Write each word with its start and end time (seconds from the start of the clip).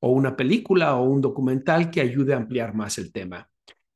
o 0.00 0.10
una 0.10 0.36
película 0.36 0.96
o 0.96 1.04
un 1.04 1.20
documental 1.20 1.90
que 1.90 2.00
ayude 2.00 2.34
a 2.34 2.36
ampliar 2.36 2.74
más 2.74 2.98
el 2.98 3.12
tema. 3.12 3.48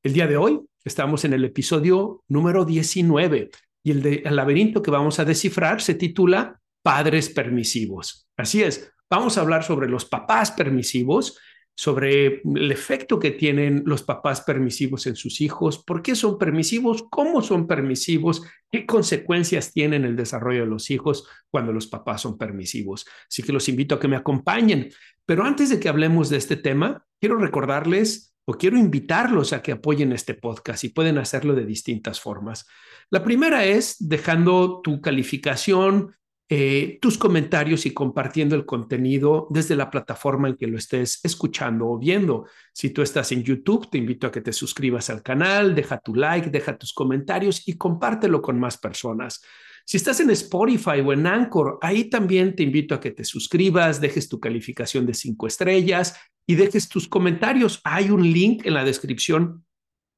El 0.03 0.13
día 0.13 0.27
de 0.27 0.37
hoy 0.37 0.61
estamos 0.85 1.25
en 1.25 1.33
el 1.33 1.45
episodio 1.45 2.25
número 2.29 2.65
19 2.65 3.51
y 3.85 3.91
el, 3.91 4.07
el 4.25 4.37
laberinto 4.37 4.83
que 4.83 4.91
vamos 4.91 5.19
a 5.19 5.25
descifrar 5.25 5.81
se 5.81 5.95
titula 5.95 6.61
Padres 6.83 7.29
permisivos. 7.29 8.29
Así 8.37 8.63
es, 8.63 8.93
vamos 9.09 9.39
a 9.39 9.43
hablar 9.43 9.63
sobre 9.63 9.89
los 9.89 10.05
papás 10.05 10.51
permisivos 10.51 11.39
sobre 11.75 12.43
el 12.45 12.71
efecto 12.71 13.19
que 13.19 13.31
tienen 13.31 13.83
los 13.87 14.03
papás 14.03 14.43
permisivos 14.43 15.07
en 15.07 15.17
sus 15.17 15.41
hijos, 15.41 15.83
por 15.83 16.03
qué 16.03 16.15
son 16.15 16.39
permisivos, 16.39 17.05
cómo 17.11 17.43
son 17.43 17.67
permisivos, 17.67 18.43
qué 18.71 18.87
consecuencias 18.87 19.73
tienen 19.73 20.05
el 20.05 20.17
desarrollo 20.17 20.61
de 20.61 20.67
los 20.67 20.91
hijos 20.91 21.27
cuando 21.51 21.73
los 21.73 21.87
papás 21.87 22.23
son 22.23 22.37
permisivos. 22.37 23.07
Así 23.29 23.43
que 23.43 23.53
los 23.53 23.69
invito 23.69 23.95
a 23.95 24.01
que 24.01 24.09
me 24.09 24.17
acompañen. 24.17 24.91
Pero 25.25 25.45
antes 25.45 25.71
de 25.71 25.81
que 25.81 25.89
hablemos 25.89 26.29
de 26.29 26.37
este 26.37 26.57
tema, 26.57 27.07
quiero 27.21 27.37
recordarles 27.37 28.35
o 28.45 28.55
quiero 28.55 28.77
invitarlos 28.77 29.53
a 29.53 29.63
que 29.63 29.73
apoyen 29.73 30.13
este 30.13 30.35
podcast 30.35 30.85
y 30.85 30.89
pueden 30.89 31.19
hacerlo 31.19 31.55
de 31.55 31.65
distintas 31.65 32.21
formas. 32.21 32.67
La 33.11 33.23
primera 33.23 33.65
es 33.65 33.97
dejando 33.99 34.81
tu 34.83 35.01
calificación, 35.01 36.15
eh, 36.55 36.99
tus 37.01 37.17
comentarios 37.17 37.87
y 37.87 37.95
compartiendo 37.95 38.55
el 38.55 38.67
contenido 38.67 39.47
desde 39.49 39.75
la 39.75 39.89
plataforma 39.89 40.49
en 40.49 40.57
que 40.59 40.67
lo 40.67 40.77
estés 40.77 41.19
escuchando 41.25 41.89
o 41.89 41.99
viendo. 41.99 42.45
Si 42.75 42.91
tú 42.91 43.01
estás 43.01 43.33
en 43.33 43.43
YouTube, 43.43 43.89
te 43.89 43.97
invito 43.97 44.27
a 44.27 44.31
que 44.31 44.43
te 44.43 44.53
suscribas 44.53 45.09
al 45.09 45.23
canal, 45.23 45.75
deja 45.75 45.99
tu 45.99 46.15
like, 46.15 46.51
deja 46.51 46.77
tus 46.77 46.93
comentarios 46.93 47.67
y 47.67 47.79
compártelo 47.79 48.43
con 48.43 48.61
más 48.61 48.77
personas. 48.77 49.41
Si 49.87 49.97
estás 49.97 50.21
en 50.21 50.29
Spotify 50.29 51.01
o 51.03 51.15
en 51.15 51.27
Anchor, 51.27 51.79
ahí 51.81 52.11
también 52.11 52.55
te 52.55 52.65
invito 52.65 52.95
a 52.95 53.01
que 53.01 53.13
te 53.13 53.25
suscribas, 53.25 53.99
dejes 53.99 54.29
tu 54.29 54.39
calificación 54.39 55.07
de 55.07 55.15
cinco 55.15 55.47
estrellas 55.47 56.21
y 56.47 56.57
dejes 56.57 56.87
tus 56.87 57.09
comentarios. 57.09 57.81
Hay 57.83 58.11
un 58.11 58.31
link 58.31 58.67
en 58.67 58.75
la 58.75 58.85
descripción 58.85 59.65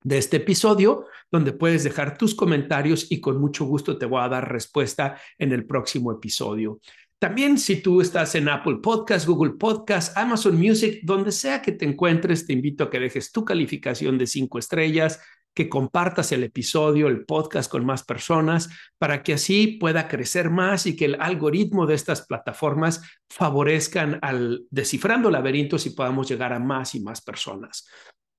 de 0.04 0.18
este 0.18 0.36
episodio, 0.36 1.06
donde 1.32 1.52
puedes 1.52 1.82
dejar 1.82 2.16
tus 2.16 2.34
comentarios 2.34 3.10
y 3.10 3.20
con 3.20 3.40
mucho 3.40 3.64
gusto 3.64 3.98
te 3.98 4.06
voy 4.06 4.22
a 4.22 4.28
dar 4.28 4.52
respuesta 4.52 5.18
en 5.38 5.52
el 5.52 5.66
próximo 5.66 6.12
episodio. 6.12 6.78
También 7.18 7.58
si 7.58 7.80
tú 7.80 8.02
estás 8.02 8.34
en 8.34 8.50
Apple 8.50 8.80
Podcast, 8.82 9.26
Google 9.26 9.54
Podcast, 9.54 10.16
Amazon 10.16 10.58
Music, 10.58 11.00
donde 11.04 11.32
sea 11.32 11.62
que 11.62 11.72
te 11.72 11.86
encuentres, 11.86 12.46
te 12.46 12.52
invito 12.52 12.84
a 12.84 12.90
que 12.90 13.00
dejes 13.00 13.32
tu 13.32 13.44
calificación 13.46 14.18
de 14.18 14.26
cinco 14.26 14.58
estrellas, 14.58 15.20
que 15.54 15.70
compartas 15.70 16.32
el 16.32 16.42
episodio, 16.42 17.08
el 17.08 17.24
podcast 17.24 17.70
con 17.70 17.86
más 17.86 18.02
personas, 18.02 18.68
para 18.98 19.22
que 19.22 19.34
así 19.34 19.78
pueda 19.80 20.08
crecer 20.08 20.50
más 20.50 20.84
y 20.84 20.96
que 20.96 21.06
el 21.06 21.16
algoritmo 21.18 21.86
de 21.86 21.94
estas 21.94 22.26
plataformas 22.26 23.02
favorezcan 23.30 24.18
al 24.20 24.66
descifrando 24.70 25.30
laberintos 25.30 25.86
y 25.86 25.90
podamos 25.90 26.28
llegar 26.28 26.52
a 26.52 26.58
más 26.58 26.94
y 26.94 27.00
más 27.00 27.22
personas. 27.22 27.86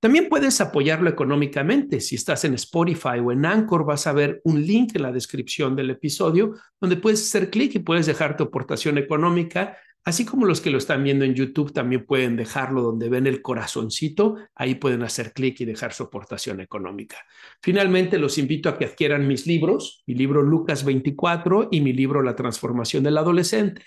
También 0.06 0.28
puedes 0.28 0.60
apoyarlo 0.60 1.10
económicamente. 1.10 2.00
Si 2.00 2.14
estás 2.14 2.44
en 2.44 2.54
Spotify 2.54 3.18
o 3.20 3.32
en 3.32 3.44
Anchor, 3.44 3.84
vas 3.84 4.06
a 4.06 4.12
ver 4.12 4.40
un 4.44 4.64
link 4.64 4.94
en 4.94 5.02
la 5.02 5.10
descripción 5.10 5.74
del 5.74 5.90
episodio 5.90 6.54
donde 6.80 6.96
puedes 6.96 7.22
hacer 7.22 7.50
clic 7.50 7.74
y 7.74 7.80
puedes 7.80 8.06
dejar 8.06 8.36
tu 8.36 8.44
aportación 8.44 8.98
económica, 8.98 9.76
así 10.04 10.24
como 10.24 10.46
los 10.46 10.60
que 10.60 10.70
lo 10.70 10.78
están 10.78 11.02
viendo 11.02 11.24
en 11.24 11.34
YouTube 11.34 11.72
también 11.72 12.06
pueden 12.06 12.36
dejarlo 12.36 12.82
donde 12.82 13.08
ven 13.08 13.26
el 13.26 13.42
corazoncito, 13.42 14.36
ahí 14.54 14.76
pueden 14.76 15.02
hacer 15.02 15.32
clic 15.32 15.60
y 15.62 15.64
dejar 15.64 15.92
su 15.92 16.04
aportación 16.04 16.60
económica. 16.60 17.16
Finalmente, 17.60 18.16
los 18.16 18.38
invito 18.38 18.68
a 18.68 18.78
que 18.78 18.84
adquieran 18.84 19.26
mis 19.26 19.44
libros, 19.44 20.04
mi 20.06 20.14
libro 20.14 20.40
Lucas 20.40 20.84
24 20.84 21.66
y 21.72 21.80
mi 21.80 21.92
libro 21.92 22.22
La 22.22 22.36
transformación 22.36 23.02
del 23.02 23.18
adolescente 23.18 23.82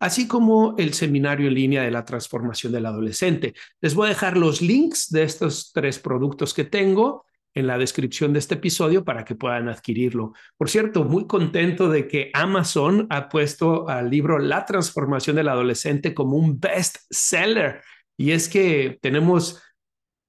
así 0.00 0.26
como 0.26 0.74
el 0.78 0.94
seminario 0.94 1.48
en 1.48 1.54
línea 1.54 1.82
de 1.82 1.90
la 1.90 2.04
transformación 2.04 2.72
del 2.72 2.86
adolescente. 2.86 3.54
Les 3.80 3.94
voy 3.94 4.06
a 4.06 4.10
dejar 4.10 4.36
los 4.36 4.62
links 4.62 5.10
de 5.10 5.22
estos 5.22 5.72
tres 5.72 5.98
productos 5.98 6.54
que 6.54 6.64
tengo 6.64 7.26
en 7.54 7.66
la 7.66 7.78
descripción 7.78 8.32
de 8.32 8.38
este 8.38 8.54
episodio 8.54 9.04
para 9.04 9.24
que 9.24 9.34
puedan 9.34 9.68
adquirirlo. 9.68 10.32
Por 10.56 10.70
cierto, 10.70 11.04
muy 11.04 11.26
contento 11.26 11.88
de 11.88 12.08
que 12.08 12.30
Amazon 12.32 13.06
ha 13.10 13.28
puesto 13.28 13.88
al 13.88 14.08
libro 14.08 14.38
La 14.38 14.64
transformación 14.64 15.36
del 15.36 15.48
adolescente 15.48 16.14
como 16.14 16.36
un 16.36 16.58
best 16.58 16.98
seller. 17.10 17.82
Y 18.16 18.32
es 18.32 18.48
que 18.48 18.98
tenemos 19.02 19.60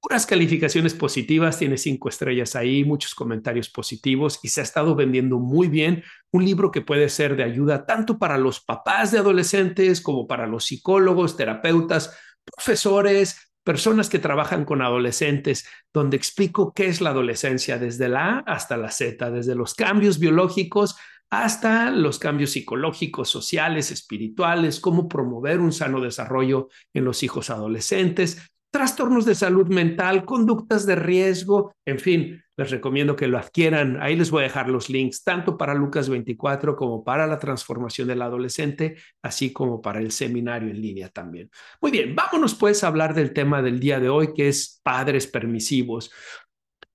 puras 0.01 0.25
calificaciones 0.25 0.94
positivas, 0.95 1.59
tiene 1.59 1.78
cinco 1.78 2.09
estrellas 2.09 2.56
ahí, 2.56 2.84
muchos 2.84 3.13
comentarios 3.13 3.69
positivos 3.69 4.39
y 4.41 4.50
se 4.50 4.62
ha 4.62 4.63
estado 4.63 4.95
vendiendo 4.95 5.38
muy 5.38 5.67
bien. 5.67 6.03
Un 6.31 6.44
libro 6.44 6.72
que 6.72 6.81
puede 6.81 7.07
ser 7.07 7.35
de 7.35 7.44
ayuda 7.44 7.85
tanto 7.85 8.17
para 8.17 8.38
los 8.38 8.59
papás 8.59 9.12
de 9.12 9.19
adolescentes 9.19 10.01
como 10.01 10.28
para 10.28 10.47
los 10.47 10.66
psicólogos, 10.66 11.38
terapeutas, 11.38 12.17
profesores, 12.44 13.51
personas 13.63 14.09
que 14.09 14.17
trabajan 14.17 14.66
con 14.66 14.81
adolescentes, 14.81 15.67
donde 15.94 16.18
explico 16.18 16.73
qué 16.73 16.88
es 16.88 17.00
la 17.00 17.12
adolescencia 17.12 17.78
desde 17.78 18.09
la 18.09 18.39
A 18.39 18.39
hasta 18.39 18.78
la 18.78 18.89
Z, 18.89 19.29
desde 19.29 19.53
los 19.53 19.75
cambios 19.75 20.18
biológicos 20.18 20.95
hasta 21.29 21.91
los 21.91 22.19
cambios 22.19 22.51
psicológicos, 22.51 23.29
sociales, 23.29 23.89
espirituales, 23.89 24.81
cómo 24.81 25.07
promover 25.07 25.62
un 25.62 25.72
sano 25.72 26.01
desarrollo 26.01 26.68
en 26.94 27.06
los 27.06 27.23
hijos 27.23 27.50
adolescentes, 27.50 28.50
trastornos 28.72 29.26
de 29.26 29.36
salud 29.36 29.68
mental, 29.68 30.26
conductas 30.26 30.86
de 30.86 30.96
riesgo, 30.96 31.74
en 31.86 32.00
fin, 32.00 32.42
les 32.58 32.72
recomiendo 32.72 33.16
que 33.16 33.28
lo 33.28 33.38
adquieran. 33.38 34.02
Ahí 34.02 34.16
les 34.16 34.32
voy 34.32 34.42
a 34.42 34.44
dejar 34.48 34.70
los 34.70 34.90
links 34.90 35.24
tanto 35.24 35.58
para 35.58 35.74
Lucas 35.74 36.09
24 36.09 36.76
como 36.76 37.04
para 37.04 37.28
la 37.28 37.38
transformación 37.38 38.08
del 38.08 38.22
adolescente, 38.22 38.96
así 39.22 39.52
como 39.52 39.81
para 39.81 40.00
el 40.00 40.12
seminario 40.12 40.70
en 40.70 40.81
línea 40.81 41.10
también. 41.10 41.50
Muy 41.81 41.92
bien, 41.92 42.16
vámonos 42.16 42.56
pues 42.56 42.84
a 42.84 42.88
hablar 42.88 43.14
del 43.14 43.34
tema 43.34 43.62
del 43.62 43.80
día 43.80 44.00
de 44.00 44.10
hoy, 44.10 44.34
que 44.34 44.48
es 44.48 44.80
padres 44.84 45.28
permisivos. 45.28 46.12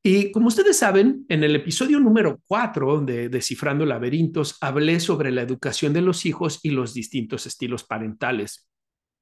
Y 0.03 0.31
como 0.31 0.47
ustedes 0.47 0.79
saben, 0.79 1.27
en 1.29 1.43
el 1.43 1.57
episodio 1.57 1.99
número 1.99 2.41
4 2.47 3.01
de 3.01 3.29
Descifrando 3.29 3.85
Laberintos, 3.85 4.57
hablé 4.61 5.01
sobre 5.01 5.33
la 5.33 5.43
educación 5.43 5.93
de 5.93 6.01
los 6.01 6.27
hijos 6.27 6.61
y 6.63 6.71
los 6.71 6.95
distintos 6.95 7.45
estilos 7.45 7.83
parentales. 7.83 8.69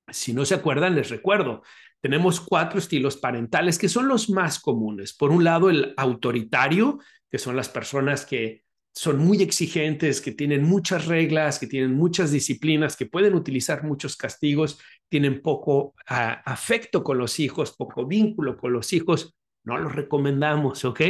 Si 0.09 0.35
no 0.35 0.45
se 0.45 0.55
acuerdan, 0.55 0.95
les 0.95 1.09
recuerdo, 1.09 1.63
tenemos 2.05 2.39
cuatro 2.39 2.79
estilos 2.79 3.17
parentales 3.17 3.79
que 3.79 3.89
son 3.89 4.09
los 4.09 4.29
más 4.29 4.61
comunes. 4.61 5.15
Por 5.15 5.31
un 5.31 5.43
lado, 5.43 5.71
el 5.71 5.95
autoritario, 5.97 6.99
que 7.31 7.39
son 7.39 7.57
las 7.57 7.71
personas 7.71 8.27
que 8.27 8.63
son 8.95 9.17
muy 9.17 9.41
exigentes, 9.41 10.21
que 10.21 10.33
tienen 10.33 10.65
muchas 10.65 11.07
reglas, 11.07 11.59
que 11.59 11.67
tienen 11.67 11.95
muchas 11.95 12.31
disciplinas, 12.31 12.95
que 12.95 13.07
pueden 13.07 13.33
utilizar 13.33 13.85
muchos 13.85 14.19
castigos, 14.19 14.79
tienen 15.09 15.41
poco 15.41 15.95
ah, 16.07 16.43
afecto 16.45 17.03
con 17.03 17.17
los 17.17 17.41
hijos, 17.41 17.75
poco 17.75 18.05
vínculo 18.05 18.59
con 18.59 18.75
los 18.75 18.93
hijos. 18.93 19.35
No 19.63 19.79
los 19.79 19.95
recomendamos, 19.95 20.85
¿ok? 20.85 21.01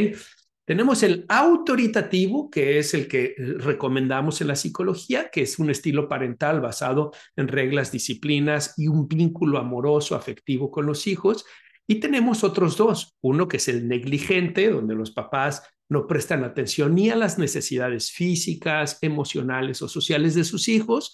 Tenemos 0.66 1.02
el 1.02 1.26
autoritativo, 1.28 2.50
que 2.50 2.78
es 2.78 2.94
el 2.94 3.06
que 3.06 3.34
recomendamos 3.36 4.40
en 4.40 4.48
la 4.48 4.56
psicología, 4.56 5.28
que 5.30 5.42
es 5.42 5.58
un 5.58 5.68
estilo 5.68 6.08
parental 6.08 6.62
basado 6.62 7.12
en 7.36 7.48
reglas, 7.48 7.92
disciplinas 7.92 8.72
y 8.78 8.88
un 8.88 9.06
vínculo 9.06 9.58
amoroso, 9.58 10.16
afectivo 10.16 10.70
con 10.70 10.86
los 10.86 11.06
hijos. 11.06 11.44
Y 11.86 11.96
tenemos 11.96 12.44
otros 12.44 12.78
dos, 12.78 13.14
uno 13.20 13.46
que 13.46 13.58
es 13.58 13.68
el 13.68 13.86
negligente, 13.86 14.70
donde 14.70 14.94
los 14.94 15.10
papás 15.10 15.62
no 15.90 16.06
prestan 16.06 16.44
atención 16.44 16.94
ni 16.94 17.10
a 17.10 17.16
las 17.16 17.38
necesidades 17.38 18.10
físicas, 18.10 18.98
emocionales 19.02 19.82
o 19.82 19.88
sociales 19.88 20.34
de 20.34 20.44
sus 20.44 20.68
hijos 20.68 21.12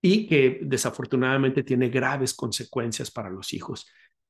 y 0.00 0.28
que 0.28 0.60
desafortunadamente 0.62 1.64
tiene 1.64 1.88
graves 1.88 2.34
consecuencias 2.34 3.10
para 3.10 3.30
los 3.30 3.52
hijos. 3.52 3.86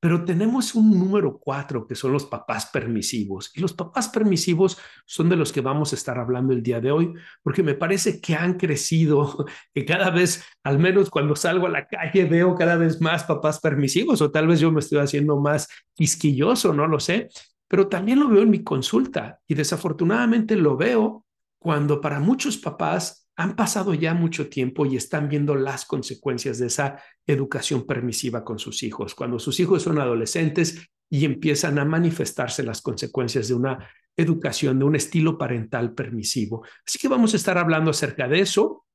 Pero 0.07 0.23
tenemos 0.23 0.73
un 0.73 0.97
número 0.97 1.37
cuatro, 1.37 1.85
que 1.85 1.93
son 1.93 2.13
los 2.13 2.23
papás 2.23 2.67
permisivos. 2.67 3.51
Y 3.53 3.59
los 3.59 3.73
papás 3.73 4.07
permisivos 4.07 4.77
son 5.05 5.27
de 5.27 5.35
los 5.35 5.51
que 5.51 5.59
vamos 5.59 5.91
a 5.91 5.97
estar 5.97 6.17
hablando 6.17 6.53
el 6.53 6.63
día 6.63 6.79
de 6.79 6.91
hoy, 6.91 7.13
porque 7.43 7.61
me 7.61 7.73
parece 7.73 8.21
que 8.21 8.33
han 8.33 8.53
crecido, 8.53 9.45
que 9.73 9.83
cada 9.83 10.09
vez, 10.09 10.45
al 10.63 10.79
menos 10.79 11.09
cuando 11.09 11.35
salgo 11.35 11.67
a 11.67 11.71
la 11.71 11.89
calle, 11.89 12.23
veo 12.23 12.55
cada 12.55 12.77
vez 12.77 13.01
más 13.01 13.25
papás 13.25 13.59
permisivos, 13.59 14.21
o 14.21 14.31
tal 14.31 14.47
vez 14.47 14.61
yo 14.61 14.71
me 14.71 14.79
estoy 14.79 14.99
haciendo 14.99 15.41
más 15.41 15.67
quisquilloso, 15.93 16.71
no 16.71 16.87
lo 16.87 17.01
sé, 17.01 17.27
pero 17.67 17.89
también 17.89 18.21
lo 18.21 18.29
veo 18.29 18.43
en 18.43 18.49
mi 18.49 18.63
consulta 18.63 19.41
y 19.45 19.55
desafortunadamente 19.55 20.55
lo 20.55 20.77
veo 20.77 21.25
cuando 21.59 21.99
para 21.99 22.21
muchos 22.21 22.55
papás 22.55 23.26
han 23.37 23.55
pasado 23.55 23.93
ya 23.93 24.15
mucho 24.15 24.49
tiempo 24.49 24.85
y 24.85 24.97
están 24.97 25.29
viendo 25.29 25.55
las 25.55 25.85
consecuencias 25.85 26.57
de 26.57 26.67
esa 26.67 27.01
educación 27.25 27.85
permisiva 27.85 28.43
con 28.43 28.57
sus 28.57 28.81
hijos. 28.81 29.13
Cuando 29.13 29.37
sus 29.37 29.59
hijos 29.59 29.83
son 29.83 29.99
adolescentes 29.99 30.89
y 31.07 31.23
empiezan 31.23 31.77
a 31.77 31.85
manifestarse 31.85 32.63
las 32.63 32.81
consecuencias 32.81 33.47
de 33.47 33.53
una 33.53 33.87
educación, 34.17 34.79
de 34.79 34.85
un 34.85 34.95
estilo 34.95 35.37
parental 35.37 35.93
permisivo. 35.93 36.65
Así 36.85 36.97
que 36.97 37.07
vamos 37.07 37.35
a 37.35 37.37
estar 37.37 37.59
hablando 37.59 37.91
acerca 37.91 38.27
de 38.27 38.39
eso. 38.39 38.85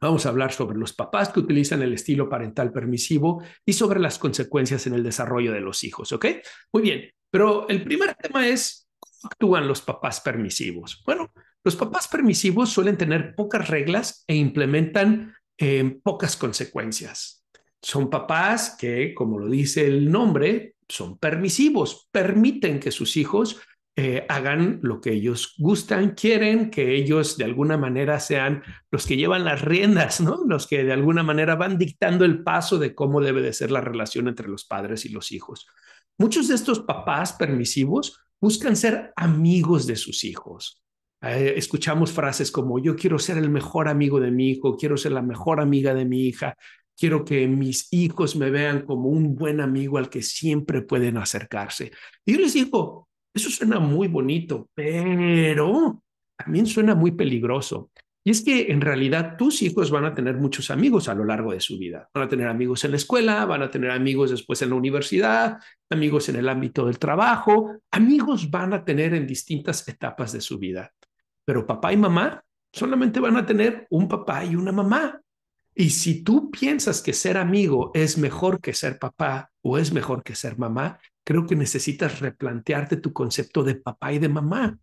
Vamos 0.00 0.24
a 0.24 0.30
hablar 0.30 0.52
sobre 0.52 0.78
los 0.78 0.94
papás 0.94 1.28
que 1.28 1.40
utilizan 1.40 1.82
el 1.82 1.92
estilo 1.92 2.28
parental 2.28 2.72
permisivo 2.72 3.42
y 3.66 3.74
sobre 3.74 4.00
las 4.00 4.18
consecuencias 4.18 4.86
en 4.86 4.94
el 4.94 5.02
desarrollo 5.02 5.52
de 5.52 5.60
los 5.60 5.84
hijos, 5.84 6.10
¿ok? 6.10 6.26
Muy 6.72 6.82
bien, 6.82 7.10
pero 7.30 7.68
el 7.68 7.84
primer 7.84 8.14
tema 8.14 8.48
es 8.48 8.88
cómo 8.98 9.14
actúan 9.24 9.68
los 9.68 9.82
papás 9.82 10.20
permisivos. 10.20 11.02
Bueno, 11.04 11.30
los 11.64 11.76
papás 11.76 12.08
permisivos 12.08 12.70
suelen 12.70 12.98
tener 12.98 13.34
pocas 13.34 13.68
reglas 13.68 14.24
e 14.26 14.36
implementan 14.36 15.34
eh, 15.58 15.98
pocas 16.02 16.36
consecuencias. 16.36 17.44
Son 17.80 18.10
papás 18.10 18.76
que, 18.78 19.14
como 19.14 19.38
lo 19.38 19.48
dice 19.48 19.86
el 19.86 20.10
nombre, 20.10 20.76
son 20.88 21.18
permisivos, 21.18 22.08
permiten 22.12 22.80
que 22.80 22.90
sus 22.90 23.16
hijos 23.16 23.60
eh, 23.96 24.26
hagan 24.28 24.80
lo 24.82 25.00
que 25.00 25.12
ellos 25.12 25.54
gustan, 25.56 26.10
quieren, 26.14 26.70
que 26.70 26.94
ellos 26.96 27.36
de 27.38 27.44
alguna 27.44 27.78
manera 27.78 28.18
sean 28.20 28.62
los 28.90 29.06
que 29.06 29.16
llevan 29.16 29.44
las 29.44 29.62
riendas, 29.62 30.20
¿no? 30.20 30.44
Los 30.46 30.66
que 30.66 30.84
de 30.84 30.92
alguna 30.92 31.22
manera 31.22 31.54
van 31.54 31.78
dictando 31.78 32.24
el 32.24 32.42
paso 32.42 32.78
de 32.78 32.94
cómo 32.94 33.20
debe 33.20 33.40
de 33.40 33.52
ser 33.52 33.70
la 33.70 33.80
relación 33.80 34.28
entre 34.28 34.48
los 34.48 34.64
padres 34.64 35.04
y 35.04 35.10
los 35.10 35.30
hijos. 35.32 35.66
Muchos 36.18 36.48
de 36.48 36.56
estos 36.56 36.80
papás 36.80 37.32
permisivos 37.34 38.20
buscan 38.40 38.76
ser 38.76 39.12
amigos 39.16 39.86
de 39.86 39.96
sus 39.96 40.24
hijos. 40.24 40.83
Eh, 41.26 41.54
escuchamos 41.56 42.12
frases 42.12 42.50
como 42.50 42.78
yo 42.78 42.96
quiero 42.96 43.18
ser 43.18 43.38
el 43.38 43.48
mejor 43.48 43.88
amigo 43.88 44.20
de 44.20 44.30
mi 44.30 44.50
hijo, 44.50 44.76
quiero 44.76 44.96
ser 44.96 45.12
la 45.12 45.22
mejor 45.22 45.60
amiga 45.60 45.94
de 45.94 46.04
mi 46.04 46.26
hija, 46.26 46.56
quiero 46.96 47.24
que 47.24 47.48
mis 47.48 47.88
hijos 47.92 48.36
me 48.36 48.50
vean 48.50 48.82
como 48.82 49.08
un 49.08 49.34
buen 49.34 49.60
amigo 49.60 49.96
al 49.96 50.10
que 50.10 50.22
siempre 50.22 50.82
pueden 50.82 51.16
acercarse. 51.16 51.92
Y 52.26 52.34
yo 52.34 52.40
les 52.40 52.52
digo, 52.52 53.08
eso 53.32 53.48
suena 53.48 53.80
muy 53.80 54.08
bonito, 54.08 54.68
pero 54.74 56.02
también 56.36 56.66
suena 56.66 56.94
muy 56.94 57.12
peligroso. 57.12 57.90
Y 58.26 58.30
es 58.30 58.42
que 58.42 58.72
en 58.72 58.80
realidad 58.80 59.36
tus 59.36 59.60
hijos 59.60 59.90
van 59.90 60.06
a 60.06 60.14
tener 60.14 60.36
muchos 60.36 60.70
amigos 60.70 61.10
a 61.10 61.14
lo 61.14 61.26
largo 61.26 61.52
de 61.52 61.60
su 61.60 61.78
vida. 61.78 62.08
Van 62.14 62.24
a 62.24 62.28
tener 62.28 62.48
amigos 62.48 62.82
en 62.84 62.92
la 62.92 62.96
escuela, 62.96 63.44
van 63.44 63.60
a 63.60 63.70
tener 63.70 63.90
amigos 63.90 64.30
después 64.30 64.62
en 64.62 64.70
la 64.70 64.76
universidad, 64.76 65.58
amigos 65.90 66.30
en 66.30 66.36
el 66.36 66.48
ámbito 66.48 66.86
del 66.86 66.98
trabajo, 66.98 67.76
amigos 67.90 68.50
van 68.50 68.72
a 68.72 68.82
tener 68.82 69.12
en 69.12 69.26
distintas 69.26 69.86
etapas 69.86 70.32
de 70.32 70.40
su 70.40 70.58
vida. 70.58 70.93
Pero 71.44 71.66
papá 71.66 71.92
y 71.92 71.96
mamá 71.96 72.42
solamente 72.72 73.20
van 73.20 73.36
a 73.36 73.46
tener 73.46 73.86
un 73.90 74.08
papá 74.08 74.44
y 74.44 74.56
una 74.56 74.72
mamá. 74.72 75.20
Y 75.74 75.90
si 75.90 76.22
tú 76.22 76.50
piensas 76.50 77.02
que 77.02 77.12
ser 77.12 77.36
amigo 77.36 77.90
es 77.94 78.16
mejor 78.16 78.60
que 78.60 78.74
ser 78.74 78.98
papá 78.98 79.50
o 79.62 79.78
es 79.78 79.92
mejor 79.92 80.22
que 80.22 80.34
ser 80.34 80.58
mamá, 80.58 80.98
creo 81.24 81.46
que 81.46 81.56
necesitas 81.56 82.20
replantearte 82.20 82.96
tu 82.96 83.12
concepto 83.12 83.64
de 83.64 83.74
papá 83.74 84.12
y 84.12 84.18
de 84.18 84.28
mamá. 84.28 84.78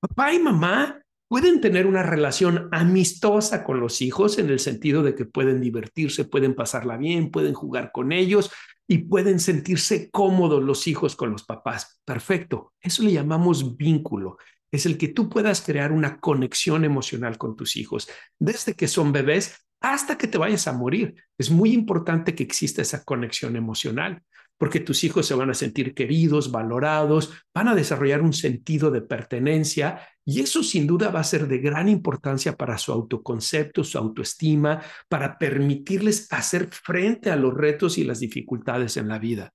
Papá 0.00 0.34
y 0.34 0.38
mamá 0.38 1.02
pueden 1.28 1.62
tener 1.62 1.86
una 1.86 2.02
relación 2.02 2.68
amistosa 2.72 3.64
con 3.64 3.80
los 3.80 4.02
hijos 4.02 4.38
en 4.38 4.50
el 4.50 4.58
sentido 4.58 5.02
de 5.02 5.14
que 5.14 5.24
pueden 5.24 5.62
divertirse, 5.62 6.26
pueden 6.26 6.54
pasarla 6.54 6.98
bien, 6.98 7.30
pueden 7.30 7.54
jugar 7.54 7.90
con 7.90 8.12
ellos 8.12 8.50
y 8.86 8.98
pueden 8.98 9.40
sentirse 9.40 10.10
cómodos 10.10 10.62
los 10.62 10.86
hijos 10.86 11.16
con 11.16 11.30
los 11.30 11.44
papás. 11.44 12.02
Perfecto. 12.04 12.74
Eso 12.80 13.02
le 13.02 13.12
llamamos 13.12 13.78
vínculo. 13.78 14.36
Es 14.72 14.86
el 14.86 14.98
que 14.98 15.08
tú 15.08 15.28
puedas 15.28 15.60
crear 15.60 15.92
una 15.92 16.18
conexión 16.18 16.84
emocional 16.84 17.38
con 17.38 17.54
tus 17.54 17.76
hijos 17.76 18.08
desde 18.38 18.74
que 18.74 18.88
son 18.88 19.12
bebés 19.12 19.64
hasta 19.80 20.18
que 20.18 20.26
te 20.26 20.38
vayas 20.38 20.66
a 20.66 20.72
morir. 20.72 21.14
Es 21.38 21.50
muy 21.50 21.72
importante 21.72 22.34
que 22.34 22.42
exista 22.42 22.82
esa 22.82 23.04
conexión 23.04 23.54
emocional 23.54 24.22
porque 24.62 24.78
tus 24.78 25.02
hijos 25.02 25.26
se 25.26 25.34
van 25.34 25.50
a 25.50 25.54
sentir 25.54 25.92
queridos, 25.92 26.52
valorados, 26.52 27.32
van 27.52 27.66
a 27.66 27.74
desarrollar 27.74 28.22
un 28.22 28.32
sentido 28.32 28.92
de 28.92 29.00
pertenencia 29.00 30.00
y 30.24 30.40
eso 30.40 30.62
sin 30.62 30.86
duda 30.86 31.10
va 31.10 31.18
a 31.18 31.24
ser 31.24 31.48
de 31.48 31.58
gran 31.58 31.88
importancia 31.88 32.56
para 32.56 32.78
su 32.78 32.92
autoconcepto, 32.92 33.82
su 33.82 33.98
autoestima, 33.98 34.80
para 35.08 35.36
permitirles 35.36 36.32
hacer 36.32 36.68
frente 36.70 37.32
a 37.32 37.34
los 37.34 37.52
retos 37.54 37.98
y 37.98 38.04
las 38.04 38.20
dificultades 38.20 38.96
en 38.96 39.08
la 39.08 39.18
vida. 39.18 39.52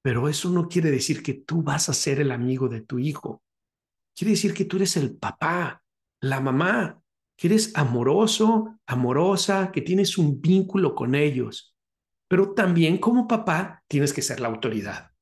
Pero 0.00 0.30
eso 0.30 0.48
no 0.48 0.68
quiere 0.68 0.90
decir 0.90 1.22
que 1.22 1.34
tú 1.34 1.62
vas 1.62 1.90
a 1.90 1.92
ser 1.92 2.18
el 2.18 2.32
amigo 2.32 2.68
de 2.68 2.80
tu 2.80 2.98
hijo. 2.98 3.42
Quiere 4.14 4.32
decir 4.32 4.54
que 4.54 4.64
tú 4.64 4.76
eres 4.76 4.96
el 4.96 5.16
papá, 5.16 5.82
la 6.20 6.40
mamá, 6.40 7.00
que 7.36 7.48
eres 7.48 7.72
amoroso, 7.74 8.78
amorosa, 8.86 9.70
que 9.72 9.82
tienes 9.82 10.18
un 10.18 10.40
vínculo 10.40 10.94
con 10.94 11.14
ellos 11.14 11.74
pero 12.28 12.52
también 12.52 12.98
como 12.98 13.28
papá 13.28 13.84
tienes 13.86 14.12
que 14.12 14.20
ser 14.20 14.40
la 14.40 14.48
autoridad. 14.48 15.12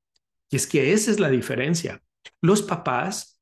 Y 0.50 0.56
es 0.56 0.66
que 0.66 0.94
esa 0.94 1.10
es 1.10 1.20
la 1.20 1.28
diferencia. 1.28 2.02
Los 2.40 2.62
papás, 2.62 3.40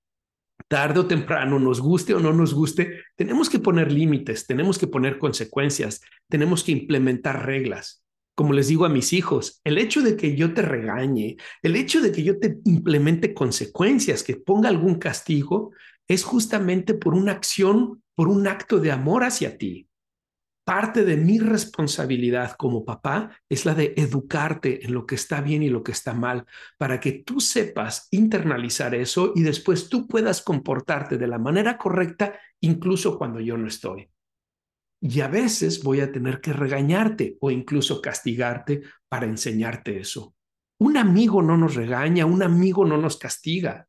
tarde 0.69 0.99
o 0.99 1.07
temprano, 1.07 1.59
nos 1.59 1.81
guste 1.81 2.15
o 2.15 2.21
no 2.21 2.33
nos 2.33 2.55
guste, 2.55 3.03
tenemos 3.17 3.51
que 3.51 3.59
poner 3.59 3.93
límites, 3.93 4.47
tenemos 4.47 4.79
que 4.79 4.87
poner 4.87 5.19
consecuencias, 5.19 6.01
tenemos 6.29 6.65
que 6.65 6.73
implementar 6.73 7.47
reglas. 7.47 8.05
Como 8.41 8.55
les 8.55 8.69
digo 8.69 8.87
a 8.87 8.89
mis 8.89 9.13
hijos, 9.13 9.61
el 9.65 9.77
hecho 9.77 10.01
de 10.01 10.17
que 10.17 10.35
yo 10.35 10.55
te 10.55 10.63
regañe, 10.63 11.37
el 11.61 11.77
hecho 11.77 12.01
de 12.01 12.11
que 12.11 12.23
yo 12.23 12.39
te 12.39 12.57
implemente 12.65 13.35
consecuencias, 13.35 14.23
que 14.23 14.37
ponga 14.37 14.71
algún 14.71 14.95
castigo, 14.95 15.73
es 16.09 16.25
justamente 16.25 16.95
por 16.95 17.13
una 17.13 17.33
acción, 17.33 18.03
por 18.15 18.29
un 18.29 18.49
acto 18.49 18.79
de 18.79 18.93
amor 18.93 19.25
hacia 19.25 19.59
ti 19.59 19.91
parte 20.65 21.05
de 21.05 21.17
mi 21.17 21.39
responsabilidad 21.39 22.53
como 22.53 22.85
papá 22.85 23.37
es 23.49 23.67
la 23.67 23.75
de 23.75 23.93
educarte 23.97 24.87
en 24.87 24.95
lo 24.95 25.05
que 25.05 25.17
está 25.17 25.41
bien 25.41 25.63
y 25.65 25.69
lo 25.69 25.83
que 25.83 25.91
está 25.91 26.15
mal, 26.15 26.47
para 26.79 27.01
que 27.01 27.11
tú 27.11 27.41
sepas 27.41 28.07
internalizar 28.13 28.95
eso 28.95 29.33
y 29.35 29.43
después 29.43 29.89
tú 29.89 30.07
puedas 30.07 30.43
comportarte 30.43 31.19
de 31.19 31.27
la 31.27 31.39
manera 31.39 31.77
correcta 31.77 32.39
incluso 32.61 33.19
cuando 33.19 33.41
yo 33.41 33.59
no 33.59 33.67
estoy. 33.67 34.09
Y 35.01 35.21
a 35.21 35.29
veces 35.29 35.83
voy 35.83 36.01
a 36.01 36.13
tener 36.13 36.41
que 36.41 36.53
regañarte 36.53 37.39
o 37.41 37.51
incluso 37.51 38.03
castigarte 38.03 38.83
para 39.09 39.27
enseñarte 39.27 39.99
eso. 39.99 40.35
Un 40.79 40.97
amigo 40.97 41.43
no 41.43 41.57
nos 41.57 41.75
regaña, 41.75 42.27
un 42.27 42.43
amigo 42.43 42.85
no 42.85 42.97
nos 42.97 43.17
castiga. 43.17 43.89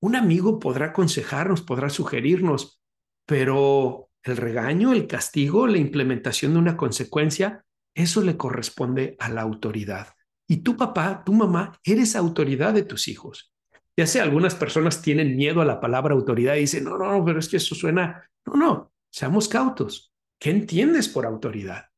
Un 0.00 0.16
amigo 0.16 0.58
podrá 0.58 0.86
aconsejarnos, 0.86 1.62
podrá 1.62 1.88
sugerirnos, 1.88 2.82
pero 3.26 4.10
el 4.22 4.36
regaño, 4.36 4.92
el 4.92 5.06
castigo, 5.06 5.66
la 5.66 5.78
implementación 5.78 6.52
de 6.52 6.58
una 6.58 6.76
consecuencia, 6.76 7.64
eso 7.94 8.22
le 8.22 8.36
corresponde 8.36 9.16
a 9.18 9.28
la 9.28 9.42
autoridad. 9.42 10.08
Y 10.48 10.58
tu 10.58 10.76
papá, 10.76 11.22
tu 11.24 11.32
mamá, 11.32 11.78
eres 11.84 12.16
autoridad 12.16 12.74
de 12.74 12.82
tus 12.82 13.08
hijos. 13.08 13.52
Ya 13.96 14.06
sé, 14.06 14.20
algunas 14.20 14.54
personas 14.54 15.02
tienen 15.02 15.36
miedo 15.36 15.60
a 15.60 15.66
la 15.66 15.80
palabra 15.80 16.14
autoridad 16.14 16.56
y 16.56 16.60
dicen, 16.60 16.84
no, 16.84 16.96
no, 16.96 17.24
pero 17.24 17.38
es 17.38 17.48
que 17.48 17.58
eso 17.58 17.74
suena. 17.74 18.28
No, 18.46 18.56
no, 18.56 18.92
seamos 19.10 19.48
cautos. 19.48 20.11
¿Qué 20.42 20.50
entiendes 20.50 21.06
por 21.06 21.24
autoridad? 21.24 21.90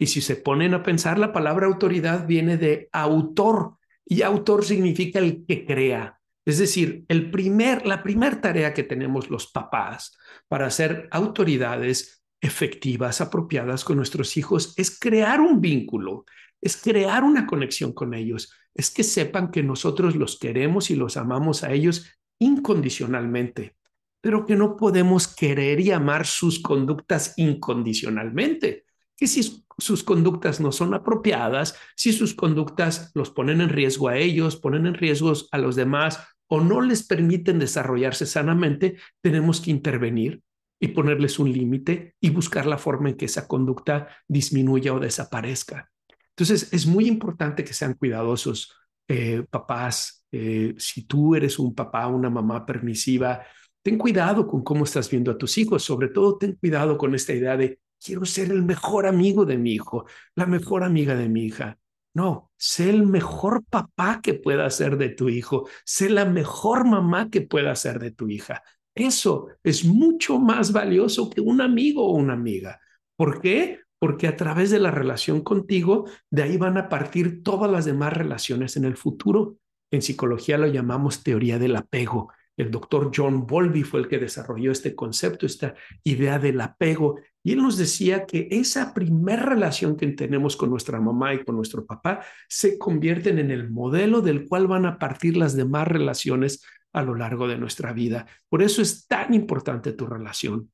Y 0.00 0.08
si 0.08 0.20
se 0.20 0.34
ponen 0.34 0.74
a 0.74 0.82
pensar, 0.82 1.16
la 1.16 1.32
palabra 1.32 1.68
autoridad 1.68 2.26
viene 2.26 2.56
de 2.56 2.88
autor 2.90 3.76
y 4.04 4.22
autor 4.22 4.64
significa 4.64 5.20
el 5.20 5.46
que 5.46 5.64
crea, 5.64 6.18
es 6.44 6.58
decir, 6.58 7.04
el 7.06 7.30
primer, 7.30 7.86
la 7.86 8.02
primera 8.02 8.40
tarea 8.40 8.74
que 8.74 8.82
tenemos 8.82 9.30
los 9.30 9.46
papás 9.46 10.18
para 10.48 10.70
ser 10.70 11.08
autoridades 11.12 12.24
efectivas, 12.40 13.20
apropiadas 13.20 13.84
con 13.84 13.96
nuestros 13.96 14.36
hijos, 14.36 14.74
es 14.76 14.98
crear 14.98 15.40
un 15.40 15.60
vínculo, 15.60 16.24
es 16.60 16.76
crear 16.76 17.22
una 17.22 17.46
conexión 17.46 17.92
con 17.92 18.12
ellos, 18.12 18.52
es 18.74 18.90
que 18.90 19.04
sepan 19.04 19.52
que 19.52 19.62
nosotros 19.62 20.16
los 20.16 20.36
queremos 20.36 20.90
y 20.90 20.96
los 20.96 21.16
amamos 21.16 21.62
a 21.62 21.70
ellos 21.72 22.10
incondicionalmente, 22.40 23.76
pero 24.24 24.46
que 24.46 24.56
no 24.56 24.78
podemos 24.78 25.28
querer 25.28 25.80
y 25.80 25.90
amar 25.90 26.24
sus 26.24 26.58
conductas 26.58 27.34
incondicionalmente. 27.36 28.86
Que 29.14 29.26
si 29.26 29.66
sus 29.76 30.02
conductas 30.02 30.62
no 30.62 30.72
son 30.72 30.94
apropiadas, 30.94 31.78
si 31.94 32.10
sus 32.14 32.32
conductas 32.32 33.10
los 33.14 33.28
ponen 33.28 33.60
en 33.60 33.68
riesgo 33.68 34.08
a 34.08 34.16
ellos, 34.16 34.56
ponen 34.56 34.86
en 34.86 34.94
riesgo 34.94 35.34
a 35.52 35.58
los 35.58 35.76
demás 35.76 36.26
o 36.46 36.62
no 36.62 36.80
les 36.80 37.02
permiten 37.02 37.58
desarrollarse 37.58 38.24
sanamente, 38.24 38.96
tenemos 39.20 39.60
que 39.60 39.70
intervenir 39.70 40.40
y 40.80 40.88
ponerles 40.88 41.38
un 41.38 41.52
límite 41.52 42.14
y 42.18 42.30
buscar 42.30 42.64
la 42.64 42.78
forma 42.78 43.10
en 43.10 43.18
que 43.18 43.26
esa 43.26 43.46
conducta 43.46 44.08
disminuya 44.26 44.94
o 44.94 45.00
desaparezca. 45.00 45.90
Entonces, 46.30 46.72
es 46.72 46.86
muy 46.86 47.08
importante 47.08 47.62
que 47.62 47.74
sean 47.74 47.92
cuidadosos, 47.92 48.72
eh, 49.06 49.44
papás. 49.50 50.24
Eh, 50.32 50.74
si 50.78 51.04
tú 51.04 51.34
eres 51.34 51.58
un 51.58 51.74
papá, 51.74 52.06
una 52.06 52.30
mamá 52.30 52.64
permisiva, 52.64 53.44
ten 53.84 53.98
cuidado 53.98 54.46
con 54.46 54.64
cómo 54.64 54.84
estás 54.84 55.10
viendo 55.10 55.30
a 55.30 55.38
tus 55.38 55.58
hijos. 55.58 55.84
Sobre 55.84 56.08
todo, 56.08 56.38
ten 56.38 56.54
cuidado 56.54 56.96
con 56.96 57.14
esta 57.14 57.34
idea 57.34 57.56
de 57.56 57.78
quiero 58.02 58.24
ser 58.24 58.50
el 58.50 58.62
mejor 58.62 59.06
amigo 59.06 59.44
de 59.44 59.58
mi 59.58 59.72
hijo, 59.72 60.06
la 60.34 60.46
mejor 60.46 60.82
amiga 60.84 61.14
de 61.14 61.28
mi 61.28 61.44
hija. 61.44 61.78
No, 62.14 62.50
sé 62.56 62.90
el 62.90 63.06
mejor 63.06 63.64
papá 63.68 64.20
que 64.22 64.34
pueda 64.34 64.70
ser 64.70 64.96
de 64.96 65.10
tu 65.10 65.28
hijo, 65.28 65.68
sé 65.84 66.08
la 66.08 66.24
mejor 66.24 66.86
mamá 66.86 67.28
que 67.28 67.42
pueda 67.42 67.74
ser 67.76 67.98
de 67.98 68.10
tu 68.10 68.28
hija. 68.28 68.62
Eso 68.94 69.48
es 69.62 69.84
mucho 69.84 70.38
más 70.38 70.72
valioso 70.72 71.28
que 71.28 71.40
un 71.40 71.60
amigo 71.60 72.06
o 72.06 72.14
una 72.16 72.34
amiga. 72.34 72.80
¿Por 73.16 73.40
qué? 73.40 73.80
Porque 73.98 74.28
a 74.28 74.36
través 74.36 74.70
de 74.70 74.78
la 74.78 74.92
relación 74.92 75.42
contigo, 75.42 76.08
de 76.30 76.44
ahí 76.44 76.56
van 76.56 76.78
a 76.78 76.88
partir 76.88 77.42
todas 77.42 77.70
las 77.70 77.84
demás 77.84 78.12
relaciones 78.12 78.76
en 78.76 78.84
el 78.84 78.96
futuro. 78.96 79.58
En 79.90 80.00
psicología 80.00 80.56
lo 80.56 80.68
llamamos 80.68 81.22
teoría 81.22 81.58
del 81.58 81.76
apego. 81.76 82.32
El 82.56 82.70
doctor 82.70 83.10
John 83.14 83.46
Bowlby 83.46 83.82
fue 83.82 84.00
el 84.00 84.08
que 84.08 84.18
desarrolló 84.18 84.70
este 84.70 84.94
concepto, 84.94 85.44
esta 85.44 85.74
idea 86.04 86.38
del 86.38 86.60
apego. 86.60 87.18
Y 87.42 87.52
él 87.52 87.62
nos 87.62 87.76
decía 87.76 88.26
que 88.26 88.48
esa 88.50 88.94
primera 88.94 89.44
relación 89.44 89.96
que 89.96 90.06
tenemos 90.08 90.56
con 90.56 90.70
nuestra 90.70 91.00
mamá 91.00 91.34
y 91.34 91.44
con 91.44 91.56
nuestro 91.56 91.84
papá 91.84 92.24
se 92.48 92.78
convierten 92.78 93.38
en 93.38 93.50
el 93.50 93.70
modelo 93.70 94.20
del 94.20 94.48
cual 94.48 94.66
van 94.68 94.86
a 94.86 94.98
partir 94.98 95.36
las 95.36 95.56
demás 95.56 95.88
relaciones 95.88 96.62
a 96.92 97.02
lo 97.02 97.14
largo 97.16 97.48
de 97.48 97.58
nuestra 97.58 97.92
vida. 97.92 98.26
Por 98.48 98.62
eso 98.62 98.80
es 98.80 99.06
tan 99.06 99.34
importante 99.34 99.92
tu 99.92 100.06
relación, 100.06 100.70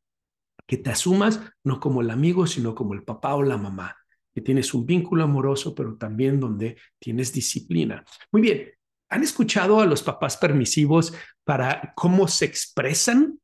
que 0.67 0.77
te 0.77 0.91
asumas 0.91 1.41
no 1.65 1.81
como 1.81 2.03
el 2.03 2.11
amigo, 2.11 2.47
sino 2.47 2.75
como 2.75 2.95
el 2.95 3.03
papá 3.03 3.35
o 3.35 3.43
la 3.43 3.57
mamá, 3.57 3.97
que 4.33 4.41
tienes 4.41 4.73
un 4.75 4.87
vínculo 4.87 5.25
amoroso, 5.25 5.75
pero 5.75 5.97
también 5.97 6.39
donde 6.39 6.77
tienes 6.99 7.33
disciplina. 7.33 8.05
Muy 8.31 8.43
bien, 8.43 8.69
¿han 9.11 9.23
escuchado 9.23 9.81
a 9.81 9.87
los 9.87 10.03
papás 10.03 10.37
permisivos 10.37 11.13
para 11.45 11.93
cómo 11.97 12.29
se 12.29 12.45
expresan? 12.45 13.41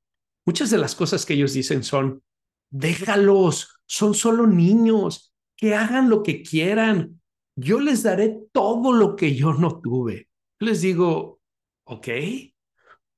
Muchas 0.46 0.70
de 0.70 0.78
las 0.78 0.94
cosas 0.94 1.26
que 1.26 1.34
ellos 1.34 1.52
dicen 1.52 1.82
son, 1.82 2.22
déjalos, 2.70 3.80
son 3.84 4.14
solo 4.14 4.46
niños, 4.46 5.34
que 5.56 5.74
hagan 5.74 6.08
lo 6.08 6.22
que 6.22 6.42
quieran. 6.42 7.20
Yo 7.56 7.80
les 7.80 8.02
daré 8.02 8.38
todo 8.52 8.92
lo 8.92 9.16
que 9.16 9.34
yo 9.34 9.54
no 9.54 9.80
tuve. 9.80 10.28
Les 10.60 10.82
digo, 10.82 11.40
ok, 11.84 12.08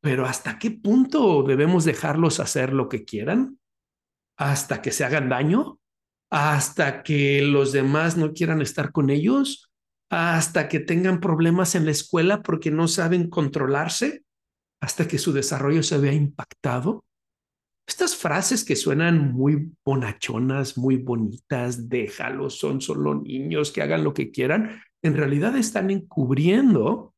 pero 0.01 0.27
¿hasta 0.27 0.59
qué 0.59 0.71
punto 0.71 1.43
debemos 1.43 1.85
dejarlos 1.85 2.41
hacer 2.41 2.73
lo 2.73 2.89
que 2.89 3.05
quieran? 3.05 3.59
¿Hasta 4.39 4.81
que 4.81 4.93
se 4.93 5.05
hagan 5.05 5.29
daño? 5.29 5.81
¿Hasta 6.31 7.03
que 7.03 7.43
los 7.43 7.73
demás 7.73 8.17
no 8.17 8.33
quieran 8.33 8.63
estar 8.63 8.93
con 8.93 9.11
ellos? 9.11 9.68
¿Hasta 10.11 10.69
que 10.69 10.81
tengan 10.81 11.21
problemas 11.21 11.75
en 11.75 11.85
la 11.85 11.91
escuela 11.91 12.43
porque 12.43 12.71
no 12.71 12.89
saben 12.89 13.29
controlarse? 13.29 14.25
¿Hasta 14.81 15.07
que 15.07 15.19
su 15.19 15.33
desarrollo 15.33 15.83
se 15.83 15.99
vea 15.99 16.13
impactado? 16.13 17.05
Estas 17.87 18.17
frases 18.17 18.65
que 18.65 18.77
suenan 18.77 19.33
muy 19.33 19.73
bonachonas, 19.85 20.77
muy 20.77 20.97
bonitas, 20.97 21.89
déjalos, 21.89 22.59
son 22.59 22.81
solo 22.81 23.15
niños 23.15 23.73
que 23.73 23.83
hagan 23.83 24.05
lo 24.05 24.13
que 24.13 24.31
quieran, 24.31 24.83
en 25.03 25.17
realidad 25.17 25.57
están 25.57 25.91
encubriendo 25.91 27.15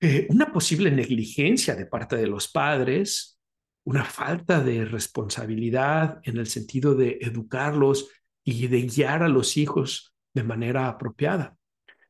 eh, 0.00 0.26
una 0.30 0.52
posible 0.52 0.90
negligencia 0.90 1.74
de 1.74 1.86
parte 1.86 2.16
de 2.16 2.26
los 2.26 2.48
padres, 2.48 3.38
una 3.84 4.04
falta 4.04 4.60
de 4.60 4.84
responsabilidad 4.84 6.20
en 6.22 6.38
el 6.38 6.46
sentido 6.46 6.94
de 6.94 7.18
educarlos 7.20 8.10
y 8.44 8.68
de 8.68 8.82
guiar 8.82 9.22
a 9.22 9.28
los 9.28 9.56
hijos 9.56 10.14
de 10.34 10.44
manera 10.44 10.88
apropiada. 10.88 11.56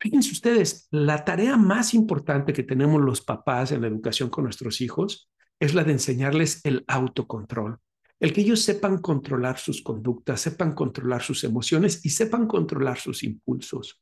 Fíjense 0.00 0.30
ustedes, 0.30 0.86
la 0.92 1.24
tarea 1.24 1.56
más 1.56 1.92
importante 1.92 2.52
que 2.52 2.62
tenemos 2.62 3.02
los 3.02 3.20
papás 3.20 3.72
en 3.72 3.80
la 3.80 3.88
educación 3.88 4.30
con 4.30 4.44
nuestros 4.44 4.80
hijos 4.80 5.28
es 5.58 5.74
la 5.74 5.82
de 5.82 5.92
enseñarles 5.92 6.64
el 6.64 6.84
autocontrol, 6.86 7.78
el 8.20 8.32
que 8.32 8.42
ellos 8.42 8.62
sepan 8.62 8.98
controlar 8.98 9.58
sus 9.58 9.82
conductas, 9.82 10.40
sepan 10.40 10.72
controlar 10.72 11.22
sus 11.22 11.42
emociones 11.42 12.04
y 12.04 12.10
sepan 12.10 12.46
controlar 12.46 12.98
sus 12.98 13.24
impulsos. 13.24 14.00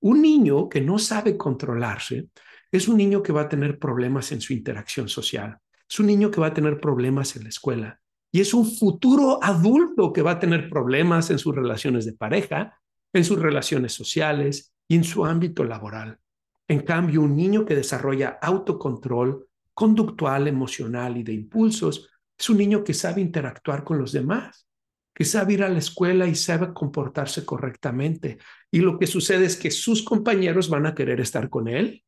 Un 0.00 0.22
niño 0.22 0.68
que 0.68 0.80
no 0.80 0.98
sabe 0.98 1.36
controlarse 1.36 2.30
es 2.72 2.88
un 2.88 2.96
niño 2.96 3.22
que 3.22 3.32
va 3.32 3.42
a 3.42 3.48
tener 3.48 3.78
problemas 3.78 4.32
en 4.32 4.40
su 4.40 4.52
interacción 4.52 5.08
social, 5.08 5.58
es 5.88 6.00
un 6.00 6.06
niño 6.06 6.32
que 6.32 6.40
va 6.40 6.48
a 6.48 6.54
tener 6.54 6.80
problemas 6.80 7.36
en 7.36 7.44
la 7.44 7.48
escuela 7.48 8.00
y 8.32 8.40
es 8.40 8.52
un 8.54 8.66
futuro 8.66 9.38
adulto 9.42 10.12
que 10.12 10.22
va 10.22 10.32
a 10.32 10.40
tener 10.40 10.68
problemas 10.68 11.30
en 11.30 11.38
sus 11.38 11.54
relaciones 11.54 12.04
de 12.04 12.12
pareja, 12.12 12.78
en 13.12 13.24
sus 13.24 13.38
relaciones 13.38 13.92
sociales 13.92 14.74
y 14.88 14.96
en 14.96 15.04
su 15.04 15.24
ámbito 15.24 15.62
laboral. 15.62 16.18
En 16.66 16.80
cambio, 16.80 17.22
un 17.22 17.36
niño 17.36 17.64
que 17.64 17.74
desarrolla 17.74 18.38
autocontrol 18.42 19.46
conductual, 19.74 20.48
emocional 20.48 21.16
y 21.16 21.22
de 21.22 21.32
impulsos 21.32 22.08
es 22.36 22.50
un 22.50 22.58
niño 22.58 22.82
que 22.82 22.94
sabe 22.94 23.20
interactuar 23.20 23.84
con 23.84 23.98
los 23.98 24.12
demás, 24.12 24.66
que 25.14 25.24
sabe 25.24 25.54
ir 25.54 25.62
a 25.62 25.68
la 25.68 25.78
escuela 25.78 26.26
y 26.26 26.34
sabe 26.34 26.72
comportarse 26.72 27.44
correctamente. 27.44 28.38
Y 28.70 28.80
lo 28.80 28.98
que 28.98 29.06
sucede 29.06 29.46
es 29.46 29.56
que 29.56 29.70
sus 29.70 30.02
compañeros 30.02 30.68
van 30.68 30.86
a 30.86 30.94
querer 30.94 31.20
estar 31.20 31.48
con 31.48 31.68
él 31.68 32.02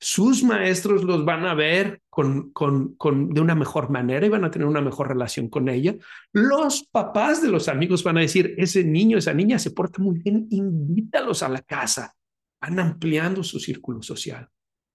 sus 0.00 0.42
maestros 0.42 1.04
los 1.04 1.26
van 1.26 1.44
a 1.44 1.54
ver 1.54 2.00
con, 2.08 2.52
con, 2.52 2.94
con, 2.94 3.28
de 3.28 3.40
una 3.40 3.54
mejor 3.54 3.90
manera 3.90 4.24
y 4.24 4.30
van 4.30 4.44
a 4.44 4.50
tener 4.50 4.66
una 4.66 4.80
mejor 4.80 5.08
relación 5.08 5.48
con 5.50 5.68
ella. 5.68 5.94
Los 6.32 6.84
papás 6.90 7.42
de 7.42 7.50
los 7.50 7.68
amigos 7.68 8.02
van 8.02 8.16
a 8.16 8.22
decir, 8.22 8.54
ese 8.56 8.82
niño, 8.82 9.18
esa 9.18 9.34
niña 9.34 9.58
se 9.58 9.72
porta 9.72 10.02
muy 10.02 10.18
bien, 10.18 10.46
invítalos 10.50 11.42
a 11.42 11.50
la 11.50 11.60
casa. 11.60 12.14
Van 12.60 12.78
ampliando 12.78 13.42
su 13.42 13.58
círculo 13.58 14.02
social. 14.02 14.48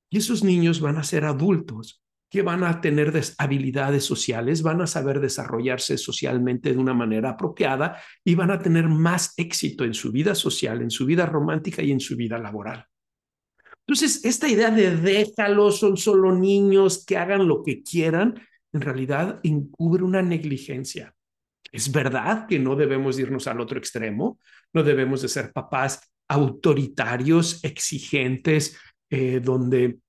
Y 0.10 0.18
esos 0.18 0.44
niños 0.44 0.80
van 0.80 0.98
a 0.98 1.04
ser 1.04 1.26
adultos 1.26 2.04
que 2.30 2.42
van 2.42 2.64
a 2.64 2.82
tener 2.82 3.14
habilidades 3.38 4.04
sociales, 4.04 4.62
van 4.62 4.82
a 4.82 4.88
saber 4.88 5.20
desarrollarse 5.20 5.98
socialmente 5.98 6.74
de 6.74 6.78
una 6.78 6.94
manera 6.94 7.32
apropiada 7.32 8.02
y 8.24 8.36
van 8.36 8.52
a 8.52 8.60
tener 8.60 8.88
más 8.88 9.34
éxito 9.38 9.84
en 9.84 9.94
su 9.94 10.12
vida 10.12 10.36
social, 10.36 10.82
en 10.82 10.92
su 10.92 11.06
vida 11.06 11.26
romántica 11.26 11.82
y 11.82 11.92
en 11.92 12.00
su 12.00 12.16
vida 12.16 12.38
laboral. 12.38 12.86
Entonces, 13.88 14.26
esta 14.26 14.50
idea 14.50 14.72
de 14.72 14.98
déjalos, 14.98 15.80
son 15.80 15.96
solo 15.96 16.36
niños 16.36 17.06
que 17.06 17.18
hagan 17.18 17.48
lo 17.48 17.64
que 17.64 17.84
quieran, 17.84 18.42
en 18.74 18.82
realidad 18.82 19.40
encubre 19.44 20.04
una 20.04 20.22
negligencia. 20.22 21.14
Es 21.72 21.92
verdad 21.92 22.48
que 22.48 22.58
no 22.58 22.76
debemos 22.76 23.20
irnos 23.20 23.48
al 23.48 23.62
otro 23.62 23.78
extremo, 23.78 24.40
no 24.74 24.84
debemos 24.84 25.22
de 25.22 25.28
ser 25.30 25.54
papás 25.54 26.02
autoritarios, 26.28 27.64
exigentes, 27.64 28.78
eh, 29.10 29.40
donde 29.44 30.00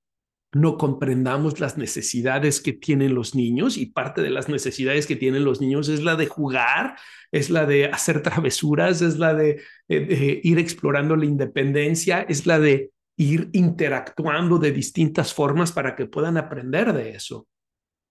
no 0.52 0.78
comprendamos 0.78 1.60
las 1.60 1.76
necesidades 1.76 2.60
que 2.60 2.72
tienen 2.72 3.14
los 3.14 3.34
niños 3.34 3.76
y 3.76 3.86
parte 3.86 4.22
de 4.22 4.30
las 4.30 4.48
necesidades 4.48 5.06
que 5.06 5.16
tienen 5.16 5.44
los 5.44 5.60
niños 5.60 5.88
es 5.88 6.02
la 6.02 6.16
de 6.16 6.26
jugar, 6.26 6.96
es 7.30 7.50
la 7.50 7.66
de 7.66 7.86
hacer 7.86 8.22
travesuras, 8.22 9.02
es 9.02 9.18
la 9.18 9.34
de 9.34 9.60
eh, 9.88 10.40
ir 10.42 10.58
explorando 10.58 11.14
la 11.14 11.26
independencia, 11.26 12.22
es 12.22 12.46
la 12.46 12.58
de 12.58 12.90
ir 13.18 13.50
interactuando 13.52 14.58
de 14.58 14.72
distintas 14.72 15.34
formas 15.34 15.72
para 15.72 15.94
que 15.94 16.06
puedan 16.06 16.36
aprender 16.36 16.92
de 16.92 17.10
eso. 17.10 17.46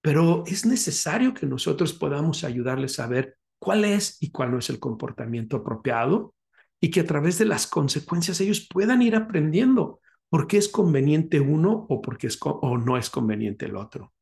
Pero 0.02 0.44
es 0.46 0.66
necesario 0.66 1.34
que 1.34 1.48
nosotros 1.48 1.94
podamos 1.94 2.44
ayudarles 2.44 3.00
a 3.00 3.08
ver 3.08 3.38
cuál 3.60 3.86
es 3.86 4.18
y 4.22 4.30
cuál 4.30 4.52
no 4.52 4.60
es 4.60 4.70
el 4.70 4.80
comportamiento 4.80 5.58
apropiado 5.58 6.35
y 6.86 6.92
que 6.92 7.00
a 7.00 7.06
través 7.08 7.40
de 7.40 7.46
las 7.46 7.66
consecuencias 7.66 8.40
ellos 8.42 8.68
puedan 8.72 9.02
ir 9.02 9.16
aprendiendo 9.16 10.02
por 10.30 10.46
qué 10.46 10.58
es 10.58 10.70
conveniente 10.70 11.40
uno 11.40 11.88
o 11.90 12.00
por 12.00 12.16
qué 12.20 12.28
es 12.28 12.38
o 12.40 12.78
no 12.78 12.96
es 12.96 13.10
conveniente 13.10 13.66
el 13.66 13.76
otro. 13.76 14.14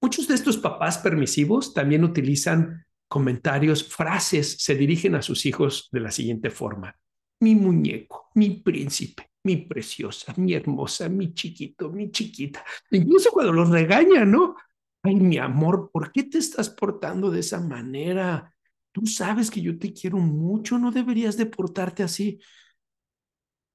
Muchos 0.00 0.26
de 0.26 0.34
estos 0.34 0.56
papás 0.56 0.96
permisivos 0.96 1.74
también 1.74 2.02
utilizan 2.02 2.86
comentarios, 3.06 3.84
frases, 3.84 4.56
se 4.60 4.76
dirigen 4.76 5.14
a 5.14 5.20
sus 5.20 5.44
hijos 5.44 5.90
de 5.92 6.00
la 6.00 6.10
siguiente 6.10 6.48
forma. 6.48 6.96
Mi 7.40 7.54
muñeco, 7.54 8.30
mi 8.34 8.48
príncipe, 8.48 9.32
mi 9.44 9.58
preciosa, 9.58 10.32
mi 10.38 10.54
hermosa, 10.54 11.06
mi 11.10 11.34
chiquito, 11.34 11.90
mi 11.90 12.10
chiquita. 12.10 12.64
Incluso 12.92 13.30
cuando 13.30 13.52
los 13.52 13.68
regaña, 13.68 14.24
¿no? 14.24 14.56
Ay, 15.02 15.16
mi 15.16 15.36
amor, 15.36 15.90
¿por 15.92 16.12
qué 16.12 16.22
te 16.22 16.38
estás 16.38 16.70
portando 16.70 17.30
de 17.30 17.40
esa 17.40 17.60
manera? 17.60 18.54
Tú 18.92 19.06
sabes 19.06 19.50
que 19.50 19.60
yo 19.60 19.78
te 19.78 19.92
quiero 19.92 20.18
mucho, 20.18 20.78
no 20.78 20.90
deberías 20.90 21.36
de 21.36 21.46
portarte 21.46 22.02
así. 22.02 22.40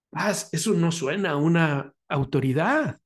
Paz, 0.10 0.50
eso 0.51 0.74
no 0.74 0.91
suena 0.91 1.31
a 1.31 1.36
una 1.38 1.93
autoridad. 2.07 3.00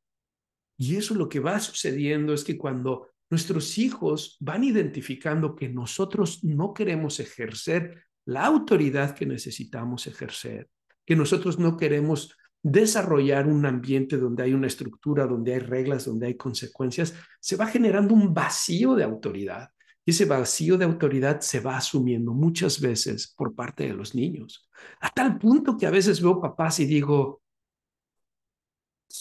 Y 0.78 0.96
eso 0.96 1.14
lo 1.14 1.28
que 1.28 1.40
va 1.40 1.60
sucediendo 1.60 2.34
es 2.34 2.44
que 2.44 2.58
cuando 2.58 3.10
nuestros 3.30 3.78
hijos 3.78 4.38
van 4.40 4.64
identificando 4.64 5.56
que 5.56 5.70
nosotros 5.70 6.44
no 6.44 6.74
queremos 6.74 7.20
ejercer 7.20 8.04
la 8.26 8.46
autoridad 8.46 9.16
que 9.16 9.26
necesitamos 9.26 10.08
ejercer, 10.08 10.70
que 11.06 11.16
nosotros 11.16 11.60
no 11.60 11.78
queremos 11.78 12.36
desarrollar 12.62 13.48
un 13.48 13.66
ambiente 13.66 14.18
donde 14.18 14.44
hay 14.44 14.54
una 14.54 14.68
estructura, 14.68 15.26
donde 15.26 15.54
hay 15.54 15.60
reglas, 15.60 16.06
donde 16.06 16.28
hay 16.28 16.38
consecuencias, 16.38 17.14
se 17.40 17.56
va 17.56 17.68
generando 17.68 18.14
un 18.14 18.34
vacío 18.34 18.96
de 18.96 19.04
autoridad. 19.04 19.70
Ese 20.10 20.26
vacío 20.26 20.78
de 20.78 20.86
autoridad 20.86 21.42
se 21.42 21.60
va 21.60 21.78
asumiendo 21.78 22.34
muchas 22.34 22.80
veces 22.80 23.34
por 23.36 23.56
parte 23.56 23.86
de 23.86 23.94
los 23.94 24.16
niños, 24.16 24.70
a 25.00 25.10
tal 25.10 25.38
punto 25.38 25.78
que 25.78 25.86
a 25.86 25.92
veces 25.92 26.22
veo 26.22 26.42
papás 26.42 26.80
y 26.80 26.86
digo, 26.86 27.42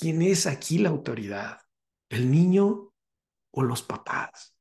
¿quién 0.01 0.23
es 0.23 0.47
aquí 0.47 0.79
la 0.79 0.91
autoridad? 0.91 1.61
¿El 2.09 2.31
niño 2.31 2.93
o 3.51 3.63
los 3.63 3.83
papás? 3.83 4.55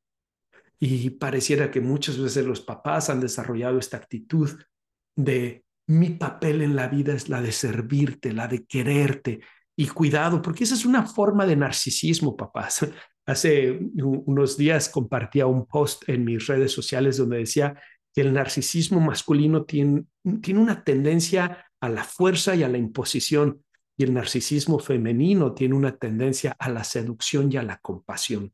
Y 0.79 1.09
pareciera 1.11 1.71
que 1.71 1.81
muchas 1.81 2.19
veces 2.19 2.45
los 2.45 2.61
papás 2.61 3.09
han 3.09 3.19
desarrollado 3.19 3.79
esta 3.79 3.97
actitud 3.97 4.51
de 5.15 5.65
mi 5.87 6.11
papel 6.11 6.61
en 6.61 6.75
la 6.75 6.87
vida 6.87 7.13
es 7.13 7.29
la 7.29 7.41
de 7.41 7.51
servirte, 7.51 8.33
la 8.33 8.47
de 8.47 8.65
quererte. 8.65 9.39
Y 9.75 9.87
cuidado, 9.87 10.41
porque 10.41 10.65
esa 10.65 10.75
es 10.75 10.85
una 10.85 11.05
forma 11.05 11.45
de 11.45 11.55
narcisismo, 11.55 12.35
papás. 12.35 12.85
Hace 13.27 13.79
unos 13.95 14.57
días 14.57 14.89
compartía 14.89 15.45
un 15.45 15.65
post 15.65 16.07
en 16.07 16.23
mis 16.23 16.47
redes 16.47 16.71
sociales 16.71 17.17
donde 17.17 17.37
decía 17.37 17.79
que 18.15 18.21
el 18.21 18.33
narcisismo 18.33 18.99
masculino 18.99 19.65
tiene, 19.65 20.05
tiene 20.41 20.59
una 20.59 20.83
tendencia 20.83 21.65
a 21.79 21.89
la 21.89 22.03
fuerza 22.03 22.55
y 22.55 22.63
a 22.63 22.69
la 22.69 22.77
imposición 22.77 23.63
y 23.97 24.03
el 24.03 24.13
narcisismo 24.13 24.79
femenino 24.79 25.53
tiene 25.53 25.75
una 25.75 25.97
tendencia 25.97 26.55
a 26.57 26.69
la 26.69 26.83
seducción 26.83 27.51
y 27.51 27.57
a 27.57 27.63
la 27.63 27.77
compasión. 27.79 28.53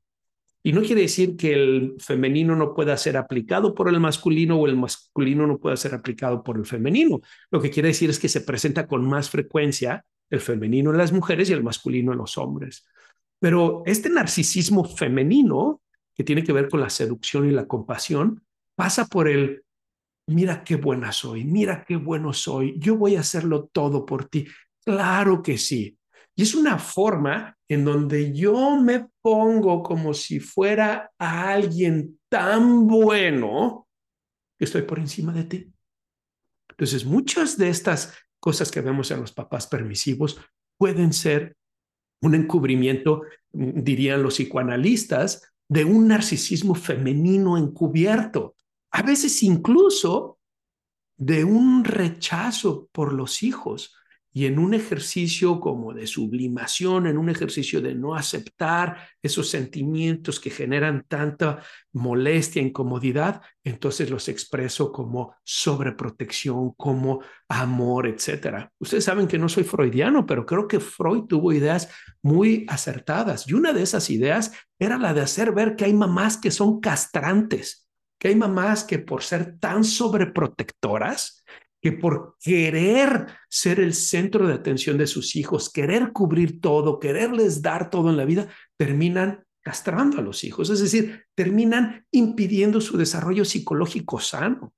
Y 0.63 0.71
no 0.71 0.81
quiere 0.81 1.01
decir 1.01 1.35
que 1.35 1.53
el 1.53 1.95
femenino 1.99 2.55
no 2.55 2.73
pueda 2.73 2.95
ser 2.95 3.17
aplicado 3.17 3.75
por 3.75 3.89
el 3.89 3.99
masculino 3.99 4.57
o 4.57 4.65
el 4.65 4.77
masculino 4.77 5.45
no 5.45 5.59
pueda 5.59 5.75
ser 5.75 5.93
aplicado 5.93 6.41
por 6.41 6.57
el 6.57 6.65
femenino. 6.65 7.19
Lo 7.51 7.61
que 7.61 7.69
quiere 7.69 7.89
decir 7.89 8.09
es 8.09 8.17
que 8.17 8.29
se 8.29 8.41
presenta 8.41 8.87
con 8.87 9.05
más 9.05 9.29
frecuencia 9.29 10.05
el 10.29 10.39
femenino 10.39 10.91
en 10.91 10.97
las 10.97 11.11
mujeres 11.11 11.49
y 11.49 11.53
el 11.53 11.63
masculino 11.63 12.13
en 12.13 12.17
los 12.17 12.37
hombres. 12.37 12.85
Pero 13.43 13.83
este 13.85 14.09
narcisismo 14.09 14.85
femenino, 14.85 15.81
que 16.15 16.23
tiene 16.23 16.45
que 16.45 16.53
ver 16.53 16.69
con 16.69 16.79
la 16.79 16.89
seducción 16.89 17.45
y 17.45 17.51
la 17.51 17.67
compasión, 17.67 18.41
pasa 18.73 19.05
por 19.05 19.27
el, 19.27 19.65
mira 20.27 20.63
qué 20.63 20.77
buena 20.77 21.11
soy, 21.11 21.43
mira 21.43 21.83
qué 21.85 21.97
bueno 21.97 22.31
soy, 22.31 22.79
yo 22.79 22.95
voy 22.95 23.17
a 23.17 23.19
hacerlo 23.19 23.65
todo 23.65 24.05
por 24.05 24.29
ti. 24.29 24.47
Claro 24.85 25.43
que 25.43 25.57
sí. 25.57 25.97
Y 26.37 26.43
es 26.43 26.55
una 26.55 26.79
forma 26.79 27.57
en 27.67 27.83
donde 27.83 28.31
yo 28.31 28.79
me 28.79 29.09
pongo 29.21 29.83
como 29.83 30.13
si 30.13 30.39
fuera 30.39 31.11
alguien 31.17 32.21
tan 32.29 32.87
bueno 32.87 33.89
que 34.57 34.63
estoy 34.63 34.83
por 34.83 34.99
encima 34.99 35.33
de 35.33 35.43
ti. 35.43 35.73
Entonces, 36.69 37.03
muchas 37.03 37.57
de 37.57 37.67
estas 37.67 38.17
cosas 38.39 38.71
que 38.71 38.79
vemos 38.79 39.11
en 39.11 39.19
los 39.19 39.33
papás 39.33 39.67
permisivos 39.67 40.39
pueden 40.77 41.11
ser 41.11 41.57
un 42.23 42.35
encubrimiento, 42.35 43.23
dirían 43.51 44.23
los 44.23 44.35
psicoanalistas, 44.35 45.53
de 45.67 45.85
un 45.85 46.07
narcisismo 46.07 46.75
femenino 46.75 47.57
encubierto. 47.57 48.55
A 48.91 49.01
veces 49.01 49.43
incluso 49.43 50.39
de 51.17 51.43
un 51.43 51.83
rechazo 51.83 52.89
por 52.91 53.13
los 53.13 53.43
hijos 53.43 53.95
y 54.35 54.47
en 54.47 54.57
un 54.57 54.73
ejercicio 54.73 55.59
como 55.59 55.93
de 55.93 56.07
sublimación, 56.07 57.05
en 57.05 57.19
un 57.19 57.29
ejercicio 57.29 57.81
de 57.81 57.93
no 57.93 58.15
aceptar 58.15 59.07
esos 59.21 59.47
sentimientos 59.47 60.39
que 60.39 60.49
generan 60.49 61.05
tanta 61.07 61.61
molestia, 61.91 62.61
incomodidad, 62.61 63.43
entonces 63.63 64.09
los 64.09 64.27
expreso 64.27 64.91
como 64.91 65.35
sobreprotección, 65.43 66.71
como 66.71 67.21
amor, 67.47 68.07
etcétera. 68.07 68.71
Ustedes 68.79 69.03
saben 69.03 69.27
que 69.27 69.37
no 69.37 69.47
soy 69.47 69.63
freudiano, 69.63 70.25
pero 70.25 70.47
creo 70.47 70.67
que 70.67 70.79
Freud 70.79 71.25
tuvo 71.25 71.53
ideas 71.53 71.89
muy 72.23 72.65
acertadas 72.67 73.47
y 73.47 73.53
una 73.53 73.71
de 73.71 73.83
esas 73.83 74.09
ideas 74.09 74.51
era 74.79 74.97
la 74.97 75.13
de 75.13 75.21
hacer 75.21 75.51
ver 75.51 75.75
que 75.75 75.85
hay 75.85 75.93
mamás 75.93 76.37
que 76.37 76.49
son 76.49 76.79
castrantes, 76.79 77.87
que 78.17 78.29
hay 78.29 78.35
mamás 78.35 78.83
que 78.83 78.97
por 78.97 79.21
ser 79.21 79.59
tan 79.59 79.83
sobreprotectoras, 79.83 81.42
que 81.83 81.91
por 81.91 82.37
querer 82.39 83.27
ser 83.49 83.81
el 83.81 83.93
centro 83.93 84.47
de 84.47 84.53
atención 84.53 84.97
de 84.97 85.05
sus 85.05 85.35
hijos, 85.35 85.69
querer 85.69 86.13
cubrir 86.13 86.61
todo, 86.61 86.97
quererles 86.97 87.61
dar 87.61 87.89
todo 87.89 88.09
en 88.09 88.15
la 88.15 88.23
vida, 88.23 88.47
terminan 88.77 89.43
castrando 89.59 90.17
a 90.17 90.21
los 90.21 90.45
hijos, 90.45 90.69
es 90.69 90.79
decir, 90.79 91.25
terminan 91.35 92.05
impidiendo 92.09 92.79
su 92.79 92.95
desarrollo 92.95 93.43
psicológico 93.43 94.21
sano. 94.21 94.73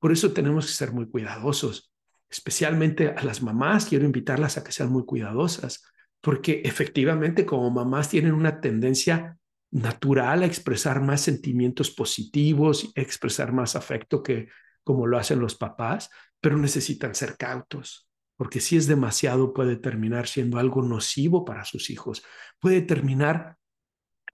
Por 0.00 0.10
eso 0.10 0.32
tenemos 0.32 0.66
que 0.66 0.72
ser 0.72 0.90
muy 0.90 1.08
cuidadosos, 1.08 1.92
especialmente 2.28 3.10
a 3.10 3.22
las 3.22 3.40
mamás, 3.40 3.86
quiero 3.86 4.04
invitarlas 4.04 4.58
a 4.58 4.64
que 4.64 4.72
sean 4.72 4.90
muy 4.90 5.04
cuidadosas, 5.04 5.84
porque 6.20 6.62
efectivamente 6.64 7.46
como 7.46 7.70
mamás 7.70 8.08
tienen 8.08 8.32
una 8.32 8.60
tendencia 8.60 9.38
natural 9.70 10.42
a 10.42 10.46
expresar 10.46 11.00
más 11.00 11.20
sentimientos 11.20 11.92
positivos, 11.92 12.92
a 12.96 13.00
expresar 13.00 13.52
más 13.52 13.76
afecto 13.76 14.24
que 14.24 14.48
como 14.86 15.08
lo 15.08 15.18
hacen 15.18 15.40
los 15.40 15.56
papás, 15.56 16.10
pero 16.40 16.56
necesitan 16.56 17.12
ser 17.16 17.36
cautos, 17.36 18.08
porque 18.36 18.60
si 18.60 18.76
es 18.76 18.86
demasiado 18.86 19.52
puede 19.52 19.74
terminar 19.74 20.28
siendo 20.28 20.60
algo 20.60 20.80
nocivo 20.80 21.44
para 21.44 21.64
sus 21.64 21.90
hijos, 21.90 22.22
puede 22.60 22.82
terminar 22.82 23.56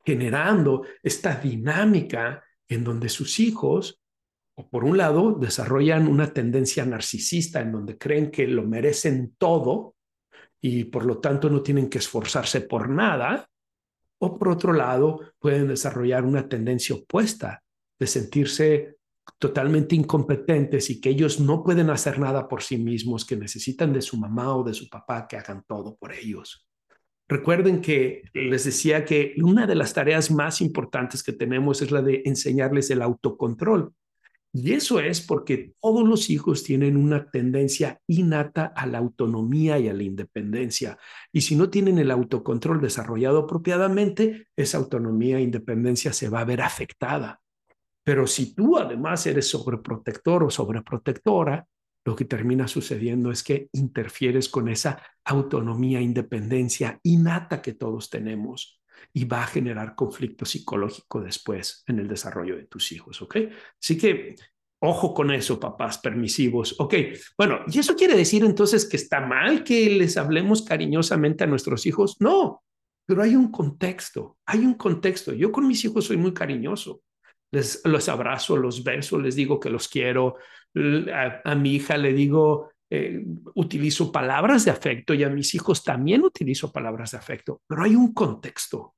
generando 0.04 0.84
esta 1.02 1.36
dinámica 1.36 2.44
en 2.68 2.84
donde 2.84 3.08
sus 3.08 3.40
hijos, 3.40 4.02
o 4.54 4.68
por 4.68 4.84
un 4.84 4.98
lado, 4.98 5.32
desarrollan 5.32 6.06
una 6.06 6.34
tendencia 6.34 6.84
narcisista 6.84 7.62
en 7.62 7.72
donde 7.72 7.96
creen 7.96 8.30
que 8.30 8.46
lo 8.46 8.64
merecen 8.64 9.34
todo 9.38 9.94
y 10.60 10.84
por 10.84 11.06
lo 11.06 11.18
tanto 11.18 11.48
no 11.48 11.62
tienen 11.62 11.88
que 11.88 11.96
esforzarse 11.96 12.60
por 12.60 12.90
nada, 12.90 13.48
o 14.18 14.38
por 14.38 14.50
otro 14.50 14.74
lado, 14.74 15.32
pueden 15.38 15.66
desarrollar 15.66 16.26
una 16.26 16.46
tendencia 16.46 16.94
opuesta 16.94 17.62
de 17.98 18.06
sentirse 18.06 18.96
totalmente 19.38 19.94
incompetentes 19.94 20.90
y 20.90 21.00
que 21.00 21.10
ellos 21.10 21.40
no 21.40 21.62
pueden 21.62 21.90
hacer 21.90 22.18
nada 22.18 22.48
por 22.48 22.62
sí 22.62 22.78
mismos, 22.78 23.24
que 23.24 23.36
necesitan 23.36 23.92
de 23.92 24.02
su 24.02 24.16
mamá 24.16 24.54
o 24.56 24.62
de 24.62 24.74
su 24.74 24.88
papá 24.88 25.26
que 25.26 25.36
hagan 25.36 25.64
todo 25.66 25.96
por 25.96 26.12
ellos. 26.12 26.66
Recuerden 27.28 27.80
que 27.80 28.22
les 28.34 28.64
decía 28.64 29.04
que 29.04 29.34
una 29.42 29.66
de 29.66 29.74
las 29.74 29.94
tareas 29.94 30.30
más 30.30 30.60
importantes 30.60 31.22
que 31.22 31.32
tenemos 31.32 31.80
es 31.82 31.90
la 31.90 32.02
de 32.02 32.22
enseñarles 32.24 32.90
el 32.90 33.00
autocontrol. 33.00 33.94
Y 34.54 34.74
eso 34.74 35.00
es 35.00 35.22
porque 35.22 35.72
todos 35.80 36.06
los 36.06 36.28
hijos 36.28 36.62
tienen 36.62 36.98
una 36.98 37.30
tendencia 37.30 38.00
innata 38.06 38.66
a 38.66 38.86
la 38.86 38.98
autonomía 38.98 39.78
y 39.78 39.88
a 39.88 39.94
la 39.94 40.02
independencia. 40.02 40.98
Y 41.32 41.40
si 41.40 41.56
no 41.56 41.70
tienen 41.70 41.98
el 41.98 42.10
autocontrol 42.10 42.82
desarrollado 42.82 43.38
apropiadamente, 43.38 44.48
esa 44.54 44.76
autonomía 44.76 45.38
e 45.38 45.42
independencia 45.42 46.12
se 46.12 46.28
va 46.28 46.40
a 46.40 46.44
ver 46.44 46.60
afectada. 46.60 47.41
Pero 48.04 48.26
si 48.26 48.54
tú 48.54 48.78
además 48.78 49.26
eres 49.26 49.48
sobreprotector 49.48 50.44
o 50.44 50.50
sobreprotectora, 50.50 51.66
lo 52.04 52.16
que 52.16 52.24
termina 52.24 52.66
sucediendo 52.66 53.30
es 53.30 53.44
que 53.44 53.68
interfieres 53.72 54.48
con 54.48 54.68
esa 54.68 55.00
autonomía, 55.24 56.00
independencia 56.00 56.98
innata 57.04 57.62
que 57.62 57.74
todos 57.74 58.10
tenemos 58.10 58.80
y 59.12 59.24
va 59.24 59.44
a 59.44 59.46
generar 59.46 59.94
conflicto 59.94 60.44
psicológico 60.44 61.20
después 61.20 61.84
en 61.86 62.00
el 62.00 62.08
desarrollo 62.08 62.56
de 62.56 62.64
tus 62.64 62.90
hijos, 62.92 63.22
¿ok? 63.22 63.36
Así 63.80 63.96
que 63.96 64.34
ojo 64.80 65.14
con 65.14 65.30
eso, 65.30 65.60
papás 65.60 65.98
permisivos, 65.98 66.74
¿ok? 66.80 66.94
Bueno, 67.38 67.60
¿y 67.68 67.78
eso 67.78 67.94
quiere 67.94 68.16
decir 68.16 68.44
entonces 68.44 68.84
que 68.84 68.96
está 68.96 69.20
mal 69.20 69.62
que 69.62 69.90
les 69.90 70.16
hablemos 70.16 70.62
cariñosamente 70.62 71.44
a 71.44 71.46
nuestros 71.46 71.86
hijos? 71.86 72.16
No, 72.18 72.64
pero 73.06 73.22
hay 73.22 73.36
un 73.36 73.52
contexto, 73.52 74.38
hay 74.44 74.60
un 74.60 74.74
contexto. 74.74 75.32
Yo 75.32 75.52
con 75.52 75.68
mis 75.68 75.84
hijos 75.84 76.06
soy 76.06 76.16
muy 76.16 76.34
cariñoso 76.34 77.00
les 77.52 77.82
los 77.84 78.08
abrazo, 78.08 78.56
los 78.56 78.82
beso, 78.82 79.18
les 79.20 79.36
digo 79.36 79.60
que 79.60 79.70
los 79.70 79.86
quiero. 79.88 80.36
A, 81.44 81.54
mi 81.54 81.74
hija 81.74 81.96
le 81.98 82.12
digo, 82.14 82.70
eh, 82.90 83.22
utilizo 83.54 84.10
palabras 84.10 84.64
de 84.64 84.70
afecto 84.70 85.14
y 85.14 85.22
a 85.22 85.28
mis 85.28 85.54
hijos 85.54 85.84
también 85.84 86.24
utilizo 86.24 86.72
palabras 86.72 87.12
de 87.12 87.18
afecto, 87.18 87.60
pero 87.66 87.84
hay 87.84 87.94
un 87.94 88.12
contexto. 88.14 88.94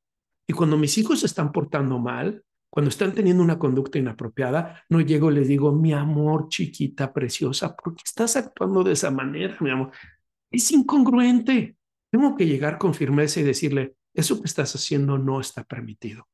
Y 0.46 0.52
cuando 0.52 0.76
mis 0.76 0.96
hijos 0.98 1.20
se 1.20 1.26
están 1.26 1.50
portando 1.50 1.98
mal, 1.98 2.42
cuando 2.70 2.90
están 2.90 3.12
teniendo 3.12 3.42
una 3.42 3.58
conducta 3.58 3.98
inapropiada, 3.98 4.84
no 4.88 5.00
llego 5.00 5.30
y 5.30 5.34
les 5.34 5.48
digo, 5.48 5.72
mi 5.72 5.92
amor, 5.92 6.48
chiquita, 6.48 7.12
preciosa, 7.12 7.74
¿por 7.74 7.94
qué 7.94 8.02
estás 8.04 8.36
actuando 8.36 8.82
de 8.82 8.92
esa 8.92 9.10
manera, 9.10 9.56
mi 9.60 9.70
amor? 9.70 9.92
Es 10.50 10.70
incongruente. 10.72 11.76
Tengo 12.10 12.36
que 12.36 12.46
llegar 12.46 12.78
con 12.78 12.94
firmeza 12.94 13.40
y 13.40 13.44
decirle, 13.44 13.94
eso 14.12 14.40
que 14.40 14.46
estás 14.46 14.74
haciendo 14.74 15.18
no 15.18 15.40
está 15.40 15.64
permitido. 15.64 16.28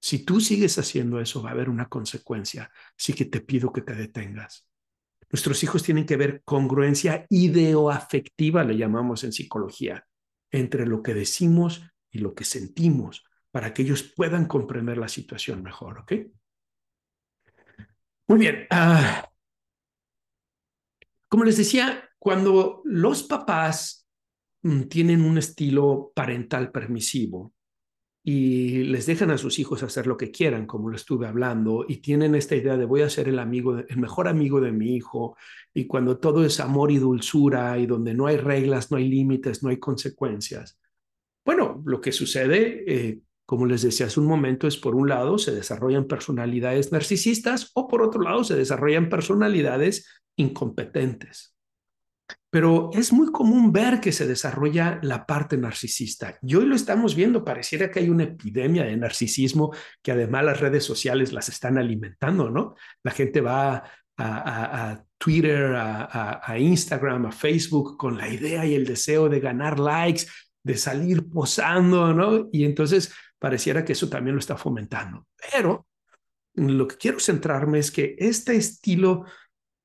Si 0.00 0.24
tú 0.24 0.40
sigues 0.40 0.78
haciendo 0.78 1.20
eso, 1.20 1.42
va 1.42 1.50
a 1.50 1.52
haber 1.52 1.68
una 1.68 1.88
consecuencia. 1.88 2.70
Así 2.98 3.12
que 3.12 3.24
te 3.24 3.40
pido 3.40 3.72
que 3.72 3.82
te 3.82 3.94
detengas. 3.94 4.68
Nuestros 5.30 5.62
hijos 5.62 5.82
tienen 5.82 6.06
que 6.06 6.16
ver 6.16 6.42
congruencia 6.44 7.26
ideoafectiva, 7.28 8.62
le 8.62 8.76
llamamos 8.76 9.24
en 9.24 9.32
psicología, 9.32 10.06
entre 10.50 10.86
lo 10.86 11.02
que 11.02 11.14
decimos 11.14 11.82
y 12.10 12.18
lo 12.18 12.34
que 12.34 12.44
sentimos, 12.44 13.24
para 13.50 13.74
que 13.74 13.82
ellos 13.82 14.02
puedan 14.14 14.46
comprender 14.46 14.98
la 14.98 15.08
situación 15.08 15.62
mejor, 15.62 15.98
¿ok? 15.98 16.12
Muy 18.28 18.38
bien. 18.38 18.66
Ah, 18.70 19.28
como 21.28 21.44
les 21.44 21.56
decía, 21.56 22.08
cuando 22.18 22.82
los 22.84 23.24
papás 23.24 24.08
mm, 24.62 24.82
tienen 24.84 25.22
un 25.22 25.38
estilo 25.38 26.12
parental 26.14 26.70
permisivo, 26.70 27.52
y 28.28 28.82
les 28.82 29.06
dejan 29.06 29.30
a 29.30 29.38
sus 29.38 29.60
hijos 29.60 29.84
hacer 29.84 30.08
lo 30.08 30.16
que 30.16 30.32
quieran, 30.32 30.66
como 30.66 30.90
lo 30.90 30.96
estuve 30.96 31.28
hablando, 31.28 31.84
y 31.86 31.98
tienen 31.98 32.34
esta 32.34 32.56
idea 32.56 32.76
de 32.76 32.84
voy 32.84 33.02
a 33.02 33.08
ser 33.08 33.28
el 33.28 33.38
amigo, 33.38 33.78
el 33.78 33.98
mejor 33.98 34.26
amigo 34.26 34.60
de 34.60 34.72
mi 34.72 34.96
hijo, 34.96 35.36
y 35.72 35.86
cuando 35.86 36.18
todo 36.18 36.44
es 36.44 36.58
amor 36.58 36.90
y 36.90 36.98
dulzura 36.98 37.78
y 37.78 37.86
donde 37.86 38.14
no 38.14 38.26
hay 38.26 38.36
reglas, 38.36 38.90
no 38.90 38.96
hay 38.96 39.08
límites, 39.08 39.62
no 39.62 39.68
hay 39.68 39.76
consecuencias. 39.76 40.76
Bueno, 41.44 41.80
lo 41.86 42.00
que 42.00 42.10
sucede, 42.10 42.82
eh, 42.88 43.20
como 43.44 43.64
les 43.64 43.82
decía 43.82 44.06
hace 44.06 44.18
un 44.18 44.26
momento, 44.26 44.66
es 44.66 44.76
por 44.76 44.96
un 44.96 45.08
lado 45.08 45.38
se 45.38 45.54
desarrollan 45.54 46.08
personalidades 46.08 46.90
narcisistas 46.90 47.70
o 47.74 47.86
por 47.86 48.02
otro 48.02 48.22
lado 48.22 48.42
se 48.42 48.56
desarrollan 48.56 49.08
personalidades 49.08 50.04
incompetentes. 50.34 51.55
Pero 52.56 52.88
es 52.94 53.12
muy 53.12 53.30
común 53.32 53.70
ver 53.70 54.00
que 54.00 54.12
se 54.12 54.26
desarrolla 54.26 54.98
la 55.02 55.26
parte 55.26 55.58
narcisista. 55.58 56.38
Y 56.40 56.54
hoy 56.54 56.64
lo 56.64 56.74
estamos 56.74 57.14
viendo, 57.14 57.44
pareciera 57.44 57.90
que 57.90 57.98
hay 57.98 58.08
una 58.08 58.22
epidemia 58.22 58.84
de 58.84 58.96
narcisismo 58.96 59.74
que 60.02 60.12
además 60.12 60.42
las 60.42 60.60
redes 60.60 60.82
sociales 60.82 61.34
las 61.34 61.50
están 61.50 61.76
alimentando, 61.76 62.48
¿no? 62.48 62.74
La 63.02 63.10
gente 63.10 63.42
va 63.42 63.84
a, 64.16 65.02
Twitter, 65.18 65.74
a, 65.76 66.56
Instagram, 66.58 67.26
a 67.26 67.32
Facebook 67.32 67.98
con 67.98 68.16
la 68.16 68.26
idea 68.26 68.64
y 68.64 68.74
el 68.74 68.86
deseo 68.86 69.28
de 69.28 69.40
ganar 69.40 69.78
likes, 69.78 70.22
de 70.62 70.78
salir 70.78 71.28
posando, 71.28 72.14
¿no? 72.14 72.48
Y 72.52 72.64
entonces 72.64 73.12
pareciera 73.38 73.84
que 73.84 73.92
eso 73.92 74.08
también 74.08 74.34
lo 74.34 74.40
está 74.40 74.56
fomentando. 74.56 75.26
Pero 75.52 75.86
lo 76.54 76.88
que 76.88 76.96
quiero 76.96 77.20
centrarme 77.20 77.80
es 77.80 77.90
que 77.90 78.16
este 78.18 78.56
estilo 78.56 79.26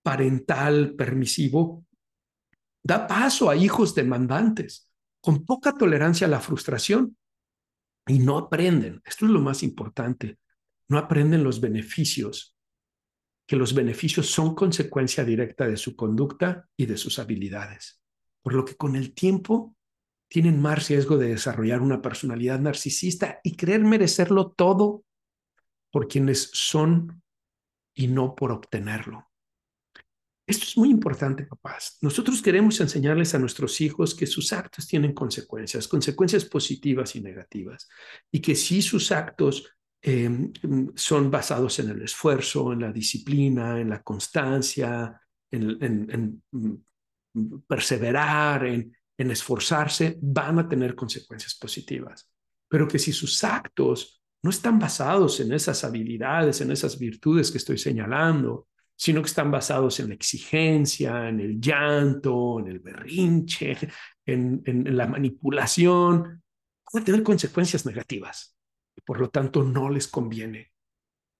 parental 0.03 0.95
permisivo 0.95 1.83
da 2.83 3.07
paso 3.07 3.49
a 3.49 3.55
hijos 3.55 3.93
demandantes 3.95 4.89
con 5.21 5.45
poca 5.45 5.73
tolerancia 5.73 6.27
a 6.27 6.29
la 6.29 6.39
frustración 6.39 7.17
y 8.07 8.19
no 8.19 8.37
aprenden, 8.37 9.01
esto 9.05 9.25
es 9.25 9.31
lo 9.31 9.39
más 9.39 9.61
importante, 9.63 10.39
no 10.87 10.97
aprenden 10.97 11.43
los 11.43 11.61
beneficios, 11.61 12.57
que 13.47 13.55
los 13.55 13.73
beneficios 13.73 14.27
son 14.27 14.55
consecuencia 14.55 15.23
directa 15.23 15.67
de 15.67 15.77
su 15.77 15.95
conducta 15.95 16.67
y 16.75 16.87
de 16.87 16.97
sus 16.97 17.19
habilidades, 17.19 18.01
por 18.41 18.53
lo 18.53 18.65
que 18.65 18.75
con 18.75 18.95
el 18.95 19.13
tiempo 19.13 19.75
tienen 20.27 20.61
más 20.61 20.87
riesgo 20.87 21.17
de 21.17 21.29
desarrollar 21.29 21.81
una 21.81 22.01
personalidad 22.01 22.59
narcisista 22.59 23.39
y 23.43 23.55
creer 23.55 23.83
merecerlo 23.83 24.51
todo 24.51 25.03
por 25.91 26.07
quienes 26.07 26.49
son 26.53 27.21
y 27.93 28.07
no 28.07 28.35
por 28.35 28.51
obtenerlo. 28.51 29.30
Esto 30.51 30.65
es 30.65 30.77
muy 30.77 30.89
importante, 30.89 31.45
papás. 31.45 31.97
Nosotros 32.01 32.41
queremos 32.41 32.77
enseñarles 32.81 33.33
a 33.33 33.39
nuestros 33.39 33.79
hijos 33.79 34.13
que 34.13 34.27
sus 34.27 34.51
actos 34.51 34.85
tienen 34.85 35.13
consecuencias, 35.13 35.87
consecuencias 35.87 36.43
positivas 36.43 37.15
y 37.15 37.21
negativas, 37.21 37.87
y 38.29 38.41
que 38.41 38.53
si 38.53 38.81
sus 38.81 39.13
actos 39.13 39.65
em, 40.01 40.51
son 40.93 41.31
basados 41.31 41.79
en 41.79 41.91
el 41.91 42.01
esfuerzo, 42.01 42.73
en 42.73 42.81
la 42.81 42.91
disciplina, 42.91 43.79
en 43.79 43.89
la 43.91 44.01
constancia, 44.03 45.21
en, 45.49 46.43
mm, 46.51 47.55
perseverar, 47.65 48.65
en 48.65 48.91
esforzarse, 49.17 50.17
van 50.21 50.59
a 50.59 50.67
tener 50.67 50.95
consecuencias 50.95 51.55
positivas. 51.55 52.29
Pero 52.67 52.89
que 52.89 52.99
si 52.99 53.13
sus 53.13 53.41
actos 53.45 54.21
no 54.43 54.49
están 54.49 54.79
basados 54.79 55.39
en 55.39 55.53
esas 55.53 55.85
habilidades, 55.85 56.59
en 56.59 56.71
esas 56.71 56.99
virtudes 56.99 57.51
que 57.51 57.57
estoy 57.59 57.77
señalando, 57.77 58.67
sino 59.01 59.23
que 59.23 59.29
están 59.29 59.49
basados 59.49 59.99
en 59.99 60.09
la 60.09 60.13
exigencia, 60.13 61.27
en 61.27 61.39
el 61.39 61.59
llanto, 61.59 62.59
en 62.59 62.67
el 62.67 62.77
berrinche, 62.77 63.75
en, 64.23 64.61
la 64.95 65.07
manipulación, 65.07 66.43
van 66.93 67.01
a 67.01 67.03
tener 67.03 67.23
consecuencias 67.23 67.83
negativas. 67.83 68.55
Y 68.95 69.01
por 69.01 69.19
lo 69.19 69.31
tanto, 69.31 69.63
no 69.63 69.89
les 69.89 70.07
conviene 70.07 70.71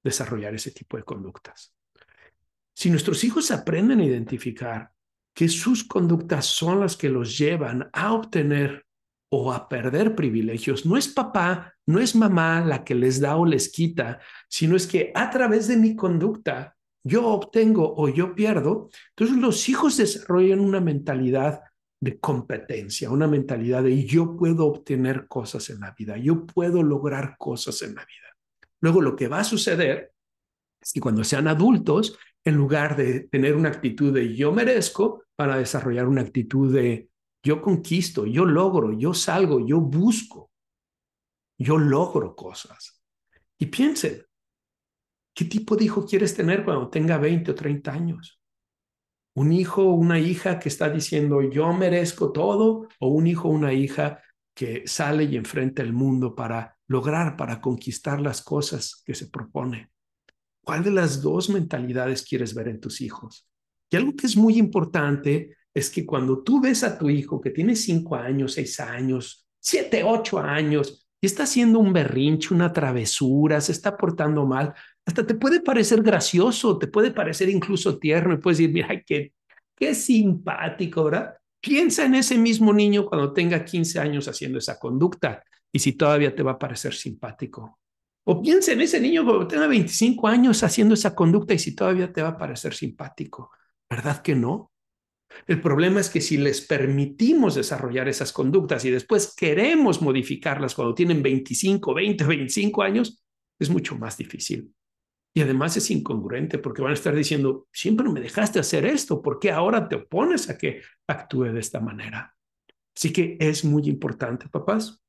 desarrollar 0.03 0.55
ese 0.55 0.71
tipo 0.71 0.97
de 0.97 1.03
conductas. 1.03 1.75
Si 2.73 2.89
nuestros 2.89 3.23
hijos 3.23 3.51
aprenden 3.51 3.99
a 3.99 4.05
identificar 4.05 4.91
que 5.31 5.47
sus 5.47 5.83
conductas 5.83 6.47
son 6.47 6.79
las 6.79 6.97
que 6.97 7.09
los 7.09 7.37
llevan 7.37 7.91
a 7.93 8.13
obtener 8.13 8.87
o 9.29 9.53
a 9.53 9.69
perder 9.69 10.15
privilegios, 10.15 10.83
no 10.87 10.97
es 10.97 11.07
papá, 11.07 11.75
no 11.85 11.99
es 11.99 12.15
mamá 12.15 12.65
la 12.65 12.83
que 12.83 12.95
les 12.95 13.19
da 13.19 13.35
o 13.35 13.45
les 13.45 13.71
quita, 13.71 14.19
sino 14.49 14.75
es 14.75 14.87
que 14.87 15.11
a 15.13 15.29
través 15.29 15.67
de 15.67 15.77
mi 15.77 15.95
conducta 15.95 16.75
yo 17.03 17.27
obtengo 17.27 17.93
o 17.95 18.09
yo 18.09 18.35
pierdo, 18.35 18.89
entonces 19.09 19.37
los 19.37 19.67
hijos 19.69 19.97
desarrollan 19.97 20.59
una 20.59 20.79
mentalidad 20.79 21.61
de 21.99 22.19
competencia, 22.19 23.11
una 23.11 23.27
mentalidad 23.27 23.83
de 23.83 24.05
yo 24.05 24.35
puedo 24.35 24.65
obtener 24.65 25.27
cosas 25.27 25.69
en 25.69 25.81
la 25.81 25.91
vida, 25.91 26.17
yo 26.17 26.45
puedo 26.45 26.83
lograr 26.83 27.35
cosas 27.37 27.81
en 27.83 27.95
la 27.95 28.05
vida. 28.05 28.35
Luego 28.79 29.01
lo 29.01 29.15
que 29.15 29.27
va 29.27 29.39
a 29.39 29.43
suceder 29.43 30.11
es 30.81 30.93
que 30.93 30.99
cuando 30.99 31.23
sean 31.23 31.47
adultos, 31.47 32.17
en 32.43 32.55
lugar 32.55 32.97
de 32.97 33.21
tener 33.21 33.55
una 33.55 33.69
actitud 33.69 34.11
de 34.11 34.35
yo 34.35 34.51
merezco, 34.51 35.25
van 35.37 35.51
a 35.51 35.57
desarrollar 35.57 36.07
una 36.07 36.21
actitud 36.21 36.73
de 36.73 37.09
yo 37.43 37.61
conquisto, 37.61 38.25
yo 38.25 38.45
logro, 38.45 38.91
yo 38.93 39.13
salgo, 39.13 39.65
yo 39.65 39.79
busco, 39.79 40.51
yo 41.59 41.77
logro 41.77 42.35
cosas. 42.35 43.01
Y 43.59 43.67
piensen, 43.67 44.25
¿Qué 45.41 45.47
tipo 45.47 45.75
de 45.75 45.85
hijo 45.85 46.05
quieres 46.05 46.35
tener 46.35 46.63
cuando 46.63 46.87
tenga 46.87 47.17
20 47.17 47.49
o 47.49 47.55
30 47.55 47.91
años? 47.91 48.39
¿Un 49.33 49.51
hijo 49.51 49.85
o 49.87 49.95
una 49.95 50.19
hija 50.19 50.59
que 50.59 50.69
está 50.69 50.87
diciendo 50.87 51.41
yo 51.41 51.73
merezco 51.73 52.31
todo? 52.31 52.87
¿O 52.99 53.07
un 53.07 53.25
hijo 53.25 53.47
o 53.47 53.51
una 53.51 53.73
hija 53.73 54.21
que 54.53 54.83
sale 54.85 55.23
y 55.23 55.37
enfrenta 55.37 55.81
el 55.81 55.93
mundo 55.93 56.35
para 56.35 56.77
lograr, 56.85 57.37
para 57.37 57.59
conquistar 57.59 58.21
las 58.21 58.43
cosas 58.43 59.01
que 59.03 59.15
se 59.15 59.29
propone? 59.29 59.89
¿Cuál 60.63 60.83
de 60.83 60.91
las 60.91 61.23
dos 61.23 61.49
mentalidades 61.49 62.21
quieres 62.21 62.53
ver 62.53 62.67
en 62.67 62.79
tus 62.79 63.01
hijos? 63.01 63.49
Y 63.89 63.95
algo 63.95 64.15
que 64.15 64.27
es 64.27 64.37
muy 64.37 64.59
importante 64.59 65.57
es 65.73 65.89
que 65.89 66.05
cuando 66.05 66.43
tú 66.43 66.61
ves 66.61 66.83
a 66.83 66.99
tu 66.99 67.09
hijo 67.09 67.41
que 67.41 67.49
tiene 67.49 67.75
5 67.75 68.15
años, 68.15 68.53
6 68.53 68.79
años, 68.79 69.47
7, 69.59 70.03
8 70.03 70.37
años, 70.37 71.00
y 71.21 71.27
está 71.27 71.43
haciendo 71.43 71.79
un 71.79 71.93
berrinche, 71.93 72.53
una 72.53 72.73
travesura, 72.73 73.61
se 73.61 73.71
está 73.71 73.95
portando 73.95 74.45
mal, 74.45 74.73
hasta 75.05 75.25
te 75.25 75.35
puede 75.35 75.61
parecer 75.61 76.01
gracioso, 76.01 76.77
te 76.79 76.87
puede 76.87 77.11
parecer 77.11 77.49
incluso 77.49 77.99
tierno 77.99 78.33
y 78.33 78.37
puedes 78.37 78.57
decir, 78.57 78.73
mira, 78.73 79.01
qué, 79.05 79.33
qué 79.75 79.93
simpático, 79.93 81.03
¿verdad? 81.05 81.35
Piensa 81.59 82.05
en 82.05 82.15
ese 82.15 82.37
mismo 82.39 82.73
niño 82.73 83.05
cuando 83.05 83.33
tenga 83.33 83.63
15 83.63 83.99
años 83.99 84.27
haciendo 84.27 84.57
esa 84.57 84.79
conducta 84.79 85.43
y 85.71 85.77
si 85.79 85.93
todavía 85.93 86.35
te 86.35 86.41
va 86.41 86.53
a 86.53 86.59
parecer 86.59 86.95
simpático. 86.95 87.79
O 88.23 88.41
piensa 88.41 88.71
en 88.71 88.81
ese 88.81 88.99
niño 88.99 89.23
cuando 89.23 89.47
tenga 89.47 89.67
25 89.67 90.27
años 90.27 90.63
haciendo 90.63 90.95
esa 90.95 91.13
conducta 91.13 91.53
y 91.53 91.59
si 91.59 91.75
todavía 91.75 92.11
te 92.11 92.21
va 92.23 92.29
a 92.29 92.37
parecer 92.37 92.73
simpático. 92.73 93.51
¿Verdad 93.89 94.21
que 94.21 94.35
no? 94.35 94.70
El 95.47 95.61
problema 95.61 95.99
es 95.99 96.09
que 96.09 96.21
si 96.21 96.37
les 96.37 96.61
permitimos 96.61 97.55
desarrollar 97.55 98.07
esas 98.07 98.31
conductas 98.31 98.85
y 98.85 98.89
después 98.89 99.33
queremos 99.35 100.01
modificarlas 100.01 100.75
cuando 100.75 100.93
tienen 100.93 101.23
25, 101.23 101.93
20, 101.93 102.23
25 102.23 102.83
años, 102.83 103.23
es 103.59 103.69
mucho 103.69 103.97
más 103.97 104.17
difícil. 104.17 104.73
Y 105.33 105.41
además 105.41 105.77
es 105.77 105.89
incongruente 105.91 106.57
porque 106.57 106.81
van 106.81 106.91
a 106.91 106.95
estar 106.95 107.15
diciendo, 107.15 107.67
siempre 107.71 108.09
me 108.09 108.19
dejaste 108.19 108.59
hacer 108.59 108.85
esto, 108.85 109.21
¿por 109.21 109.39
qué 109.39 109.51
ahora 109.51 109.87
te 109.87 109.95
opones 109.95 110.49
a 110.49 110.57
que 110.57 110.81
actúe 111.07 111.45
de 111.45 111.59
esta 111.59 111.79
manera? 111.79 112.35
Así 112.95 113.13
que 113.13 113.37
es 113.39 113.63
muy 113.63 113.83
importante, 113.83 114.49
papás, 114.49 115.01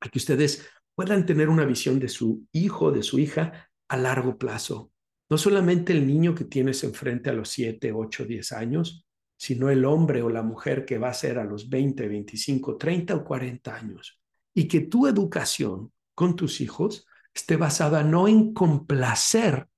que 0.00 0.18
ustedes 0.18 0.68
puedan 0.94 1.24
tener 1.24 1.48
una 1.48 1.64
visión 1.64 1.98
de 1.98 2.08
su 2.08 2.46
hijo, 2.52 2.92
de 2.92 3.02
su 3.02 3.18
hija 3.18 3.70
a 3.88 3.96
largo 3.96 4.36
plazo. 4.36 4.92
No 5.30 5.38
solamente 5.38 5.92
el 5.92 6.06
niño 6.06 6.34
que 6.34 6.44
tienes 6.44 6.84
enfrente 6.84 7.30
a 7.30 7.32
los 7.32 7.48
7, 7.48 7.92
8, 7.92 8.24
10 8.26 8.52
años, 8.52 9.05
sino 9.36 9.70
el 9.70 9.84
hombre 9.84 10.22
o 10.22 10.30
la 10.30 10.42
mujer 10.42 10.84
que 10.84 10.98
va 10.98 11.08
a 11.08 11.14
ser 11.14 11.38
a 11.38 11.44
los 11.44 11.68
20, 11.68 12.08
25, 12.08 12.76
30 12.76 13.16
o 13.16 13.24
40 13.24 13.74
años. 13.74 14.20
Y 14.54 14.66
que 14.66 14.80
tu 14.80 15.06
educación 15.06 15.92
con 16.14 16.34
tus 16.36 16.60
hijos 16.60 17.06
esté 17.34 17.56
basada 17.56 18.02
no 18.02 18.28
en 18.28 18.54
complacer 18.54 19.68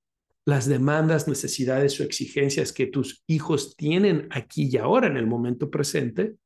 las 0.45 0.67
demandas, 0.67 1.29
necesidades 1.29 2.01
o 2.01 2.05
exigencias 2.05 2.73
que 2.73 2.87
tus 2.87 3.23
hijos 3.27 3.77
tienen 3.77 4.29
aquí 4.31 4.71
y 4.73 4.79
ahora 4.79 5.09
en 5.09 5.17
el 5.17 5.27
momento 5.27 5.71
presente, 5.71 6.37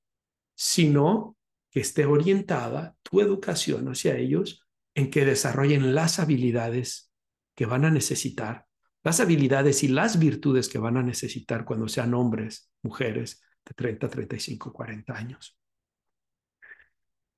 sino 0.57 1.37
que 1.71 1.81
esté 1.81 2.07
orientada 2.07 2.97
tu 3.03 3.21
educación 3.21 3.89
hacia 3.89 4.17
ellos 4.17 4.67
en 4.95 5.11
que 5.11 5.25
desarrollen 5.25 5.95
las 5.95 6.19
habilidades 6.19 7.13
que 7.55 7.67
van 7.67 7.85
a 7.85 7.91
necesitar, 7.91 8.67
las 9.03 9.21
habilidades 9.21 9.83
y 9.83 9.89
las 9.89 10.19
virtudes 10.19 10.69
que 10.69 10.79
van 10.79 10.97
a 10.97 11.03
necesitar 11.03 11.65
cuando 11.65 11.89
sean 11.89 12.15
hombres, 12.15 12.71
mujeres 12.83 13.43
de 13.65 13.75
30, 13.75 14.09
35, 14.09 14.73
40 14.73 15.13
años. 15.15 15.59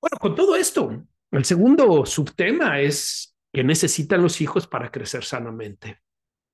Bueno, 0.01 0.19
con 0.21 0.35
todo 0.35 0.57
esto, 0.57 1.07
el 1.31 1.45
segundo 1.45 2.05
subtema 2.05 2.81
es 2.81 3.35
¿Qué 3.55 3.63
necesitan 3.63 4.21
los 4.21 4.41
hijos 4.41 4.67
para 4.67 4.91
crecer 4.91 5.23
sanamente? 5.23 6.01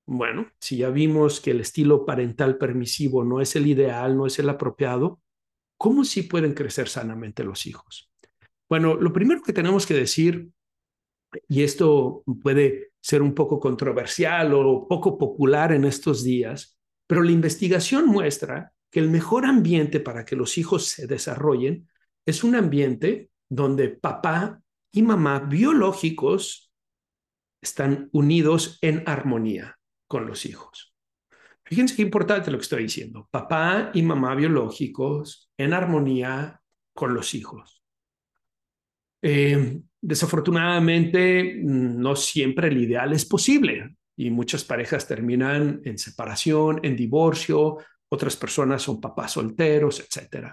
Bueno, 0.05 0.53
si 0.61 0.77
ya 0.77 0.91
vimos 0.91 1.41
que 1.41 1.53
el 1.53 1.61
estilo 1.61 2.05
parental 2.05 2.59
permisivo 2.59 3.25
no 3.25 3.41
es 3.41 3.57
el 3.57 3.67
ideal, 3.67 4.19
no 4.19 4.27
es 4.27 4.39
el 4.39 4.51
apropiado, 4.51 5.19
¿cómo 5.79 6.05
sí 6.05 6.25
pueden 6.25 6.53
crecer 6.53 6.91
sanamente 6.91 7.43
los 7.43 7.65
hijos? 7.65 8.13
Bueno, 8.69 8.97
lo 8.97 9.15
primero 9.15 9.41
que 9.41 9.55
tenemos 9.55 9.87
que 9.87 9.95
decir, 9.95 10.51
y 11.49 11.63
esto 11.63 12.23
puede 12.43 12.90
ser 13.01 13.23
un 13.23 13.35
poco 13.35 13.59
controversial 13.59 14.53
o 14.55 14.87
poco 14.87 15.19
popular 15.19 15.73
en 15.73 15.85
estos 15.85 16.23
días, 16.23 16.79
pero 17.07 17.23
la 17.23 17.33
investigación 17.33 18.07
muestra 18.07 18.73
que 18.91 19.01
el 19.01 19.09
mejor 19.09 19.47
ambiente 19.47 20.01
para 20.01 20.25
que 20.25 20.37
los 20.37 20.59
hijos 20.59 20.87
se 20.87 21.07
desarrollen 21.07 21.89
es 22.27 22.45
un 22.45 22.55
ambiente 22.55 23.31
donde 23.49 23.89
papá 23.89 24.61
y 24.93 25.03
mamá 25.03 25.41
biológicos 25.41 26.73
están 27.63 28.09
unidos 28.13 28.79
en 28.81 29.03
armonía 29.07 29.79
con 30.07 30.27
los 30.27 30.47
hijos. 30.47 30.95
Fíjense 31.65 31.95
qué 31.95 32.03
importante 32.03 32.51
lo 32.51 32.59
que 32.59 32.63
estoy 32.63 32.83
diciendo. 32.83 33.29
Papá 33.31 33.91
y 33.95 34.03
mamá 34.03 34.35
biológicos 34.35 35.51
en 35.57 35.73
armonía 35.73 36.61
con 36.93 37.15
los 37.15 37.35
hijos. 37.35 37.80
Eh, 39.23 39.81
desafortunadamente, 40.01 41.61
no 41.63 42.17
siempre 42.17 42.69
el 42.69 42.79
ideal 42.79 43.13
es 43.13 43.25
posible 43.25 43.97
y 44.17 44.31
muchas 44.31 44.65
parejas 44.65 45.07
terminan 45.07 45.81
en 45.85 45.99
separación, 45.99 46.81
en 46.83 46.97
divorcio, 46.97 47.79
otras 48.09 48.37
personas 48.37 48.83
son 48.83 49.01
papás 49.01 49.33
solteros, 49.33 50.01
etc. 50.01 50.49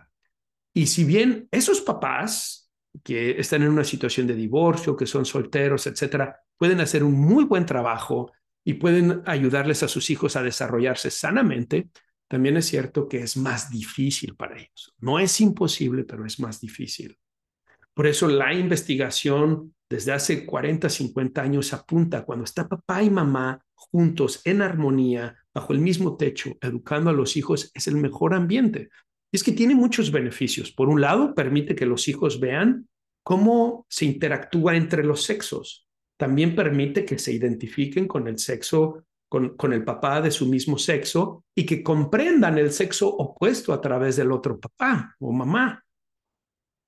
Y 0.73 0.87
si 0.87 1.03
bien 1.03 1.47
esos 1.51 1.81
papás 1.81 2.71
que 3.03 3.39
están 3.39 3.63
en 3.63 3.69
una 3.69 3.83
situación 3.83 4.27
de 4.27 4.35
divorcio, 4.35 4.95
que 4.95 5.05
son 5.05 5.25
solteros, 5.25 5.87
etc., 5.87 6.31
pueden 6.57 6.79
hacer 6.79 7.03
un 7.03 7.13
muy 7.13 7.45
buen 7.45 7.65
trabajo 7.65 8.31
y 8.63 8.75
pueden 8.75 9.21
ayudarles 9.25 9.83
a 9.83 9.87
sus 9.87 10.09
hijos 10.09 10.35
a 10.35 10.43
desarrollarse 10.43 11.09
sanamente, 11.09 11.89
también 12.27 12.57
es 12.57 12.65
cierto 12.65 13.07
que 13.07 13.19
es 13.19 13.37
más 13.37 13.69
difícil 13.69 14.35
para 14.35 14.57
ellos. 14.57 14.93
No 14.99 15.19
es 15.19 15.39
imposible, 15.39 16.03
pero 16.03 16.25
es 16.25 16.39
más 16.39 16.59
difícil. 16.59 17.17
Por 17.97 18.05
eso 18.07 18.27
la 18.27 18.53
investigación 18.53 19.73
desde 19.89 20.11
hace 20.11 20.45
40, 20.45 20.87
50 20.87 21.41
años 21.41 21.73
apunta 21.73 22.23
cuando 22.23 22.45
está 22.45 22.67
papá 22.67 23.01
y 23.01 23.09
mamá 23.09 23.59
juntos 23.73 24.41
en 24.45 24.61
armonía, 24.61 25.35
bajo 25.53 25.73
el 25.73 25.79
mismo 25.79 26.15
techo, 26.15 26.55
educando 26.61 27.09
a 27.09 27.13
los 27.13 27.35
hijos, 27.35 27.71
es 27.73 27.87
el 27.87 27.95
mejor 27.95 28.35
ambiente. 28.35 28.89
Y 29.31 29.37
es 29.37 29.43
que 29.43 29.51
tiene 29.51 29.73
muchos 29.73 30.11
beneficios. 30.11 30.71
Por 30.71 30.89
un 30.89 31.01
lado, 31.01 31.33
permite 31.33 31.75
que 31.75 31.87
los 31.87 32.07
hijos 32.07 32.39
vean 32.39 32.87
cómo 33.23 33.87
se 33.89 34.05
interactúa 34.05 34.75
entre 34.75 35.03
los 35.03 35.23
sexos 35.23 35.87
también 36.17 36.55
permite 36.55 37.05
que 37.05 37.19
se 37.19 37.31
identifiquen 37.31 38.07
con 38.07 38.27
el 38.27 38.39
sexo, 38.39 39.03
con, 39.29 39.55
con 39.55 39.71
el 39.71 39.85
papá 39.85 40.19
de 40.19 40.31
su 40.31 40.47
mismo 40.47 40.77
sexo 40.77 41.43
y 41.55 41.65
que 41.65 41.83
comprendan 41.83 42.57
el 42.57 42.71
sexo 42.71 43.07
opuesto 43.07 43.71
a 43.71 43.79
través 43.79 44.15
del 44.15 44.31
otro 44.31 44.59
papá 44.59 45.15
o 45.19 45.31
mamá. 45.31 45.83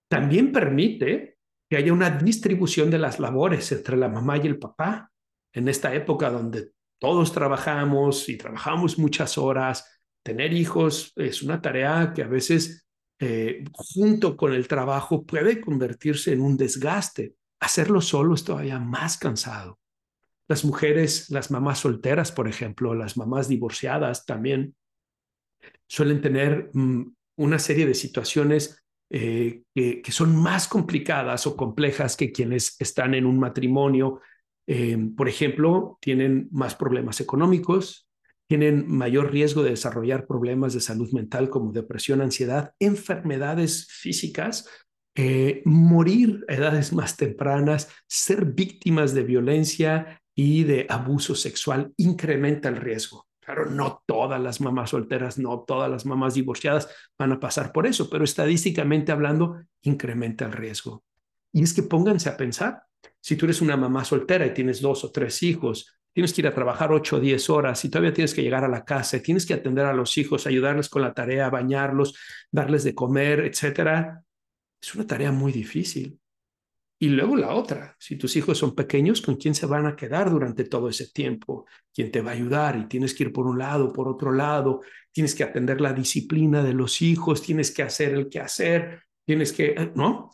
También 0.09 0.51
permite 0.51 1.37
que 1.69 1.77
haya 1.77 1.93
una 1.93 2.09
distribución 2.09 2.89
de 2.89 2.97
las 2.97 3.19
labores 3.19 3.71
entre 3.71 3.95
la 3.95 4.09
mamá 4.09 4.37
y 4.37 4.47
el 4.47 4.57
papá. 4.57 5.11
En 5.53 5.67
esta 5.69 5.93
época 5.93 6.29
donde 6.29 6.71
todos 6.99 7.31
trabajamos 7.31 8.27
y 8.27 8.37
trabajamos 8.37 8.97
muchas 8.97 9.37
horas, 9.37 10.01
tener 10.23 10.51
hijos 10.53 11.13
es 11.15 11.41
una 11.41 11.61
tarea 11.61 12.11
que 12.13 12.23
a 12.23 12.27
veces 12.27 12.85
eh, 13.19 13.63
junto 13.73 14.35
con 14.35 14.53
el 14.53 14.67
trabajo 14.67 15.25
puede 15.25 15.61
convertirse 15.61 16.33
en 16.33 16.41
un 16.41 16.57
desgaste 16.57 17.35
hacerlo 17.59 18.01
solo 18.01 18.33
es 18.33 18.43
todavía 18.43 18.79
más 18.79 19.17
cansado. 19.17 19.79
Las 20.47 20.65
mujeres, 20.65 21.29
las 21.29 21.51
mamás 21.51 21.79
solteras, 21.79 22.31
por 22.31 22.47
ejemplo, 22.47 22.95
las 22.95 23.17
mamás 23.17 23.47
divorciadas 23.47 24.25
también 24.25 24.75
suelen 25.87 26.21
tener 26.21 26.71
mm, 26.73 27.13
una 27.37 27.59
serie 27.59 27.85
de 27.85 27.93
situaciones 27.93 28.83
eh, 29.09 29.63
que, 29.73 30.11
son 30.11 30.35
más 30.35 30.67
complicadas 30.67 31.47
o 31.47 31.55
complejas 31.55 32.15
que 32.15 32.31
quienes 32.31 32.75
están 32.79 33.13
en 33.13 33.25
un 33.25 33.39
matrimonio. 33.39 34.21
Eh, 34.67 34.97
por 35.15 35.27
ejemplo, 35.27 35.97
tienen 36.01 36.47
más 36.51 36.75
problemas 36.75 37.19
económicos, 37.21 38.07
tienen 38.47 38.87
mayor 38.87 39.31
riesgo 39.31 39.63
de 39.63 39.71
desarrollar 39.71 40.27
problemas 40.27 40.73
de 40.73 40.81
salud 40.81 41.11
mental 41.11 41.49
como 41.49 41.71
depresión, 41.71 42.21
ansiedad, 42.21 42.73
enfermedades 42.79 43.87
físicas 43.89 44.67
eh, 45.21 45.61
morir 45.65 46.45
a 46.47 46.53
edades 46.53 46.93
más 46.93 47.17
tempranas, 47.17 47.89
ser 48.07 48.45
víctimas 48.45 49.13
de 49.13 49.23
violencia 49.23 50.21
y 50.33 50.63
de 50.63 50.85
abuso 50.87 51.35
sexual 51.35 51.93
incrementa 51.97 52.69
el 52.69 52.77
riesgo. 52.77 53.28
Claro, 53.49 53.65
no 53.65 54.03
todas 54.05 54.39
las 54.39 54.61
mamás 54.61 54.91
solteras, 54.91 55.39
no 55.39 55.61
todas 55.67 55.89
las 55.89 56.05
mamás 56.05 56.35
divorciadas 56.35 56.87
van 57.17 57.31
a 57.31 57.39
pasar 57.39 57.71
por 57.71 57.87
eso, 57.87 58.07
pero 58.07 58.23
estadísticamente 58.23 59.11
hablando, 59.11 59.59
incrementa 59.81 60.45
el 60.45 60.51
riesgo. 60.51 61.03
Y 61.51 61.63
es 61.63 61.73
que 61.73 61.81
pónganse 61.81 62.29
a 62.29 62.37
pensar, 62.37 62.83
si 63.19 63.35
tú 63.35 63.47
eres 63.47 63.59
una 63.61 63.75
mamá 63.75 64.05
soltera 64.05 64.45
y 64.45 64.53
tienes 64.53 64.81
dos 64.81 65.03
o 65.03 65.11
tres 65.11 65.41
hijos, 65.41 65.97
tienes 66.13 66.31
que 66.31 66.41
ir 66.41 66.47
a 66.47 66.53
trabajar 66.53 66.91
ocho 66.91 67.15
o 67.15 67.19
diez 67.19 67.49
horas 67.49 67.83
y 67.83 67.89
todavía 67.89 68.13
tienes 68.13 68.35
que 68.35 68.43
llegar 68.43 68.63
a 68.63 68.67
la 68.67 68.85
casa 68.85 69.17
y 69.17 69.23
tienes 69.23 69.47
que 69.47 69.55
atender 69.55 69.87
a 69.87 69.93
los 69.93 70.15
hijos, 70.19 70.45
ayudarles 70.45 70.87
con 70.87 71.01
la 71.01 71.15
tarea, 71.15 71.49
bañarlos, 71.49 72.19
darles 72.51 72.83
de 72.83 72.93
comer, 72.93 73.39
etcétera, 73.39 74.23
es 74.79 74.93
una 74.93 75.07
tarea 75.07 75.31
muy 75.31 75.51
difícil. 75.51 76.19
Y 77.01 77.07
luego 77.07 77.37
la 77.37 77.53
otra, 77.53 77.95
si 77.97 78.17
tus 78.17 78.35
hijos 78.35 78.57
son 78.57 78.75
pequeños, 78.75 79.21
¿con 79.21 79.37
quién 79.37 79.55
se 79.55 79.65
van 79.65 79.85
a 79.85 79.95
quedar 79.95 80.29
durante 80.29 80.65
todo 80.65 80.89
ese 80.89 81.09
tiempo? 81.11 81.65
¿Quién 81.93 82.11
te 82.11 82.21
va 82.21 82.31
a 82.31 82.33
ayudar? 82.33 82.75
Y 82.75 82.87
tienes 82.89 83.13
que 83.13 83.23
ir 83.23 83.31
por 83.31 83.47
un 83.47 83.57
lado, 83.57 83.93
por 83.93 84.09
otro 84.09 84.33
lado, 84.33 84.81
tienes 85.13 85.33
que 85.33 85.45
atender 85.45 85.79
la 85.79 85.93
disciplina 85.93 86.61
de 86.61 86.73
los 86.73 87.01
hijos, 87.01 87.41
tienes 87.41 87.71
que 87.71 87.83
hacer 87.83 88.13
el 88.13 88.27
que 88.27 88.41
hacer, 88.41 89.03
tienes 89.25 89.53
que, 89.53 89.67
eh, 89.67 89.91
¿no? 89.95 90.29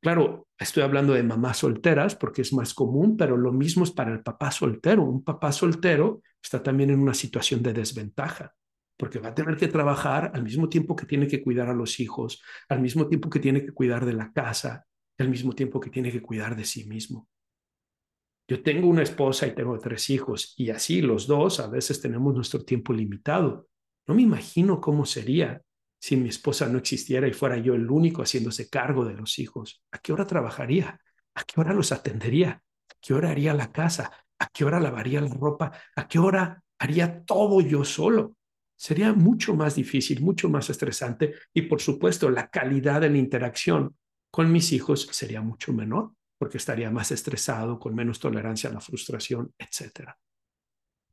Claro, 0.00 0.46
estoy 0.56 0.84
hablando 0.84 1.12
de 1.12 1.24
mamás 1.24 1.58
solteras 1.58 2.14
porque 2.14 2.42
es 2.42 2.52
más 2.52 2.72
común, 2.72 3.16
pero 3.16 3.36
lo 3.36 3.52
mismo 3.52 3.82
es 3.82 3.90
para 3.90 4.12
el 4.12 4.22
papá 4.22 4.52
soltero. 4.52 5.02
Un 5.02 5.24
papá 5.24 5.50
soltero 5.50 6.22
está 6.40 6.62
también 6.62 6.90
en 6.90 7.00
una 7.00 7.14
situación 7.14 7.62
de 7.62 7.72
desventaja 7.72 8.54
porque 8.96 9.18
va 9.18 9.30
a 9.30 9.34
tener 9.34 9.56
que 9.56 9.66
trabajar 9.66 10.30
al 10.34 10.44
mismo 10.44 10.68
tiempo 10.68 10.94
que 10.94 11.06
tiene 11.06 11.26
que 11.26 11.42
cuidar 11.42 11.68
a 11.68 11.74
los 11.74 11.98
hijos, 11.98 12.42
al 12.68 12.80
mismo 12.80 13.08
tiempo 13.08 13.28
que 13.28 13.40
tiene 13.40 13.64
que 13.64 13.72
cuidar 13.72 14.04
de 14.04 14.12
la 14.12 14.32
casa, 14.32 14.86
al 15.18 15.28
mismo 15.28 15.52
tiempo 15.52 15.80
que 15.80 15.90
tiene 15.90 16.10
que 16.10 16.22
cuidar 16.22 16.56
de 16.56 16.64
sí 16.64 16.84
mismo. 16.84 17.28
Yo 18.46 18.62
tengo 18.62 18.88
una 18.88 19.02
esposa 19.02 19.46
y 19.46 19.54
tengo 19.54 19.78
tres 19.78 20.10
hijos 20.10 20.54
y 20.56 20.70
así 20.70 21.00
los 21.00 21.26
dos 21.26 21.60
a 21.60 21.68
veces 21.68 22.00
tenemos 22.00 22.34
nuestro 22.34 22.62
tiempo 22.64 22.92
limitado. 22.92 23.68
No 24.06 24.14
me 24.14 24.22
imagino 24.22 24.80
cómo 24.80 25.06
sería 25.06 25.62
si 25.98 26.16
mi 26.16 26.28
esposa 26.28 26.68
no 26.68 26.76
existiera 26.76 27.26
y 27.26 27.32
fuera 27.32 27.56
yo 27.56 27.74
el 27.74 27.90
único 27.90 28.22
haciéndose 28.22 28.68
cargo 28.68 29.06
de 29.06 29.14
los 29.14 29.38
hijos. 29.38 29.82
¿A 29.92 29.98
qué 29.98 30.12
hora 30.12 30.26
trabajaría? 30.26 31.00
¿A 31.34 31.44
qué 31.44 31.60
hora 31.60 31.72
los 31.72 31.90
atendería? 31.92 32.62
¿A 32.90 32.94
qué 33.00 33.14
hora 33.14 33.30
haría 33.30 33.54
la 33.54 33.72
casa? 33.72 34.12
¿A 34.38 34.48
qué 34.48 34.64
hora 34.64 34.78
lavaría 34.78 35.22
la 35.22 35.32
ropa? 35.32 35.72
¿A 35.96 36.06
qué 36.06 36.18
hora 36.18 36.62
haría 36.78 37.24
todo 37.24 37.62
yo 37.62 37.84
solo? 37.84 38.36
sería 38.76 39.12
mucho 39.12 39.54
más 39.54 39.76
difícil, 39.76 40.20
mucho 40.20 40.48
más 40.48 40.68
estresante 40.70 41.34
y 41.52 41.62
por 41.62 41.80
supuesto 41.80 42.30
la 42.30 42.48
calidad 42.48 43.00
de 43.00 43.10
la 43.10 43.18
interacción 43.18 43.96
con 44.34 44.50
mis 44.50 44.72
hijos 44.72 45.06
sería 45.12 45.40
mucho 45.40 45.72
menor 45.72 46.10
porque 46.36 46.58
estaría 46.58 46.90
más 46.90 47.12
estresado, 47.12 47.78
con 47.78 47.94
menos 47.94 48.18
tolerancia 48.18 48.68
a 48.68 48.72
la 48.72 48.80
frustración, 48.80 49.54
etc. 49.56 50.10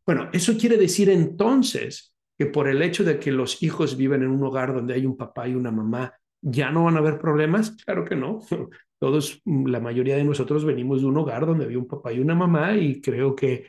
Bueno, 0.04 0.32
eso 0.34 0.58
quiere 0.58 0.76
decir 0.76 1.08
entonces 1.08 2.16
que 2.36 2.48
por 2.48 2.68
el 2.68 2.82
hecho 2.82 3.04
de 3.04 3.20
que 3.20 3.32
los 3.32 3.62
hijos 3.62 3.96
viven 3.96 4.24
en 4.24 4.32
un 4.32 4.44
hogar 4.44 4.74
donde 4.74 4.96
hay 4.96 5.06
un 5.06 5.16
papá 5.16 5.48
y 5.48 5.54
una 5.54 5.70
mamá, 5.70 6.12
¿ya 6.42 6.72
no 6.72 6.86
van 6.86 6.96
a 6.96 6.98
haber 6.98 7.20
problemas? 7.20 7.78
Claro 7.86 8.06
que 8.06 8.16
no. 8.16 8.40
Todos, 9.00 9.40
la 9.46 9.80
mayoría 9.80 10.16
de 10.16 10.24
nosotros 10.24 10.66
venimos 10.66 11.02
de 11.02 11.08
un 11.08 11.18
hogar 11.18 11.46
donde 11.46 11.66
había 11.66 11.78
un 11.78 11.88
papá 11.88 12.12
y 12.12 12.20
una 12.20 12.34
mamá 12.34 12.76
y 12.76 13.02
creo 13.02 13.36
que 13.36 13.68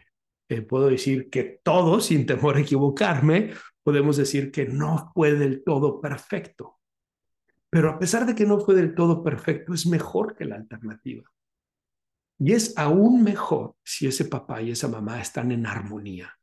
eh, 0.48 0.62
puedo 0.62 0.88
decir 0.88 1.28
que 1.28 1.60
todos, 1.62 2.06
sin 2.06 2.24
temor 2.24 2.56
a 2.56 2.60
equivocarme, 2.60 3.50
podemos 3.82 4.16
decir 4.16 4.50
que 4.50 4.64
no 4.64 5.10
fue 5.12 5.34
del 5.34 5.62
todo 5.62 6.00
perfecto. 6.00 6.78
Pero 7.72 7.88
a 7.88 7.98
pesar 7.98 8.26
de 8.26 8.34
que 8.34 8.44
no 8.44 8.60
fue 8.60 8.74
del 8.74 8.94
todo 8.94 9.24
perfecto, 9.24 9.72
es 9.72 9.86
mejor 9.86 10.36
que 10.36 10.44
la 10.44 10.56
alternativa. 10.56 11.24
Y 12.38 12.52
es 12.52 12.76
aún 12.76 13.22
mejor 13.22 13.76
si 13.82 14.06
ese 14.06 14.26
papá 14.26 14.60
y 14.60 14.72
esa 14.72 14.88
mamá 14.88 15.22
están 15.22 15.50
en 15.52 15.64
armonía. 15.64 16.38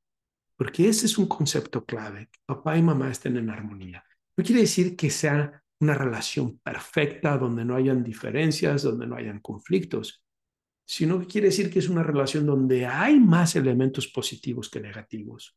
Porque 0.56 0.90
ese 0.90 1.06
es 1.06 1.20
un 1.20 1.28
concepto 1.28 1.86
clave, 1.86 2.32
papá 2.48 2.78
y 2.78 2.82
mamá 2.82 3.12
estén 3.12 3.38
en 3.38 3.52
armonía. 3.52 4.04
No 4.36 4.44
quiere 4.44 4.62
decir 4.62 4.96
que 4.96 5.12
sea 5.12 5.64
una 5.80 5.94
relación 5.94 6.58
perfecta, 6.64 7.38
donde 7.38 7.64
no 7.64 7.76
hayan 7.76 8.04
diferencias, 8.04 8.82
donde 8.82 9.06
no 9.06 9.16
hayan 9.16 9.40
conflictos, 9.40 10.24
sino 10.84 11.20
que 11.20 11.28
quiere 11.28 11.50
decir 11.50 11.70
que 11.70 11.78
es 11.78 11.90
una 11.90 12.02
relación 12.02 12.48
donde 12.48 12.88
hay 12.88 13.20
más 13.20 13.56
elementos 13.56 14.08
positivos 14.08 14.68
que 14.68 14.80
negativos, 14.80 15.56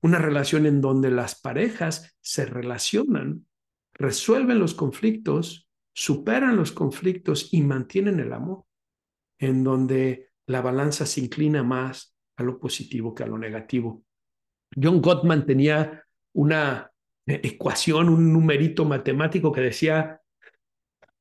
una 0.00 0.18
relación 0.18 0.64
en 0.64 0.80
donde 0.80 1.10
las 1.10 1.38
parejas 1.38 2.16
se 2.22 2.46
relacionan, 2.46 3.44
resuelven 4.00 4.58
los 4.58 4.74
conflictos, 4.74 5.68
superan 5.92 6.56
los 6.56 6.72
conflictos 6.72 7.52
y 7.52 7.62
mantienen 7.62 8.18
el 8.18 8.32
amor, 8.32 8.64
en 9.38 9.62
donde 9.62 10.30
la 10.46 10.62
balanza 10.62 11.04
se 11.04 11.20
inclina 11.20 11.62
más 11.62 12.16
a 12.36 12.42
lo 12.42 12.58
positivo 12.58 13.14
que 13.14 13.24
a 13.24 13.26
lo 13.26 13.36
negativo. 13.36 14.02
John 14.74 15.02
Gottman 15.02 15.44
tenía 15.44 16.02
una 16.32 16.90
ecuación, 17.26 18.08
un 18.08 18.32
numerito 18.32 18.86
matemático 18.86 19.52
que 19.52 19.60
decía 19.60 20.20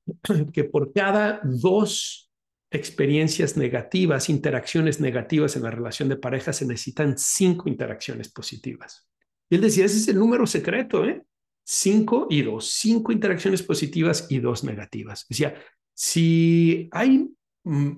que 0.53 0.63
por 0.63 0.93
cada 0.93 1.41
dos 1.43 2.31
experiencias 2.71 3.57
negativas, 3.57 4.29
interacciones 4.29 5.01
negativas 5.01 5.57
en 5.57 5.63
la 5.63 5.71
relación 5.71 6.07
de 6.07 6.15
pareja, 6.15 6.53
se 6.53 6.65
necesitan 6.65 7.17
cinco 7.17 7.67
interacciones 7.67 8.31
positivas. 8.31 9.09
Y 9.49 9.55
él 9.55 9.61
decía, 9.61 9.85
ese 9.85 9.97
es 9.97 10.07
el 10.07 10.17
número 10.17 10.45
secreto, 10.47 11.03
¿eh? 11.03 11.23
Cinco 11.71 12.25
y 12.31 12.41
dos, 12.41 12.71
cinco 12.71 13.11
interacciones 13.11 13.61
positivas 13.61 14.25
y 14.27 14.39
dos 14.39 14.63
negativas. 14.63 15.27
Decía, 15.29 15.53
si 15.93 16.89
hay, 16.91 17.29
mm, 17.63 17.91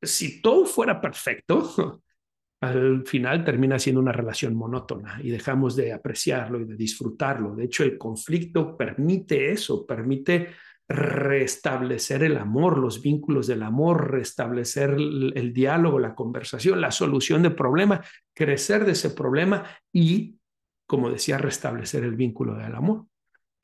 si 0.00 0.40
todo 0.40 0.64
fuera 0.64 1.00
perfecto, 1.00 2.00
al 2.60 3.04
final 3.04 3.44
termina 3.44 3.80
siendo 3.80 4.00
una 4.00 4.12
relación 4.12 4.54
monótona 4.54 5.18
y 5.20 5.30
dejamos 5.30 5.74
de 5.74 5.92
apreciarlo 5.92 6.60
y 6.60 6.66
de 6.66 6.76
disfrutarlo. 6.76 7.56
De 7.56 7.64
hecho, 7.64 7.82
el 7.82 7.98
conflicto 7.98 8.76
permite 8.76 9.50
eso, 9.50 9.84
permite 9.84 10.50
restablecer 10.88 12.22
el 12.22 12.36
amor, 12.36 12.78
los 12.78 13.02
vínculos 13.02 13.48
del 13.48 13.64
amor, 13.64 14.08
restablecer 14.08 14.90
el, 14.90 15.32
el 15.34 15.52
diálogo, 15.52 15.98
la 15.98 16.14
conversación, 16.14 16.80
la 16.80 16.92
solución 16.92 17.42
de 17.42 17.50
problema, 17.50 18.04
crecer 18.32 18.84
de 18.84 18.92
ese 18.92 19.10
problema 19.10 19.64
y, 19.92 20.38
como 20.86 21.10
decía, 21.10 21.38
restablecer 21.38 22.04
el 22.04 22.14
vínculo 22.14 22.54
del 22.54 22.76
amor. 22.76 23.06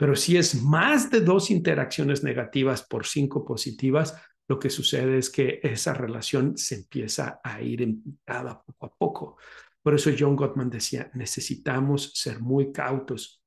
Pero 0.03 0.17
si 0.17 0.37
es 0.37 0.61
más 0.61 1.13
de 1.13 1.21
dos 1.21 1.49
interacciones 1.53 2.25
negativas 2.25 2.83
por 2.83 3.07
cinco 3.07 3.45
positivas, 3.45 4.21
lo 4.49 4.59
que 4.59 4.69
sucede 4.69 5.17
es 5.17 5.31
que 5.31 5.61
esa 5.63 5.95
relación 5.95 6.59
se 6.59 6.75
empieza 6.75 7.41
a 7.45 7.63
ir 7.63 7.83
en 7.83 8.03
picada 8.03 8.65
poco 8.65 8.87
a 8.87 8.93
poco. 8.97 9.37
Por 9.81 9.95
eso 9.95 10.11
John 10.19 10.35
Gottman 10.35 10.71
decía, 10.71 11.09
necesitamos 11.15 12.11
ser 12.15 12.41
muy 12.41 12.73
cautos 12.73 13.45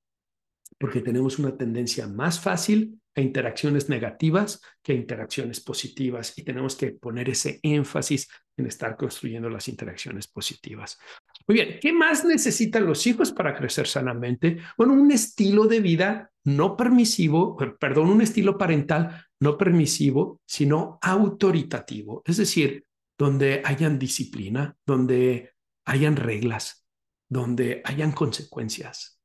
porque 0.80 1.02
tenemos 1.02 1.40
una 1.40 1.58
tendencia 1.58 2.08
más 2.08 2.40
fácil 2.40 3.02
a 3.16 3.20
interacciones 3.20 3.90
negativas 3.90 4.62
que 4.82 4.94
a 4.94 4.96
interacciones 4.96 5.60
positivas 5.60 6.38
y 6.38 6.44
tenemos 6.44 6.78
que 6.78 6.92
poner 6.92 7.30
ese 7.32 7.60
énfasis 7.64 8.30
en 8.56 8.68
estar 8.68 8.96
construyendo 8.96 9.50
las 9.50 9.68
interacciones 9.68 10.26
positivas. 10.30 10.98
Muy 11.48 11.56
bien, 11.56 11.80
¿qué 11.80 11.94
más 11.94 12.26
necesitan 12.26 12.86
los 12.86 13.06
hijos 13.06 13.32
para 13.32 13.56
crecer 13.56 13.88
sanamente? 13.88 14.58
Bueno, 14.78 14.94
un 14.94 15.12
estilo 15.12 15.66
de 15.66 15.80
vida 15.80 16.32
no 16.44 16.76
permisivo, 16.76 17.56
perdón, 17.80 18.10
un 18.10 18.22
estilo 18.22 18.58
parental 18.58 19.26
no 19.40 19.58
permisivo, 19.58 20.42
sino 20.46 20.98
autoritativo, 21.02 22.24
es 22.26 22.38
decir, 22.38 22.86
donde 23.18 23.62
hayan 23.64 24.00
disciplina, 24.00 24.76
donde 24.86 25.54
hayan 25.86 26.16
reglas, 26.16 26.86
donde 27.30 27.82
hayan 27.86 28.12
consecuencias, 28.12 29.20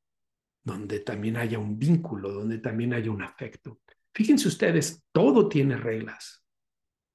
donde 0.62 1.00
también 1.00 1.36
haya 1.36 1.58
un 1.58 1.78
vínculo, 1.78 2.32
donde 2.32 2.58
también 2.58 2.92
haya 2.92 3.10
un 3.10 3.22
afecto. 3.22 3.80
Fíjense 4.14 4.48
ustedes, 4.48 5.02
todo 5.12 5.48
tiene 5.48 5.76
reglas. 5.76 6.44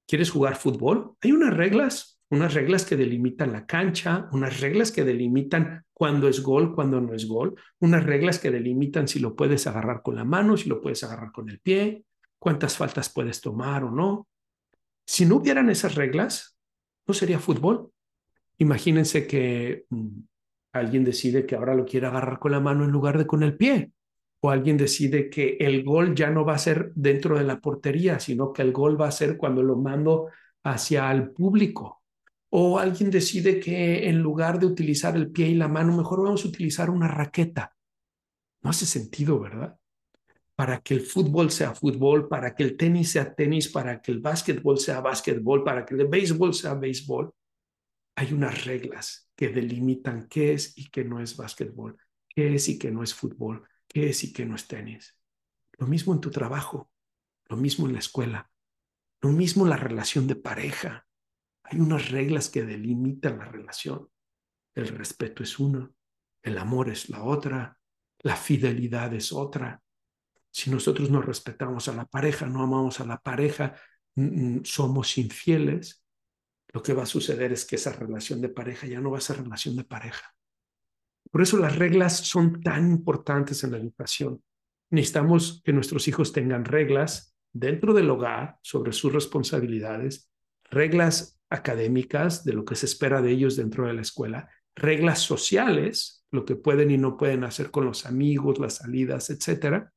¿Quieres 0.07 0.31
jugar 0.31 0.55
fútbol? 0.55 1.15
Hay 1.21 1.31
unas 1.31 1.53
reglas, 1.53 2.14
unas 2.29 2.53
reglas 2.53 2.85
que 2.85 2.95
delimitan 2.95 3.51
la 3.51 3.65
cancha, 3.65 4.27
unas 4.31 4.59
reglas 4.59 4.91
que 4.91 5.03
delimitan 5.03 5.85
cuándo 5.93 6.27
es 6.27 6.41
gol, 6.41 6.73
cuándo 6.73 6.99
no 6.99 7.13
es 7.13 7.27
gol, 7.27 7.55
unas 7.79 8.03
reglas 8.03 8.39
que 8.39 8.51
delimitan 8.51 9.07
si 9.07 9.19
lo 9.19 9.35
puedes 9.35 9.67
agarrar 9.67 10.01
con 10.01 10.15
la 10.15 10.25
mano, 10.25 10.57
si 10.57 10.67
lo 10.67 10.81
puedes 10.81 11.03
agarrar 11.03 11.31
con 11.31 11.49
el 11.49 11.59
pie, 11.59 12.03
cuántas 12.39 12.77
faltas 12.77 13.09
puedes 13.09 13.41
tomar 13.41 13.83
o 13.83 13.91
no. 13.91 14.27
Si 15.05 15.25
no 15.25 15.37
hubieran 15.37 15.69
esas 15.69 15.95
reglas, 15.95 16.57
no 17.07 17.13
sería 17.13 17.39
fútbol. 17.39 17.91
Imagínense 18.57 19.27
que 19.27 19.85
mm, 19.89 20.19
alguien 20.73 21.03
decide 21.03 21.45
que 21.45 21.55
ahora 21.55 21.75
lo 21.75 21.85
quiere 21.85 22.07
agarrar 22.07 22.39
con 22.39 22.51
la 22.51 22.59
mano 22.59 22.83
en 22.83 22.91
lugar 22.91 23.17
de 23.17 23.27
con 23.27 23.43
el 23.43 23.55
pie. 23.55 23.91
O 24.41 24.49
alguien 24.49 24.77
decide 24.77 25.29
que 25.29 25.57
el 25.59 25.83
gol 25.83 26.13
ya 26.15 26.29
no 26.29 26.43
va 26.43 26.55
a 26.55 26.59
ser 26.59 26.91
dentro 26.95 27.37
de 27.37 27.45
la 27.45 27.59
portería, 27.59 28.19
sino 28.19 28.51
que 28.51 28.61
el 28.61 28.71
gol 28.71 28.99
va 28.99 29.07
a 29.07 29.11
ser 29.11 29.37
cuando 29.37 29.63
lo 29.63 29.77
mando 29.77 30.27
hacia 30.63 31.11
el 31.11 31.31
público. 31.31 32.03
O 32.49 32.79
alguien 32.79 33.11
decide 33.11 33.59
que 33.59 34.07
en 34.07 34.19
lugar 34.19 34.59
de 34.59 34.67
utilizar 34.67 35.15
el 35.15 35.31
pie 35.31 35.49
y 35.49 35.55
la 35.55 35.67
mano, 35.67 35.95
mejor 35.95 36.23
vamos 36.23 36.45
a 36.45 36.47
utilizar 36.47 36.89
una 36.89 37.07
raqueta. 37.07 37.75
No 38.61 38.69
hace 38.69 38.85
sentido, 38.85 39.39
¿verdad? 39.39 39.77
para 40.55 40.79
que 40.81 40.93
el 40.93 41.01
fútbol 41.01 41.51
sea 41.51 41.75
fútbol, 41.75 42.29
para 42.29 42.55
que 42.55 42.63
el 42.63 42.77
tenis 42.77 43.11
sea 43.11 43.35
tenis, 43.35 43.67
para 43.67 44.01
que 44.01 44.11
el 44.11 44.19
básquetbol 44.19 44.79
sea 44.79 45.01
básquetbol, 45.01 45.63
para 45.63 45.85
que 45.85 45.95
el 45.95 46.07
béisbol 46.07 46.53
sea 46.53 46.73
béisbol, 46.75 47.33
hay 48.15 48.31
unas 48.31 48.63
reglas 48.63 49.29
que 49.35 49.49
delimitan 49.49 50.27
qué 50.29 50.53
es 50.53 50.77
y 50.77 50.89
qué 50.89 51.03
no 51.03 51.19
es 51.19 51.35
básquetbol, 51.35 51.97
qué 52.29 52.55
es 52.55 52.69
y 52.69 52.79
qué 52.79 52.89
no 52.89 53.03
es 53.03 53.13
fútbol, 53.13 53.67
qué 53.87 54.09
es 54.09 54.23
y 54.23 54.31
qué 54.31 54.45
no 54.45 54.55
es 54.55 54.67
tenis. 54.67 55.17
Lo 55.77 55.87
mismo 55.87 56.13
en 56.13 56.21
tu 56.21 56.31
trabajo, 56.31 56.89
lo 57.49 57.57
mismo 57.57 57.87
en 57.87 57.93
la 57.93 57.99
escuela, 57.99 58.49
lo 59.21 59.31
mismo 59.31 59.65
en 59.65 59.71
la 59.71 59.77
relación 59.77 60.25
de 60.25 60.37
pareja. 60.37 61.05
Hay 61.65 61.79
unas 61.79 62.09
reglas 62.09 62.49
que 62.49 62.63
delimitan 62.63 63.37
la 63.37 63.45
relación. 63.45 64.09
El 64.73 64.87
respeto 64.89 65.43
es 65.43 65.59
una, 65.59 65.91
el 66.43 66.57
amor 66.57 66.89
es 66.89 67.09
la 67.09 67.23
otra, 67.23 67.77
la 68.19 68.35
fidelidad 68.35 69.13
es 69.13 69.31
otra, 69.31 69.81
si 70.55 70.69
nosotros 70.69 71.09
no 71.09 71.21
respetamos 71.21 71.89
a 71.89 71.93
la 71.93 72.05
pareja, 72.05 72.45
no 72.45 72.63
amamos 72.63 73.01
a 73.01 73.05
la 73.05 73.19
pareja, 73.19 73.75
somos 74.63 75.17
infieles, 75.17 76.01
lo 76.71 76.81
que 76.81 76.93
va 76.93 77.03
a 77.03 77.07
suceder 77.07 77.51
es 77.51 77.65
que 77.65 77.75
esa 77.75 77.91
relación 77.91 78.39
de 78.39 78.47
pareja 78.47 78.87
ya 78.87 79.01
no 79.01 79.11
va 79.11 79.17
a 79.17 79.21
ser 79.21 79.43
relación 79.43 79.75
de 79.75 79.83
pareja. 79.83 80.33
Por 81.29 81.41
eso 81.41 81.57
las 81.57 81.75
reglas 81.75 82.19
son 82.19 82.61
tan 82.61 82.89
importantes 82.89 83.65
en 83.65 83.71
la 83.71 83.79
educación. 83.79 84.41
Necesitamos 84.91 85.61
que 85.65 85.73
nuestros 85.73 86.07
hijos 86.07 86.31
tengan 86.31 86.63
reglas 86.63 87.35
dentro 87.51 87.93
del 87.93 88.09
hogar 88.09 88.57
sobre 88.61 88.93
sus 88.93 89.11
responsabilidades, 89.11 90.31
reglas 90.71 91.37
académicas 91.55 92.43
de 92.43 92.53
lo 92.53 92.65
que 92.65 92.75
se 92.75 92.85
espera 92.85 93.21
de 93.21 93.31
ellos 93.31 93.55
dentro 93.55 93.87
de 93.87 93.93
la 93.93 94.01
escuela, 94.01 94.49
reglas 94.75 95.19
sociales, 95.19 96.25
lo 96.31 96.45
que 96.45 96.55
pueden 96.55 96.91
y 96.91 96.97
no 96.97 97.17
pueden 97.17 97.43
hacer 97.43 97.71
con 97.71 97.85
los 97.85 98.05
amigos, 98.05 98.59
las 98.59 98.75
salidas, 98.75 99.29
etcétera, 99.29 99.91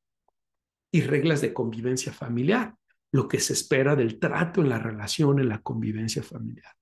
y 0.93 1.03
reglas 1.03 1.41
de 1.41 1.53
convivencia 1.53 2.13
familiar, 2.13 2.75
lo 3.13 3.29
que 3.29 3.41
se 3.41 3.53
espera 3.53 3.97
del 3.97 4.19
trato 4.19 4.61
en 4.61 4.69
la 4.69 4.79
relación, 4.79 5.41
en 5.41 5.49
la 5.49 5.61
convivencia 5.61 6.23
familiar. 6.23 6.75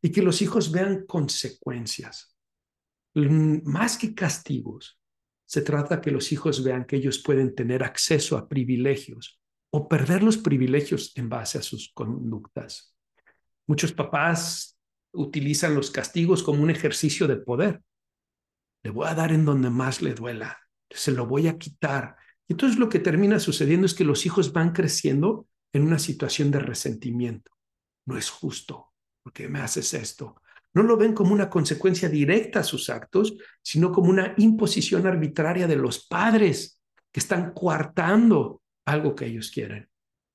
Y 0.00 0.10
que 0.10 0.22
los 0.22 0.42
hijos 0.42 0.72
vean 0.72 1.06
consecuencias. 1.06 2.36
Más 3.14 3.98
que 3.98 4.14
castigos, 4.14 4.98
se 5.44 5.60
trata 5.62 6.00
que 6.00 6.10
los 6.10 6.32
hijos 6.32 6.64
vean 6.64 6.86
que 6.86 6.96
ellos 6.96 7.22
pueden 7.22 7.54
tener 7.54 7.84
acceso 7.84 8.36
a 8.36 8.48
privilegios 8.48 9.40
o 9.70 9.88
perder 9.88 10.22
los 10.22 10.38
privilegios 10.38 11.12
en 11.16 11.28
base 11.28 11.58
a 11.58 11.62
sus 11.62 11.92
conductas. 11.92 12.91
Muchos 13.66 13.92
papás 13.92 14.76
utilizan 15.12 15.74
los 15.74 15.90
castigos 15.90 16.42
como 16.42 16.62
un 16.62 16.70
ejercicio 16.70 17.26
de 17.28 17.36
poder. 17.36 17.82
Le 18.82 18.90
voy 18.90 19.06
a 19.06 19.14
dar 19.14 19.32
en 19.32 19.44
donde 19.44 19.70
más 19.70 20.02
le 20.02 20.14
duela, 20.14 20.58
se 20.90 21.12
lo 21.12 21.26
voy 21.26 21.48
a 21.48 21.58
quitar, 21.58 22.16
entonces 22.48 22.78
lo 22.78 22.88
que 22.88 22.98
termina 22.98 23.38
sucediendo 23.38 23.86
es 23.86 23.94
que 23.94 24.04
los 24.04 24.26
hijos 24.26 24.52
van 24.52 24.72
creciendo 24.72 25.46
en 25.72 25.84
una 25.84 25.98
situación 25.98 26.50
de 26.50 26.58
resentimiento. 26.58 27.50
No 28.06 28.18
es 28.18 28.28
justo, 28.28 28.92
¿por 29.22 29.32
qué 29.32 29.48
me 29.48 29.60
haces 29.60 29.94
esto? 29.94 30.42
No 30.74 30.82
lo 30.82 30.96
ven 30.96 31.14
como 31.14 31.32
una 31.32 31.48
consecuencia 31.48 32.08
directa 32.08 32.60
a 32.60 32.64
sus 32.64 32.90
actos, 32.90 33.36
sino 33.62 33.92
como 33.92 34.10
una 34.10 34.34
imposición 34.38 35.06
arbitraria 35.06 35.66
de 35.66 35.76
los 35.76 36.06
padres 36.06 36.80
que 37.10 37.20
están 37.20 37.52
coartando 37.52 38.62
algo 38.86 39.14
que 39.14 39.26
ellos 39.26 39.50
quieren. 39.50 39.88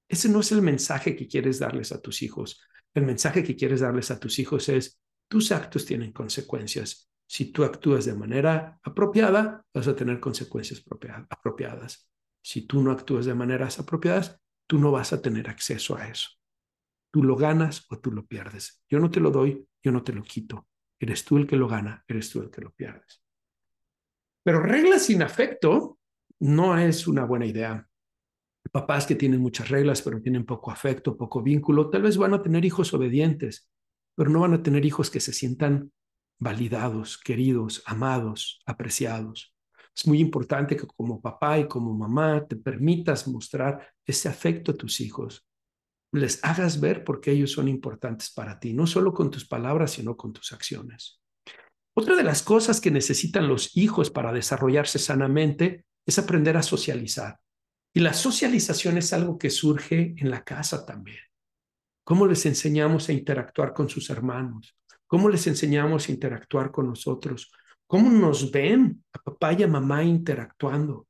Ese 0.07 0.29
no 0.29 0.39
es 0.39 0.51
el 0.51 0.61
mensaje 0.61 1.15
que 1.15 1.27
quieres 1.27 1.59
darles 1.59 1.91
a 1.91 2.01
tus 2.01 2.21
hijos. 2.21 2.61
El 2.97 3.05
mensaje 3.05 3.43
que 3.43 3.55
quieres 3.55 3.81
darles 3.81 4.09
a 4.09 4.19
tus 4.19 4.39
hijos 4.39 4.69
es, 4.69 4.99
tus 5.27 5.51
actos 5.51 5.85
tienen 5.85 6.11
consecuencias 6.11 7.07
si 7.27 7.51
tú 7.51 7.65
actúas 7.65 8.05
de 8.05 8.15
manera 8.15 8.79
apropiada, 8.81 9.65
vas 9.73 9.87
a 9.87 9.95
tener 9.95 10.19
consecuencias 10.19 10.83
apropiadas. 11.29 12.09
Si 12.41 12.65
tú 12.65 12.81
no 12.81 12.91
actúas 12.91 13.25
de 13.25 13.35
maneras 13.35 13.79
apropiadas, 13.79 14.39
tú 14.65 14.79
no 14.79 14.91
vas 14.91 15.11
a 15.11 15.21
tener 15.21 15.49
acceso 15.49 15.97
a 15.97 16.07
eso. 16.07 16.29
Tú 17.11 17.23
lo 17.23 17.35
ganas 17.35 17.85
o 17.89 17.99
tú 17.99 18.11
lo 18.11 18.25
pierdes. 18.25 18.81
Yo 18.89 18.99
no 18.99 19.11
te 19.11 19.19
lo 19.19 19.29
doy, 19.29 19.67
yo 19.83 19.91
no 19.91 20.03
te 20.03 20.13
lo 20.13 20.23
quito. 20.23 20.67
Eres 20.97 21.25
tú 21.25 21.37
el 21.37 21.45
que 21.45 21.57
lo 21.57 21.67
gana, 21.67 22.03
eres 22.07 22.29
tú 22.29 22.41
el 22.41 22.49
que 22.49 22.61
lo 22.61 22.71
pierdes. 22.71 23.21
Pero 24.43 24.61
reglas 24.61 25.05
sin 25.05 25.21
afecto 25.21 25.99
no 26.39 26.77
es 26.77 27.07
una 27.07 27.25
buena 27.25 27.45
idea. 27.45 27.85
Papás 28.71 29.05
que 29.05 29.15
tienen 29.15 29.39
muchas 29.39 29.69
reglas, 29.69 30.01
pero 30.01 30.21
tienen 30.21 30.45
poco 30.45 30.71
afecto, 30.71 31.15
poco 31.15 31.41
vínculo, 31.41 31.89
tal 31.89 32.01
vez 32.03 32.17
van 32.17 32.33
a 32.33 32.41
tener 32.41 32.65
hijos 32.65 32.93
obedientes, 32.93 33.69
pero 34.15 34.29
no 34.29 34.41
van 34.41 34.53
a 34.53 34.63
tener 34.63 34.85
hijos 34.85 35.09
que 35.09 35.19
se 35.19 35.33
sientan 35.33 35.91
validados, 36.39 37.17
queridos, 37.17 37.83
amados, 37.85 38.61
apreciados. 38.65 39.53
Es 39.95 40.05
muy 40.05 40.19
importante 40.19 40.75
que 40.75 40.85
como 40.85 41.21
papá 41.21 41.59
y 41.59 41.67
como 41.67 41.93
mamá 41.93 42.45
te 42.47 42.55
permitas 42.55 43.27
mostrar 43.27 43.93
ese 44.05 44.29
afecto 44.29 44.71
a 44.71 44.75
tus 44.75 45.01
hijos. 45.01 45.47
Les 46.11 46.43
hagas 46.43 46.79
ver 46.79 47.03
por 47.03 47.19
qué 47.19 47.31
ellos 47.31 47.51
son 47.51 47.67
importantes 47.67 48.31
para 48.31 48.59
ti, 48.59 48.73
no 48.73 48.85
solo 48.85 49.13
con 49.13 49.31
tus 49.31 49.47
palabras, 49.47 49.91
sino 49.91 50.15
con 50.15 50.33
tus 50.33 50.53
acciones. 50.53 51.19
Otra 51.95 52.15
de 52.15 52.23
las 52.23 52.43
cosas 52.43 52.79
que 52.79 52.91
necesitan 52.91 53.47
los 53.47 53.75
hijos 53.75 54.11
para 54.11 54.31
desarrollarse 54.31 54.99
sanamente 54.99 55.85
es 56.05 56.19
aprender 56.19 56.55
a 56.55 56.61
socializar. 56.61 57.39
Y 57.97 57.99
la 57.99 58.13
socialización 58.13 58.99
es 58.99 59.11
algo 59.11 59.39
que 59.39 59.49
surge 59.49 60.13
en 60.19 60.29
la 60.29 60.43
casa 60.43 60.85
también. 60.85 61.17
¿Cómo 62.03 62.27
les 62.27 62.45
enseñamos 62.45 63.09
a 63.09 63.11
interactuar 63.11 63.73
con 63.73 63.89
sus 63.89 64.11
hermanos? 64.11 64.77
¿Cómo 65.07 65.27
les 65.29 65.47
enseñamos 65.47 66.07
a 66.07 66.11
interactuar 66.11 66.69
con 66.69 66.89
nosotros? 66.89 67.51
¿Cómo 67.87 68.11
nos 68.11 68.51
ven 68.51 69.03
a 69.13 69.23
papá 69.23 69.53
y 69.53 69.63
a 69.63 69.67
mamá 69.67 70.03
interactuando? 70.03 71.07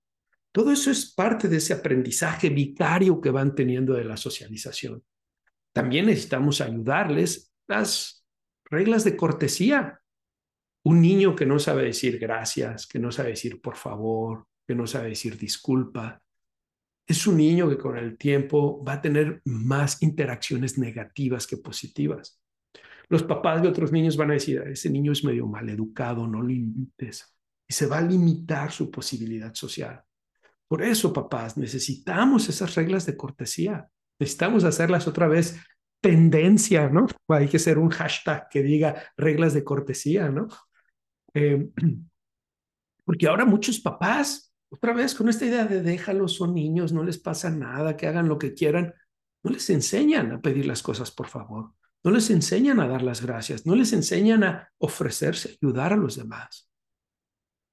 Todo 0.53 0.71
eso 0.71 0.89
es 0.89 1.13
parte 1.13 1.49
de 1.49 1.57
ese 1.57 1.73
aprendizaje 1.73 2.47
vicario 2.47 3.19
que 3.19 3.31
van 3.31 3.53
teniendo 3.53 3.93
de 3.93 4.05
la 4.05 4.15
socialización. 4.15 5.03
También 5.73 6.05
necesitamos 6.05 6.61
ayudarles 6.61 7.51
las 7.67 8.25
reglas 8.63 9.03
de 9.03 9.17
cortesía. 9.17 9.99
un 10.85 11.01
niño 11.01 11.35
que 11.35 11.45
no 11.45 11.59
sabe 11.59 11.83
decir 11.83 12.17
gracias, 12.17 12.87
que 12.87 12.97
no 12.97 13.11
sabe 13.11 13.31
decir 13.31 13.59
por 13.59 13.75
favor, 13.75 14.47
que 14.65 14.73
no 14.73 14.87
sabe 14.87 15.09
decir 15.09 15.37
disculpa, 15.37 16.23
es 17.07 17.25
un 17.25 17.37
niño 17.37 17.69
que 17.69 17.77
con 17.77 17.97
el 17.97 18.17
tiempo 18.17 18.83
va 18.83 18.93
a 18.93 19.01
tener 19.01 19.41
más 19.45 20.01
interacciones 20.03 20.77
negativas 20.77 21.47
que 21.47 21.57
positivas. 21.57 22.41
Los 23.09 23.23
papás 23.23 23.61
de 23.61 23.69
otros 23.69 23.93
niños 23.93 24.17
van 24.17 24.31
a 24.31 24.33
decir, 24.33 24.61
ese 24.67 24.89
niño 24.89 25.13
es 25.13 25.23
medio 25.23 25.47
mal 25.47 25.69
educado, 25.69 26.27
no 26.27 26.41
lo 26.41 26.49
invites. 26.49 27.33
Y 27.65 27.73
se 27.73 27.85
va 27.85 27.99
a 27.99 28.01
limitar 28.01 28.71
su 28.71 28.91
posibilidad 28.91 29.53
social. 29.53 30.03
Por 30.67 30.83
eso, 30.83 31.13
papás, 31.13 31.57
necesitamos 31.57 32.49
esas 32.49 32.75
reglas 32.75 33.05
de 33.05 33.15
cortesía. 33.15 33.89
Necesitamos 34.19 34.65
hacerlas 34.65 35.07
otra 35.07 35.27
vez 35.27 35.57
tendencia, 36.01 36.89
¿no? 36.89 37.07
Hay 37.29 37.47
que 37.47 37.59
ser 37.59 37.77
un 37.77 37.89
hashtag 37.89 38.49
que 38.49 38.61
diga 38.61 39.03
reglas 39.15 39.53
de 39.53 39.63
cortesía, 39.63 40.29
¿no? 40.29 40.47
Eh, 41.33 41.69
porque 43.05 43.27
ahora 43.27 43.45
muchos 43.45 43.79
papás, 43.79 44.46
otra 44.69 44.93
vez 44.93 45.15
con 45.15 45.29
esta 45.29 45.45
idea 45.45 45.65
de 45.65 45.81
déjalos, 45.81 46.33
son 46.33 46.53
niños, 46.53 46.91
no 46.91 47.03
les 47.03 47.17
pasa 47.17 47.49
nada, 47.49 47.95
que 47.95 48.07
hagan 48.07 48.27
lo 48.27 48.37
que 48.37 48.53
quieran, 48.53 48.93
no 49.43 49.51
les 49.51 49.69
enseñan 49.69 50.31
a 50.31 50.41
pedir 50.41 50.65
las 50.65 50.83
cosas 50.83 51.11
por 51.11 51.27
favor, 51.27 51.73
no 52.03 52.11
les 52.11 52.29
enseñan 52.29 52.79
a 52.79 52.87
dar 52.87 53.01
las 53.01 53.21
gracias, 53.21 53.65
no 53.65 53.75
les 53.75 53.93
enseñan 53.93 54.43
a 54.43 54.71
ofrecerse, 54.77 55.57
ayudar 55.61 55.93
a 55.93 55.97
los 55.97 56.15
demás. 56.17 56.69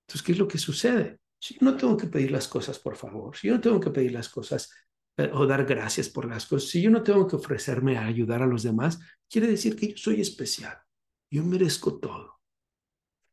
Entonces, 0.06 0.22
¿qué 0.24 0.32
es 0.32 0.38
lo 0.38 0.46
que 0.46 0.58
sucede? 0.58 1.18
Si 1.38 1.54
yo 1.54 1.60
no 1.62 1.76
tengo 1.76 1.96
que 1.96 2.06
pedir 2.06 2.30
las 2.30 2.46
cosas 2.46 2.78
por 2.78 2.96
favor, 2.96 3.36
si 3.36 3.48
yo 3.48 3.54
no 3.54 3.60
tengo 3.60 3.80
que 3.80 3.90
pedir 3.90 4.12
las 4.12 4.28
cosas 4.28 4.70
eh, 5.16 5.30
o 5.32 5.46
dar 5.46 5.64
gracias 5.64 6.08
por 6.08 6.26
las 6.26 6.46
cosas, 6.46 6.70
si 6.70 6.80
yo 6.80 6.90
no 6.90 7.02
tengo 7.02 7.26
que 7.26 7.36
ofrecerme 7.36 7.98
a 7.98 8.06
ayudar 8.06 8.42
a 8.42 8.46
los 8.46 8.62
demás, 8.62 9.00
quiere 9.28 9.48
decir 9.48 9.74
que 9.76 9.88
yo 9.88 9.96
soy 9.96 10.20
especial, 10.20 10.78
yo 11.30 11.42
merezco 11.44 11.98
todo. 11.98 12.40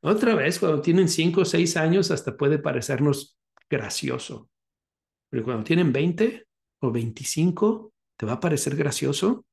Otra 0.03 0.33
vez, 0.33 0.57
cuando 0.57 0.81
tienen 0.81 1.07
cinco 1.07 1.41
o 1.41 1.45
seis 1.45 1.77
años, 1.77 2.09
hasta 2.09 2.35
puede 2.35 2.57
parecernos 2.57 3.37
gracioso. 3.71 4.49
Pero 5.31 5.43
cuando 5.45 5.63
tienen 5.63 5.93
20 5.93 6.45
o 6.81 6.91
25, 6.91 7.93
¿te 8.17 8.25
va 8.25 8.33
a 8.33 8.39
parecer 8.39 8.75
gracioso? 8.75 9.45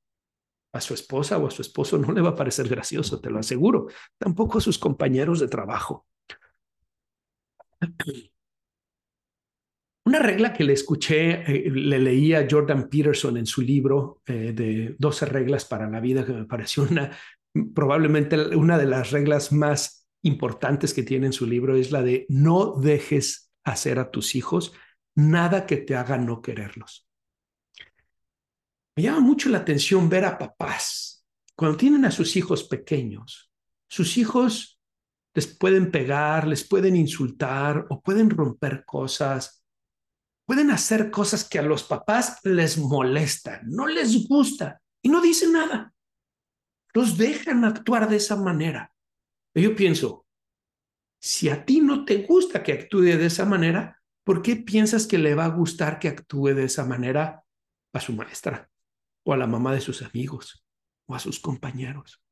A 0.74 0.80
su 0.80 0.92
esposa 0.92 1.38
o 1.38 1.46
a 1.46 1.50
su 1.50 1.62
esposo 1.62 1.96
no 1.96 2.12
le 2.12 2.20
va 2.20 2.30
a 2.30 2.34
parecer 2.34 2.68
gracioso, 2.68 3.20
te 3.20 3.30
lo 3.30 3.38
aseguro. 3.38 3.86
Tampoco 4.18 4.58
a 4.58 4.60
sus 4.60 4.78
compañeros 4.78 5.40
de 5.40 5.48
trabajo. 5.48 6.06
Una 10.04 10.18
regla 10.20 10.52
que 10.54 10.64
le 10.64 10.72
escuché, 10.72 11.42
eh, 11.42 11.70
le 11.70 11.98
leí 11.98 12.32
a 12.32 12.46
Jordan 12.50 12.88
Peterson 12.88 13.36
en 13.36 13.46
su 13.46 13.60
libro 13.60 14.22
eh, 14.26 14.52
de 14.54 14.96
12 14.98 15.26
reglas 15.26 15.66
para 15.66 15.88
la 15.88 16.00
vida, 16.00 16.24
que 16.24 16.32
me 16.32 16.46
pareció 16.46 16.84
una, 16.84 17.10
probablemente 17.74 18.56
una 18.56 18.78
de 18.78 18.86
las 18.86 19.10
reglas 19.10 19.52
más 19.52 20.08
importantes 20.22 20.94
que 20.94 21.02
tiene 21.02 21.26
en 21.26 21.34
su 21.34 21.46
libro, 21.46 21.76
es 21.76 21.92
la 21.92 22.02
de 22.02 22.24
no 22.30 22.74
dejes 22.80 23.47
hacer 23.64 23.98
a 23.98 24.10
tus 24.10 24.34
hijos 24.34 24.72
nada 25.14 25.66
que 25.66 25.78
te 25.78 25.96
haga 25.96 26.16
no 26.16 26.40
quererlos. 26.40 27.08
Me 28.96 29.02
llama 29.02 29.20
mucho 29.20 29.48
la 29.48 29.58
atención 29.58 30.08
ver 30.08 30.24
a 30.24 30.38
papás 30.38 31.26
cuando 31.54 31.76
tienen 31.76 32.04
a 32.04 32.10
sus 32.10 32.36
hijos 32.36 32.64
pequeños. 32.64 33.50
Sus 33.88 34.16
hijos 34.16 34.80
les 35.34 35.46
pueden 35.46 35.90
pegar, 35.90 36.46
les 36.46 36.66
pueden 36.66 36.96
insultar 36.96 37.86
o 37.90 38.00
pueden 38.00 38.30
romper 38.30 38.84
cosas. 38.84 39.64
Pueden 40.44 40.70
hacer 40.70 41.10
cosas 41.10 41.48
que 41.48 41.58
a 41.58 41.62
los 41.62 41.84
papás 41.84 42.38
les 42.44 42.78
molestan, 42.78 43.60
no 43.64 43.86
les 43.86 44.26
gusta 44.26 44.80
y 45.02 45.08
no 45.08 45.20
dicen 45.20 45.52
nada. 45.52 45.92
Los 46.94 47.18
dejan 47.18 47.64
actuar 47.64 48.08
de 48.08 48.16
esa 48.16 48.36
manera. 48.36 48.92
yo 49.54 49.74
pienso, 49.76 50.26
si 51.20 51.48
a 51.48 51.64
ti 51.64 51.80
no 51.80 52.04
te 52.04 52.22
gusta 52.22 52.62
que 52.62 52.72
actúe 52.72 53.02
de 53.02 53.26
esa 53.26 53.44
manera, 53.44 54.00
¿por 54.24 54.42
qué 54.42 54.56
piensas 54.56 55.06
que 55.06 55.18
le 55.18 55.34
va 55.34 55.46
a 55.46 55.50
gustar 55.50 55.98
que 55.98 56.08
actúe 56.08 56.54
de 56.54 56.64
esa 56.64 56.84
manera 56.84 57.44
a 57.92 58.00
su 58.00 58.12
maestra 58.12 58.70
o 59.24 59.32
a 59.32 59.36
la 59.36 59.46
mamá 59.46 59.72
de 59.72 59.80
sus 59.80 60.02
amigos 60.02 60.64
o 61.06 61.14
a 61.14 61.18
sus 61.18 61.40
compañeros? 61.40 62.22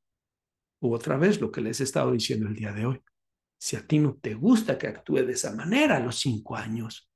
O 0.81 0.95
otra 0.95 1.17
vez 1.17 1.41
lo 1.41 1.51
que 1.51 1.61
les 1.61 1.81
he 1.81 1.85
estado 1.85 2.13
diciendo 2.13 2.47
el 2.47 2.55
día 2.55 2.73
de 2.73 2.87
hoy. 2.87 3.03
Si 3.59 3.75
a 3.75 3.87
ti 3.87 3.99
no 3.99 4.15
te 4.15 4.35
gusta 4.35 4.79
que 4.79 4.87
actúe 4.87 5.25
de 5.25 5.33
esa 5.33 5.55
manera 5.55 5.97
a 5.97 6.01
los 6.01 6.19
cinco 6.19 6.57
años, 6.57 7.11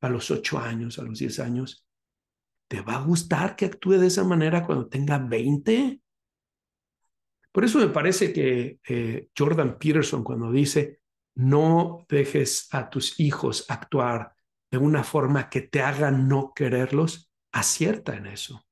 a 0.00 0.08
los 0.08 0.30
ocho 0.30 0.58
años, 0.58 0.98
a 0.98 1.02
los 1.02 1.18
diez 1.18 1.40
años, 1.40 1.86
¿te 2.68 2.80
va 2.82 2.96
a 2.96 3.04
gustar 3.04 3.56
que 3.56 3.64
actúe 3.64 3.92
de 3.92 4.08
esa 4.08 4.24
manera 4.24 4.64
cuando 4.64 4.88
tenga 4.88 5.18
veinte? 5.18 6.00
Por 7.50 7.64
eso 7.64 7.78
me 7.78 7.88
parece 7.88 8.32
que 8.32 8.78
eh, 8.86 9.28
Jordan 9.36 9.78
Peterson 9.78 10.22
cuando 10.22 10.52
dice, 10.52 11.00
no 11.36 12.04
dejes 12.08 12.68
a 12.72 12.90
tus 12.90 13.20
hijos 13.20 13.66
actuar 13.68 14.34
de 14.70 14.78
una 14.78 15.04
forma 15.04 15.48
que 15.48 15.60
te 15.60 15.80
haga 15.80 16.10
no 16.10 16.52
quererlos, 16.54 17.30
acierta 17.52 18.16
en 18.16 18.26
eso. 18.26 18.66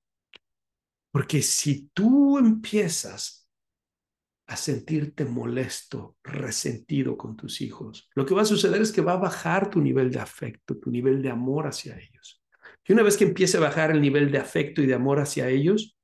Porque 1.13 1.43
si 1.43 1.91
tú 1.95 2.39
empiezas 2.39 3.49
a 4.47 4.57
sentirte 4.57 5.25
molesto, 5.25 6.17
resentido 6.23 7.17
con 7.17 7.37
tus 7.37 7.61
hijos, 7.61 8.11
lo 8.15 8.27
que 8.27 8.35
va 8.35 8.43
a 8.43 8.47
suceder 8.47 8.83
es 8.83 8.93
que 8.93 9.01
va 9.01 9.13
a 9.13 9.19
bajar 9.19 9.71
tu 9.71 9.81
nivel 9.81 10.11
de 10.11 10.19
afecto, 10.19 10.77
tu 10.77 10.91
nivel 10.91 11.23
de 11.23 11.31
amor 11.31 11.67
hacia 11.67 11.97
ellos. 11.97 12.43
Y 12.87 12.93
una 12.93 13.03
vez 13.03 13.17
que 13.17 13.25
empiece 13.25 13.59
a 13.59 13.61
bajar 13.61 13.91
el 13.91 14.01
nivel 14.01 14.31
de 14.31 14.39
afecto 14.39 14.83
y 14.83 14.87
de 14.87 14.95
amor 14.95 15.21
hacia 15.21 15.49
ellos, 15.49 15.97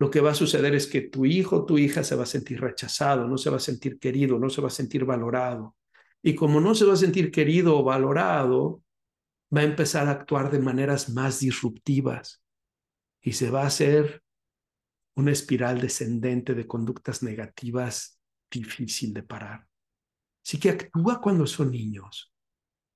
lo 0.00 0.10
que 0.10 0.20
va 0.20 0.30
a 0.30 0.34
suceder 0.34 0.74
es 0.74 0.86
que 0.86 1.02
tu 1.02 1.24
hijo 1.24 1.56
o 1.56 1.66
tu 1.66 1.78
hija 1.78 2.02
se 2.02 2.16
va 2.16 2.24
a 2.24 2.26
sentir 2.26 2.60
rechazado, 2.60 3.28
no 3.28 3.38
se 3.38 3.50
va 3.50 3.58
a 3.58 3.60
sentir 3.60 3.98
querido, 3.98 4.38
no 4.38 4.48
se 4.48 4.60
va 4.60 4.68
a 4.68 4.70
sentir 4.70 5.04
valorado. 5.04 5.76
Y 6.26 6.34
como 6.34 6.58
no 6.58 6.74
se 6.74 6.86
va 6.86 6.94
a 6.94 6.96
sentir 6.96 7.30
querido 7.30 7.78
o 7.78 7.84
valorado, 7.84 8.82
va 9.54 9.60
a 9.60 9.64
empezar 9.64 10.08
a 10.08 10.12
actuar 10.12 10.50
de 10.50 10.58
maneras 10.58 11.10
más 11.10 11.38
disruptivas 11.38 12.42
y 13.20 13.34
se 13.34 13.50
va 13.50 13.64
a 13.64 13.66
hacer 13.66 14.22
una 15.16 15.32
espiral 15.32 15.82
descendente 15.82 16.54
de 16.54 16.66
conductas 16.66 17.22
negativas 17.22 18.18
difícil 18.50 19.12
de 19.12 19.22
parar. 19.22 19.68
Así 20.42 20.58
que 20.58 20.70
actúa 20.70 21.20
cuando 21.20 21.46
son 21.46 21.72
niños. 21.72 22.32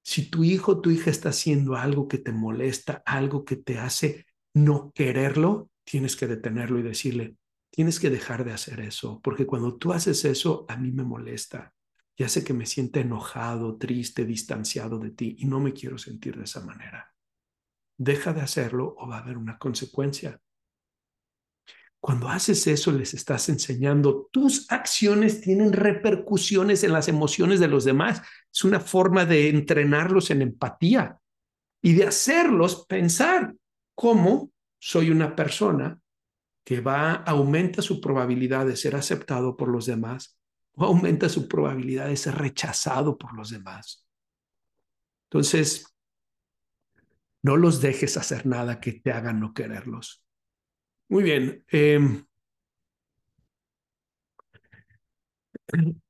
Si 0.03 0.31
tu 0.31 0.43
hijo 0.43 0.73
o 0.73 0.81
tu 0.81 0.91
hija 0.91 1.11
está 1.11 1.29
haciendo 1.29 1.77
algo 1.77 2.09
que 2.09 2.17
te 2.17 2.33
molesta, 2.33 3.03
algo 3.05 3.45
que 3.45 3.57
te 3.57 3.79
hace 3.79 4.25
no 4.55 4.91
quererlo, 4.95 5.71
tienes 5.85 6.17
que 6.17 6.29
detenerlo 6.29 6.79
y 6.79 6.83
decirle, 6.83 7.37
tienes 7.69 8.01
que 8.01 8.09
dejar 8.09 8.47
de 8.47 8.53
hacer 8.53 8.81
eso, 8.81 9.21
porque 9.23 9.45
cuando 9.45 9.77
tú 9.77 9.93
haces 9.93 10.25
eso, 10.25 10.65
a 10.67 10.79
mí 10.79 10.93
me 10.93 11.05
molesta 11.05 11.75
y 12.19 12.25
hace 12.25 12.43
que 12.43 12.53
me 12.53 12.67
sienta 12.67 12.99
enojado, 12.99 13.77
triste, 13.79 14.25
distanciado 14.25 14.99
de 14.99 15.13
ti 15.13 15.37
y 15.39 15.47
no 15.47 15.61
me 15.61 15.73
quiero 15.73 15.99
sentir 15.99 16.37
de 16.37 16.45
esa 16.45 16.61
manera. 16.61 17.15
Deja 17.97 18.33
de 18.33 18.41
hacerlo 18.41 18.97
o 18.99 19.07
va 19.07 19.19
a 19.19 19.21
haber 19.21 19.39
una 19.39 19.57
consecuencia. 19.57 20.41
Cuando 22.01 22.29
haces 22.29 22.67
eso, 22.67 22.91
les 22.91 23.15
estás 23.15 23.49
enseñando, 23.49 24.29
tus 24.33 24.71
acciones 24.71 25.41
tienen 25.41 25.73
repercusiones 25.73 26.83
en 26.83 26.93
las 26.93 27.07
emociones 27.07 27.61
de 27.61 27.69
los 27.69 27.85
demás. 27.85 28.21
Es 28.53 28.65
una 28.65 28.81
forma 28.81 29.25
de 29.25 29.49
entrenarlos 29.49 30.31
en 30.31 30.43
empatía 30.43 31.21
y 31.81 31.95
de 31.95 32.09
hacerlos 32.09 32.85
pensar 32.87 33.55
cómo 33.95 34.51
soy 34.81 35.11
una 35.11 35.37
persona 35.37 36.01
que 36.65 36.81
va, 36.81 37.13
aumenta 37.13 37.81
su 37.81 38.01
probabilidad 38.01 38.67
de 38.67 38.77
ser 38.77 38.97
aceptado 38.97 39.57
por 39.57 39.69
los 39.69 39.87
demás 39.87 40.38
aumenta 40.85 41.29
su 41.29 41.49
probabilidad 41.49 42.09
de 42.09 42.17
ser 42.17 42.37
rechazado 42.37 43.17
por 43.19 43.35
los 43.35 43.51
demás. 43.51 44.07
Entonces, 45.31 45.95
no 47.43 47.57
los 47.57 47.81
dejes 47.81 48.17
hacer 48.17 48.47
nada 48.47 48.81
que 48.81 48.93
te 48.93 49.13
haga 49.13 49.33
no 49.33 49.53
quererlos. 49.55 50.25
Muy 51.09 51.23
bien. 51.23 51.65
Em, 51.69 52.25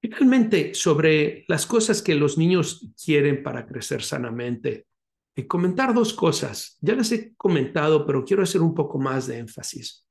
finalmente, 0.00 0.74
sobre 0.74 1.44
las 1.48 1.66
cosas 1.66 2.02
que 2.02 2.14
los 2.14 2.38
niños 2.38 2.90
quieren 3.02 3.42
para 3.42 3.66
crecer 3.66 4.02
sanamente, 4.02 4.86
eh, 5.34 5.46
comentar 5.46 5.92
dos 5.92 6.14
cosas. 6.14 6.78
Ya 6.80 6.94
les 6.94 7.12
he 7.12 7.34
comentado, 7.34 8.06
pero 8.06 8.24
quiero 8.24 8.42
hacer 8.42 8.62
un 8.62 8.74
poco 8.74 8.98
más 8.98 9.26
de 9.26 9.38
énfasis. 9.38 10.06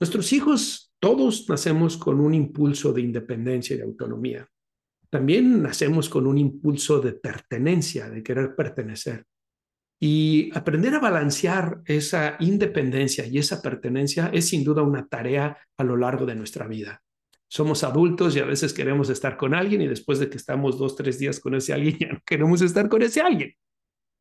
Nuestros 0.00 0.32
hijos 0.32 0.81
todos 1.02 1.48
nacemos 1.48 1.96
con 1.96 2.20
un 2.20 2.32
impulso 2.32 2.92
de 2.92 3.00
independencia 3.00 3.74
y 3.74 3.78
de 3.78 3.82
autonomía. 3.82 4.48
También 5.10 5.60
nacemos 5.60 6.08
con 6.08 6.28
un 6.28 6.38
impulso 6.38 7.00
de 7.00 7.14
pertenencia, 7.14 8.08
de 8.08 8.22
querer 8.22 8.54
pertenecer. 8.54 9.24
Y 10.00 10.56
aprender 10.56 10.94
a 10.94 11.00
balancear 11.00 11.80
esa 11.86 12.36
independencia 12.38 13.26
y 13.26 13.38
esa 13.38 13.60
pertenencia 13.60 14.30
es 14.32 14.48
sin 14.48 14.62
duda 14.62 14.82
una 14.82 15.08
tarea 15.08 15.58
a 15.76 15.82
lo 15.82 15.96
largo 15.96 16.24
de 16.24 16.36
nuestra 16.36 16.68
vida. 16.68 17.02
Somos 17.48 17.82
adultos 17.82 18.36
y 18.36 18.38
a 18.38 18.44
veces 18.44 18.72
queremos 18.72 19.10
estar 19.10 19.36
con 19.36 19.54
alguien 19.54 19.82
y 19.82 19.88
después 19.88 20.20
de 20.20 20.30
que 20.30 20.36
estamos 20.36 20.78
dos, 20.78 20.94
tres 20.94 21.18
días 21.18 21.40
con 21.40 21.56
ese 21.56 21.72
alguien, 21.72 21.98
ya 22.00 22.12
no 22.12 22.20
queremos 22.24 22.62
estar 22.62 22.88
con 22.88 23.02
ese 23.02 23.22
alguien. 23.22 23.52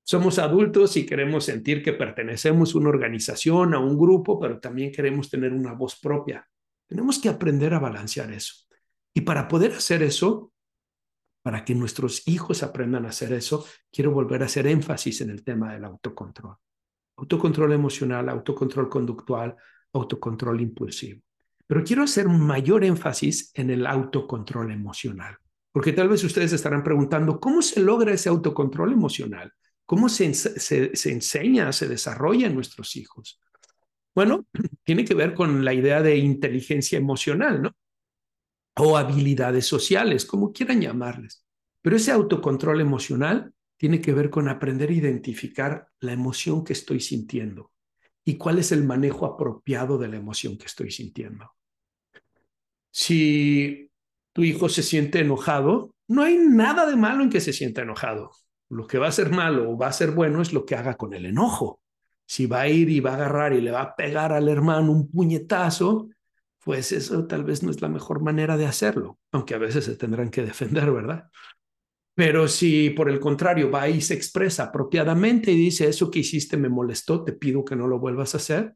Somos 0.04 0.40
adultos 0.40 0.98
y 0.98 1.06
queremos 1.06 1.46
sentir 1.46 1.84
que 1.84 1.94
pertenecemos 1.94 2.74
a 2.74 2.80
una 2.80 2.90
organización, 2.90 3.76
a 3.76 3.80
un 3.80 4.00
grupo, 4.00 4.40
pero 4.40 4.60
también 4.60 4.92
queremos 4.92 5.30
tener 5.30 5.54
una 5.54 5.74
voz 5.74 6.00
propia. 6.00 6.48
Tenemos 6.92 7.20
que 7.20 7.30
aprender 7.30 7.74
a 7.74 7.80
balancear 7.80 8.34
eso. 8.34 8.54
Y 9.14 9.22
para 9.22 9.48
poder 9.48 9.72
hacer 9.72 10.04
eso, 10.04 10.52
para 11.42 11.64
que 11.64 11.74
nuestros 11.74 12.28
hijos 12.28 12.64
aprendan 12.64 13.06
a 13.06 13.10
hacer 13.10 13.32
eso, 13.32 13.66
quiero 13.90 14.12
volver 14.12 14.44
a 14.44 14.48
hacer 14.48 14.68
énfasis 14.68 15.22
en 15.22 15.30
el 15.30 15.42
tema 15.42 15.72
del 15.72 15.86
autocontrol. 15.86 16.58
Autocontrol 17.16 17.72
emocional, 17.72 18.28
autocontrol 18.28 18.90
conductual, 18.90 19.56
autocontrol 19.94 20.60
impulsivo. 20.60 21.22
Pero 21.66 21.82
quiero 21.82 22.04
hacer 22.04 22.28
mayor 22.28 22.84
énfasis 22.84 23.52
en 23.54 23.70
el 23.70 23.88
autocontrol 23.88 24.70
emocional, 24.70 25.38
porque 25.72 25.94
tal 25.94 26.10
vez 26.10 26.22
ustedes 26.26 26.52
estarán 26.52 26.84
preguntando, 26.84 27.40
¿cómo 27.40 27.62
se 27.62 27.80
logra 27.80 28.12
ese 28.12 28.28
autocontrol 28.28 28.92
emocional? 28.92 29.54
¿Cómo 29.86 30.10
se, 30.10 30.34
se, 30.34 30.94
se 30.94 31.12
enseña, 31.14 31.72
se 31.72 31.88
desarrolla 31.88 32.48
en 32.48 32.56
nuestros 32.56 32.98
hijos? 32.98 33.40
Bueno, 34.16 34.46
tiene 34.84 35.06
que 35.06 35.14
ver 35.14 35.34
con 35.34 35.64
la 35.64 35.74
idea 35.74 36.02
de 36.02 36.18
inteligencia 36.18 36.98
emocional, 36.98 37.62
¿no? 37.62 37.72
O 38.78 38.98
habilidades 38.98 39.66
sociales, 39.66 40.26
como 40.26 40.52
quieran 40.54 40.82
llamarles. 40.82 41.46
Pero 41.82 41.96
ese 41.96 42.12
autocontrol 42.12 42.80
emocional 42.80 43.54
tiene 43.78 44.00
que 44.00 44.14
ver 44.14 44.30
con 44.30 44.48
aprender 44.48 44.90
a 44.90 44.94
identificar 44.94 45.88
la 46.00 46.14
emoción 46.14 46.64
que 46.64 46.74
estoy 46.74 47.00
sintiendo 47.00 47.72
y 48.24 48.38
cuál 48.38 48.60
es 48.60 48.72
el 48.72 48.84
manejo 48.84 49.26
apropiado 49.26 49.98
de 49.98 50.08
la 50.08 50.18
emoción 50.18 50.58
que 50.58 50.66
estoy 50.66 50.92
sintiendo. 50.92 51.52
Si 52.92 53.90
tu 54.34 54.44
hijo 54.44 54.70
se 54.70 54.84
siente 54.84 55.20
enojado, 55.20 55.96
no 56.08 56.24
hay 56.24 56.38
nada 56.38 56.86
de 56.86 56.96
malo 56.96 57.24
en 57.24 57.30
que 57.30 57.42
se 57.42 57.54
sienta 57.54 57.82
enojado. 57.82 58.32
Lo 58.70 58.86
que 58.86 59.00
va 59.00 59.08
a 59.08 59.12
ser 59.12 59.32
malo 59.32 59.72
o 59.72 59.78
va 59.78 59.88
a 59.88 59.94
ser 59.94 60.12
bueno 60.12 60.42
es 60.42 60.54
lo 60.54 60.66
que 60.66 60.76
haga 60.76 60.96
con 60.96 61.14
el 61.14 61.26
enojo. 61.26 61.82
Si 62.32 62.46
va 62.46 62.62
a 62.62 62.70
ir 62.70 62.90
y 62.90 63.02
va 63.02 63.12
a 63.12 63.16
agarrar 63.16 63.52
y 63.52 63.60
le 63.60 63.72
va 63.72 63.82
a 63.82 63.94
pegar 63.94 64.32
al 64.32 64.48
hermano 64.48 64.90
un 64.94 65.12
puñetazo, 65.12 66.08
pues 66.64 66.94
eso 66.94 67.28
tal 67.28 67.44
vez 67.44 67.62
no 67.62 67.72
es 67.72 67.82
la 67.82 67.90
mejor 67.90 68.22
manera 68.22 68.56
de 68.56 68.66
hacerlo, 68.66 69.20
aunque 69.34 69.54
a 69.54 69.58
veces 69.58 69.84
se 69.84 69.98
tendrán 69.98 70.30
que 70.30 70.42
defender, 70.42 70.90
¿verdad? 70.94 71.30
Pero 72.16 72.48
si 72.48 72.92
por 72.92 73.10
el 73.10 73.20
contrario 73.20 73.70
va 73.70 73.90
y 73.90 74.00
se 74.00 74.14
expresa 74.14 74.64
apropiadamente 74.64 75.52
y 75.52 75.58
dice, 75.58 75.90
eso 75.90 76.10
que 76.10 76.20
hiciste 76.20 76.56
me 76.56 76.70
molestó, 76.70 77.22
te 77.26 77.34
pido 77.34 77.66
que 77.66 77.76
no 77.76 77.86
lo 77.86 78.00
vuelvas 78.00 78.34
a 78.34 78.38
hacer, 78.38 78.76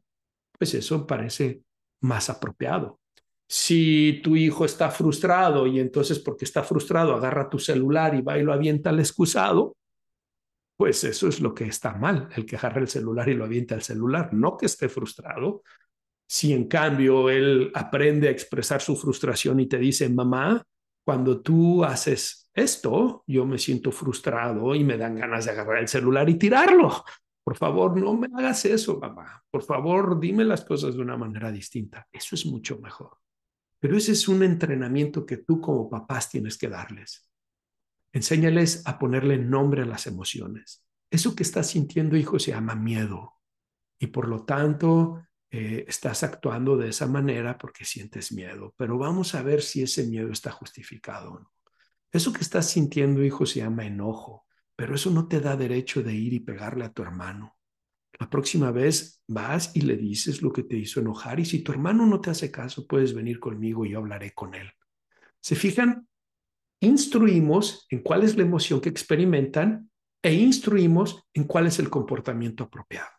pues 0.58 0.74
eso 0.74 1.06
parece 1.06 1.62
más 2.02 2.28
apropiado. 2.28 3.00
Si 3.48 4.20
tu 4.22 4.36
hijo 4.36 4.66
está 4.66 4.90
frustrado 4.90 5.66
y 5.66 5.80
entonces 5.80 6.18
porque 6.18 6.44
está 6.44 6.62
frustrado 6.62 7.14
agarra 7.14 7.48
tu 7.48 7.58
celular 7.58 8.14
y 8.14 8.20
va 8.20 8.38
y 8.38 8.42
lo 8.42 8.52
avienta 8.52 8.90
al 8.90 9.00
excusado, 9.00 9.76
pues 10.76 11.04
eso 11.04 11.28
es 11.28 11.40
lo 11.40 11.54
que 11.54 11.64
está 11.64 11.94
mal, 11.94 12.28
el 12.36 12.44
que 12.44 12.56
agarra 12.56 12.80
el 12.80 12.88
celular 12.88 13.28
y 13.28 13.34
lo 13.34 13.44
avienta 13.44 13.74
al 13.74 13.82
celular, 13.82 14.32
no 14.32 14.56
que 14.56 14.66
esté 14.66 14.88
frustrado. 14.88 15.62
Si 16.28 16.52
en 16.52 16.68
cambio 16.68 17.30
él 17.30 17.70
aprende 17.74 18.28
a 18.28 18.32
expresar 18.32 18.82
su 18.82 18.96
frustración 18.96 19.60
y 19.60 19.66
te 19.66 19.78
dice, 19.78 20.08
mamá, 20.08 20.62
cuando 21.04 21.40
tú 21.40 21.84
haces 21.84 22.50
esto, 22.52 23.22
yo 23.26 23.46
me 23.46 23.58
siento 23.58 23.92
frustrado 23.92 24.74
y 24.74 24.82
me 24.82 24.98
dan 24.98 25.16
ganas 25.16 25.44
de 25.44 25.52
agarrar 25.52 25.78
el 25.78 25.88
celular 25.88 26.28
y 26.28 26.34
tirarlo. 26.34 27.04
Por 27.44 27.56
favor, 27.56 27.96
no 27.96 28.14
me 28.14 28.26
hagas 28.34 28.64
eso, 28.64 28.98
mamá. 28.98 29.44
Por 29.50 29.62
favor, 29.62 30.18
dime 30.18 30.44
las 30.44 30.64
cosas 30.64 30.96
de 30.96 31.02
una 31.02 31.16
manera 31.16 31.52
distinta. 31.52 32.06
Eso 32.10 32.34
es 32.34 32.44
mucho 32.44 32.78
mejor. 32.80 33.18
Pero 33.78 33.96
ese 33.96 34.12
es 34.12 34.26
un 34.26 34.42
entrenamiento 34.42 35.24
que 35.24 35.36
tú 35.38 35.60
como 35.60 35.88
papás 35.88 36.28
tienes 36.28 36.58
que 36.58 36.68
darles. 36.68 37.30
Enséñales 38.16 38.82
a 38.86 38.98
ponerle 38.98 39.36
nombre 39.36 39.82
a 39.82 39.84
las 39.84 40.06
emociones. 40.06 40.82
Eso 41.10 41.36
que 41.36 41.42
estás 41.42 41.66
sintiendo, 41.66 42.16
hijo, 42.16 42.38
se 42.38 42.52
llama 42.52 42.74
miedo. 42.74 43.34
Y 43.98 44.06
por 44.06 44.26
lo 44.26 44.46
tanto, 44.46 45.22
eh, 45.50 45.84
estás 45.86 46.22
actuando 46.22 46.78
de 46.78 46.88
esa 46.88 47.06
manera 47.06 47.58
porque 47.58 47.84
sientes 47.84 48.32
miedo. 48.32 48.72
Pero 48.78 48.96
vamos 48.96 49.34
a 49.34 49.42
ver 49.42 49.60
si 49.60 49.82
ese 49.82 50.06
miedo 50.06 50.32
está 50.32 50.50
justificado 50.50 51.32
o 51.32 51.40
no. 51.40 51.52
Eso 52.10 52.32
que 52.32 52.40
estás 52.40 52.70
sintiendo, 52.70 53.22
hijo, 53.22 53.44
se 53.44 53.58
llama 53.58 53.84
enojo. 53.84 54.46
Pero 54.76 54.94
eso 54.94 55.10
no 55.10 55.28
te 55.28 55.42
da 55.42 55.54
derecho 55.54 56.02
de 56.02 56.14
ir 56.14 56.32
y 56.32 56.40
pegarle 56.40 56.86
a 56.86 56.92
tu 56.94 57.02
hermano. 57.02 57.58
La 58.18 58.30
próxima 58.30 58.70
vez 58.70 59.22
vas 59.26 59.76
y 59.76 59.82
le 59.82 59.98
dices 59.98 60.40
lo 60.40 60.54
que 60.54 60.62
te 60.62 60.78
hizo 60.78 61.00
enojar 61.00 61.38
y 61.38 61.44
si 61.44 61.58
tu 61.58 61.70
hermano 61.70 62.06
no 62.06 62.18
te 62.22 62.30
hace 62.30 62.50
caso, 62.50 62.86
puedes 62.86 63.12
venir 63.12 63.38
conmigo 63.38 63.84
y 63.84 63.90
yo 63.90 63.98
hablaré 63.98 64.32
con 64.32 64.54
él. 64.54 64.72
¿Se 65.38 65.54
fijan? 65.54 66.08
Instruimos 66.80 67.86
en 67.90 68.02
cuál 68.02 68.22
es 68.22 68.36
la 68.36 68.42
emoción 68.42 68.80
que 68.80 68.88
experimentan 68.88 69.90
e 70.22 70.34
instruimos 70.34 71.24
en 71.32 71.44
cuál 71.44 71.66
es 71.66 71.78
el 71.78 71.88
comportamiento 71.88 72.64
apropiado. 72.64 73.10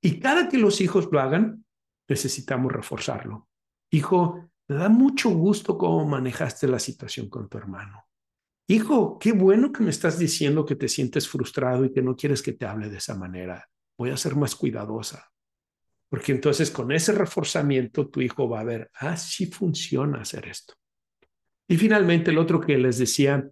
Y 0.00 0.20
cada 0.20 0.48
que 0.48 0.58
los 0.58 0.80
hijos 0.80 1.08
lo 1.10 1.20
hagan, 1.20 1.64
necesitamos 2.08 2.72
reforzarlo. 2.72 3.48
Hijo, 3.90 4.50
me 4.68 4.76
da 4.76 4.88
mucho 4.88 5.30
gusto 5.30 5.78
cómo 5.78 6.04
manejaste 6.06 6.68
la 6.68 6.78
situación 6.78 7.28
con 7.28 7.48
tu 7.48 7.58
hermano. 7.58 8.04
Hijo, 8.68 9.18
qué 9.18 9.32
bueno 9.32 9.72
que 9.72 9.82
me 9.82 9.90
estás 9.90 10.18
diciendo 10.18 10.64
que 10.64 10.76
te 10.76 10.88
sientes 10.88 11.28
frustrado 11.28 11.84
y 11.84 11.92
que 11.92 12.02
no 12.02 12.16
quieres 12.16 12.42
que 12.42 12.52
te 12.52 12.66
hable 12.66 12.88
de 12.88 12.98
esa 12.98 13.14
manera 13.14 13.68
voy 14.02 14.10
a 14.10 14.16
ser 14.16 14.34
más 14.34 14.56
cuidadosa. 14.56 15.30
Porque 16.08 16.32
entonces 16.32 16.70
con 16.70 16.92
ese 16.92 17.12
reforzamiento 17.12 18.08
tu 18.08 18.20
hijo 18.20 18.48
va 18.48 18.60
a 18.60 18.64
ver, 18.64 18.90
ah, 18.94 19.16
sí 19.16 19.46
funciona 19.46 20.20
hacer 20.20 20.48
esto. 20.48 20.74
Y 21.72 21.78
finalmente 21.78 22.30
el 22.30 22.36
otro 22.36 22.60
que 22.60 22.76
les 22.76 22.98
decía, 22.98 23.48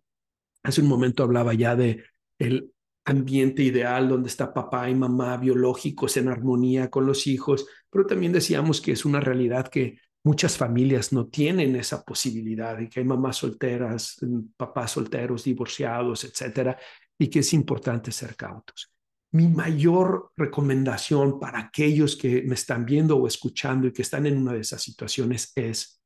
hace 0.63 0.83
un 0.83 0.89
momento 0.89 1.23
hablaba 1.23 1.55
ya 1.55 1.75
de 1.75 2.05
el 2.39 2.71
ambiente 3.07 3.63
ideal 3.63 4.11
donde 4.11 4.29
está 4.29 4.53
papá 4.53 4.91
y 4.91 4.95
mamá 4.95 5.39
biológicos 5.39 6.19
en 6.19 6.29
armonía 6.29 6.91
con 6.91 7.07
los 7.07 7.27
hijos, 7.27 7.67
pero 7.89 8.05
también 8.05 8.35
decíamos 8.35 8.83
que 8.83 8.93
es 8.93 9.07
una 9.07 9.21
realidad 9.21 9.69
que 9.69 10.01
muchas 10.23 10.59
familias 10.59 11.15
no 11.15 11.29
tienen 11.29 11.77
esa 11.77 12.05
posibilidad 12.05 12.79
y 12.79 12.91
que 12.91 13.01
hay 13.01 13.07
mamás 13.07 13.39
solteras, 13.39 14.19
papás 14.55 14.91
solteros, 14.91 15.45
divorciados, 15.45 16.25
etcétera, 16.25 16.77
y 17.19 17.29
que 17.29 17.39
es 17.39 17.55
importante 17.55 18.13
ser 18.13 18.37
cautos. 18.37 18.93
Mi 19.33 19.49
mayor 19.49 20.31
recomendación 20.37 21.41
para 21.41 21.59
aquellos 21.59 22.17
que 22.17 22.43
me 22.43 22.53
están 22.53 22.85
viendo 22.85 23.17
o 23.17 23.27
escuchando 23.27 23.87
y 23.89 23.95
que 23.95 24.03
están 24.03 24.27
en 24.27 24.37
una 24.37 24.53
de 24.53 24.61
esas 24.61 24.83
situaciones 24.83 25.53
es 25.57 26.00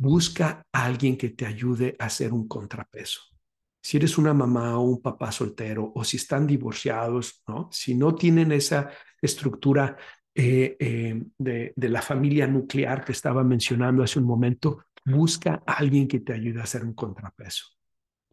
busca 0.00 0.66
alguien 0.72 1.18
que 1.18 1.28
te 1.28 1.44
ayude 1.44 1.94
a 1.98 2.06
hacer 2.06 2.32
un 2.32 2.48
contrapeso. 2.48 3.20
Si 3.82 3.98
eres 3.98 4.16
una 4.16 4.32
mamá 4.32 4.78
o 4.78 4.80
un 4.80 5.02
papá 5.02 5.30
soltero 5.30 5.92
o 5.94 6.04
si 6.04 6.16
están 6.16 6.46
divorciados, 6.46 7.42
¿no? 7.46 7.68
si 7.70 7.94
no 7.94 8.14
tienen 8.14 8.50
esa 8.50 8.90
estructura 9.20 9.98
eh, 10.34 10.74
eh, 10.80 11.22
de, 11.36 11.74
la 11.76 12.00
familia 12.00 12.46
nuclear 12.46 13.04
que 13.04 13.12
estaba 13.12 13.44
mencionando 13.44 14.02
hace 14.02 14.18
un 14.18 14.24
momento, 14.24 14.86
busca 15.04 15.62
alguien 15.66 16.08
que 16.08 16.20
te 16.20 16.32
ayude 16.32 16.60
a 16.60 16.64
hacer 16.64 16.82
un 16.82 16.94
contrapeso. 16.94 17.66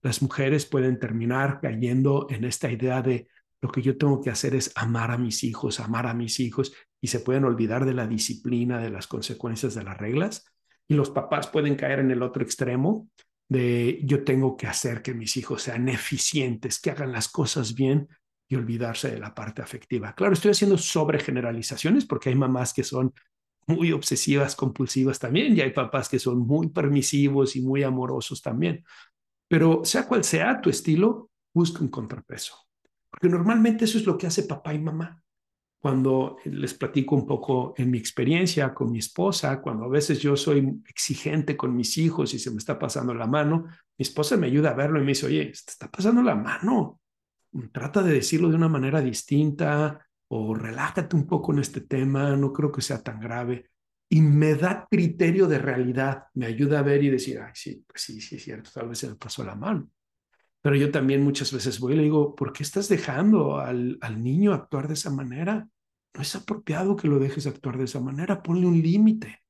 Las 0.01 0.22
mujeres 0.22 0.65
pueden 0.65 0.99
terminar 0.99 1.59
cayendo 1.61 2.28
en 2.30 2.45
esta 2.45 2.72
idea 2.72 3.01
de 3.01 3.28
lo 3.59 3.70
que 3.70 3.82
yo 3.82 3.97
tengo 3.97 4.22
que 4.22 4.30
hacer 4.30 4.55
es 4.55 4.72
amar 4.76 5.11
a 5.11 5.18
mis 5.18 5.43
hijos, 5.43 5.82
amar 5.82 6.07
a 6.07 6.13
mis 6.13 6.39
hijos 6.39 6.72
y 7.01 7.07
se 7.07 7.20
pueden 7.20 7.43
olvidar 7.43 7.84
de 7.84 7.93
la 7.93 8.07
disciplina, 8.07 8.80
de 8.80 8.89
las 8.89 9.07
consecuencias 9.07 9.76
de 9.76 9.84
las 9.84 9.97
reglas. 9.97 10.45
Y 10.88 10.95
los 10.95 11.09
papás 11.09 11.47
pueden 11.47 11.75
caer 11.75 11.99
en 11.99 12.11
el 12.11 12.21
otro 12.21 12.43
extremo 12.43 13.09
de 13.49 14.01
yo 14.03 14.23
tengo 14.23 14.57
que 14.57 14.67
hacer 14.67 15.01
que 15.01 15.13
mis 15.13 15.38
hijos 15.38 15.63
sean 15.63 15.88
eficientes, 15.89 16.79
que 16.79 16.91
hagan 16.91 17.11
las 17.11 17.29
cosas 17.29 17.73
bien 17.73 18.07
y 18.49 18.55
olvidarse 18.55 19.11
de 19.11 19.19
la 19.19 19.33
parte 19.33 19.61
afectiva. 19.61 20.13
Claro, 20.13 20.33
estoy 20.33 20.51
haciendo 20.51 20.77
sobre 20.77 21.19
generalizaciones 21.19 22.05
porque 22.05 22.29
hay 22.29 22.35
mamás 22.35 22.73
que 22.73 22.83
son 22.83 23.13
muy 23.67 23.91
obsesivas, 23.91 24.55
compulsivas 24.55 25.19
también 25.19 25.55
y 25.55 25.61
hay 25.61 25.71
papás 25.71 26.07
que 26.07 26.19
son 26.19 26.39
muy 26.39 26.69
permisivos 26.69 27.55
y 27.55 27.61
muy 27.61 27.83
amorosos 27.83 28.41
también. 28.41 28.83
Pero 29.49 29.83
sea 29.83 30.07
cual 30.07 30.23
sea 30.23 30.61
tu 30.61 30.69
estilo, 30.69 31.29
busca 31.53 31.81
un 31.81 31.89
contrapeso. 31.89 32.55
Porque 33.09 33.29
normalmente 33.29 33.85
eso 33.85 33.97
es 33.97 34.05
lo 34.05 34.17
que 34.17 34.27
hace 34.27 34.43
papá 34.43 34.73
y 34.73 34.79
mamá. 34.79 35.21
Cuando 35.80 36.38
les 36.45 36.73
platico 36.73 37.15
un 37.15 37.28
poco 37.28 37.73
en 37.78 37.91
mi 37.91 37.97
experiencia 37.97 38.73
con 38.73 38.91
mi 38.91 38.99
esposa, 38.99 39.61
cuando 39.61 39.86
a 39.86 39.89
veces 39.89 40.19
yo 40.19 40.36
soy 40.36 40.82
exigente 40.88 41.55
con 41.55 41.75
mis 41.75 41.97
hijos 41.97 42.34
y 42.34 42.39
se 42.39 42.49
me 42.51 42.57
está 42.57 42.80
pasando 42.80 43.13
la 43.13 43.28
mano, 43.28 43.65
mi 43.97 44.03
esposa 44.03 44.38
me 44.38 44.47
ayuda 44.47 44.71
a 44.71 44.73
verlo 44.73 44.99
y 44.99 45.03
me 45.03 45.09
dice, 45.09 45.28
oye, 45.28 45.45
te 45.45 45.51
está 45.51 45.89
pasando 45.89 46.23
la 46.23 46.36
mano. 46.36 46.99
Trata 47.71 48.01
de 48.03 48.13
decirlo 48.13 48.49
de 48.49 48.55
una 48.55 48.67
manera 48.67 49.01
distinta 49.01 50.07
o 50.30 50.53
relájate 50.53 51.15
un 51.15 51.25
poco 51.25 51.53
en 51.53 51.59
este 51.59 51.82
tema, 51.82 52.36
no 52.36 52.51
creo 52.51 52.71
que 52.71 52.82
sea 52.82 53.01
tan 53.01 53.19
grave. 53.19 53.69
Y 54.09 54.21
me 54.21 54.55
da 54.55 54.88
criterio 54.89 55.47
de 55.47 55.59
realidad, 55.59 56.23
me 56.34 56.45
ayuda 56.45 56.80
a 56.80 56.84
ver 56.84 57.03
y 57.03 57.09
decir, 57.09 57.39
ay, 57.39 57.51
sí, 57.53 57.84
pues 57.88 58.01
sí, 58.01 58.21
sí 58.21 58.38
es 58.38 58.43
cierto, 58.43 58.69
tal 58.73 58.89
vez 58.89 58.99
se 58.99 59.09
me 59.09 59.15
pasó 59.15 59.43
la 59.43 59.55
mano. 59.55 59.89
Pero 60.68 60.76
yo 60.76 60.91
también 60.91 61.24
muchas 61.24 61.53
veces 61.53 61.80
voy 61.80 61.93
y 61.93 61.95
le 61.95 62.03
digo, 62.03 62.36
¿por 62.36 62.51
qué 62.51 62.61
estás 62.61 62.89
dejando 62.89 63.57
al, 63.57 63.97
al 64.01 64.22
niño 64.22 64.53
actuar 64.53 64.89
de 64.89 64.95
esa 64.95 65.09
manera? 65.09 65.65
No 66.13 66.22
es 66.22 66.36
apropiado 66.36 66.97
que 66.97 67.07
lo 67.07 67.20
dejes 67.20 67.47
actuar 67.47 67.78
de 67.78 67.86
esa 67.86 68.01
manera, 68.01 68.43
ponle 68.43 68.68
un 68.68 68.82
límite. 68.82 69.43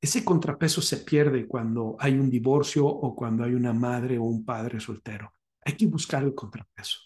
Ese 0.00 0.24
contrapeso 0.24 0.82
se 0.82 0.96
pierde 0.96 1.46
cuando 1.46 1.94
hay 2.00 2.14
un 2.18 2.28
divorcio 2.30 2.84
o 2.84 3.14
cuando 3.14 3.44
hay 3.44 3.54
una 3.54 3.72
madre 3.72 4.18
o 4.18 4.24
un 4.24 4.44
padre 4.44 4.80
soltero. 4.80 5.34
Hay 5.64 5.74
que 5.74 5.86
buscar 5.86 6.24
el 6.24 6.34
contrapeso. 6.34 6.98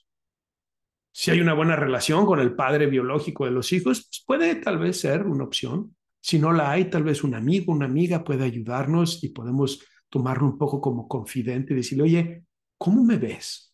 Si 1.12 1.30
hay 1.30 1.42
una 1.42 1.52
buena 1.52 1.76
relación 1.76 2.24
con 2.24 2.40
el 2.40 2.54
padre 2.54 2.86
biológico 2.86 3.44
de 3.44 3.50
los 3.50 3.74
hijos, 3.74 4.08
pues 4.08 4.24
puede 4.26 4.54
tal 4.54 4.78
vez 4.78 4.98
ser 4.98 5.26
una 5.26 5.44
opción. 5.44 5.94
Si 6.18 6.38
no 6.38 6.50
la 6.50 6.70
hay, 6.70 6.88
tal 6.88 7.02
vez 7.02 7.22
un 7.22 7.34
amigo, 7.34 7.74
una 7.74 7.84
amiga 7.84 8.24
puede 8.24 8.44
ayudarnos 8.44 9.22
y 9.22 9.28
podemos 9.28 9.84
tomarlo 10.08 10.46
un 10.46 10.56
poco 10.56 10.80
como 10.80 11.06
confidente 11.06 11.74
y 11.74 11.76
decirle, 11.76 12.04
oye, 12.04 12.44
¿cómo 12.82 13.04
me 13.04 13.16
ves? 13.16 13.72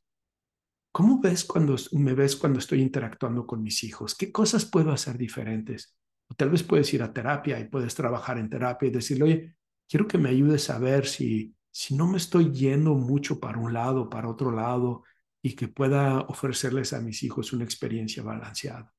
¿Cómo 0.93 1.19
ves 1.19 1.47
cuando 1.47 1.77
me 1.93 2.13
ves 2.13 2.37
cuando 2.37 2.59
estoy 2.59 2.83
interactuando 2.83 3.47
con 3.47 3.63
mis 3.63 3.83
hijos? 3.83 4.15
¿Qué 4.15 4.31
cosas 4.31 4.67
puedo 4.67 4.93
hacer 4.93 5.17
diferentes? 5.17 5.97
O 6.29 6.35
tal 6.35 6.51
vez 6.51 6.63
puedes 6.63 6.93
ir 6.93 7.03
a 7.03 7.11
terapia 7.11 7.59
y 7.59 7.71
puedes 7.71 7.95
trabajar 7.95 8.37
en 8.37 8.51
terapia 8.51 8.87
y 8.87 8.91
decirle, 8.91 9.25
oye, 9.25 9.55
quiero 9.89 10.07
que 10.07 10.19
me 10.19 10.29
ayudes 10.29 10.69
a 10.69 10.79
ver 10.79 11.07
si, 11.07 11.55
si 11.71 11.95
no 11.95 12.07
me 12.07 12.19
estoy 12.19 12.53
yendo 12.53 12.93
mucho 12.97 13.41
para 13.41 13.57
un 13.57 13.73
lado, 13.73 14.11
para 14.11 14.29
otro 14.29 14.51
lado, 14.51 15.05
y 15.41 15.55
que 15.57 15.69
pueda 15.69 16.21
ofrecerles 16.29 16.93
a 16.93 17.01
mis 17.01 17.23
hijos 17.23 17.55
una 17.55 17.65
experiencia 17.65 18.23
balanceada. 18.23 18.93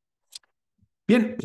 Bien, 1.07 1.37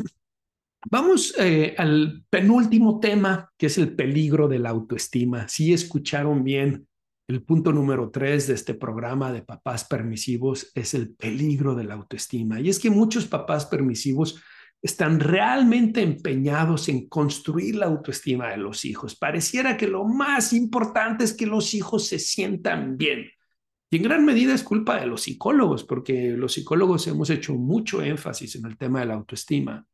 vamos 0.89 1.35
eh, 1.37 1.75
al 1.77 2.25
penúltimo 2.31 2.99
tema, 2.99 3.47
que 3.55 3.67
es 3.67 3.77
el 3.77 3.95
peligro 3.95 4.47
de 4.47 4.57
la 4.57 4.71
autoestima. 4.71 5.47
Si 5.47 5.71
escucharon 5.71 6.43
bien, 6.43 6.87
el 7.27 7.43
punto 7.43 7.71
número 7.71 8.11
tres 8.11 8.47
de 8.47 8.53
este 8.53 8.75
programa 8.75 9.31
de 9.31 9.41
papás 9.41 9.83
permisivos 9.85 10.71
es 10.75 10.93
el 10.93 11.15
peligro 11.15 11.73
de 11.73 11.83
la 11.83 11.95
autoestima. 11.95 12.59
Y 12.59 12.69
es 12.69 12.79
que 12.79 12.89
muchos 12.89 13.25
papás 13.25 13.65
permisivos 13.65 14.41
están 14.81 15.19
realmente 15.19 16.03
empeñados 16.03 16.89
en 16.89 17.09
construir 17.09 17.75
la 17.75 17.87
autoestima 17.87 18.49
de 18.49 18.57
los 18.57 18.85
hijos. 18.85 19.15
Pareciera 19.15 19.77
que 19.77 19.87
lo 19.87 20.05
más 20.05 20.53
importante 20.53 21.23
es 21.23 21.33
que 21.33 21.47
los 21.47 21.73
hijos 21.73 22.07
se 22.07 22.19
sientan 22.19 22.95
bien. 22.95 23.25
Y 23.89 23.97
en 23.97 24.03
gran 24.03 24.23
medida 24.25 24.53
es 24.53 24.63
culpa 24.63 24.99
de 24.99 25.07
los 25.07 25.23
psicólogos, 25.23 25.83
porque 25.83 26.31
los 26.37 26.53
psicólogos 26.53 27.07
hemos 27.07 27.31
hecho 27.31 27.55
mucho 27.55 28.03
énfasis 28.03 28.55
en 28.55 28.65
el 28.65 28.77
tema 28.77 28.99
de 28.99 29.07
la 29.07 29.15
autoestima. 29.15 29.87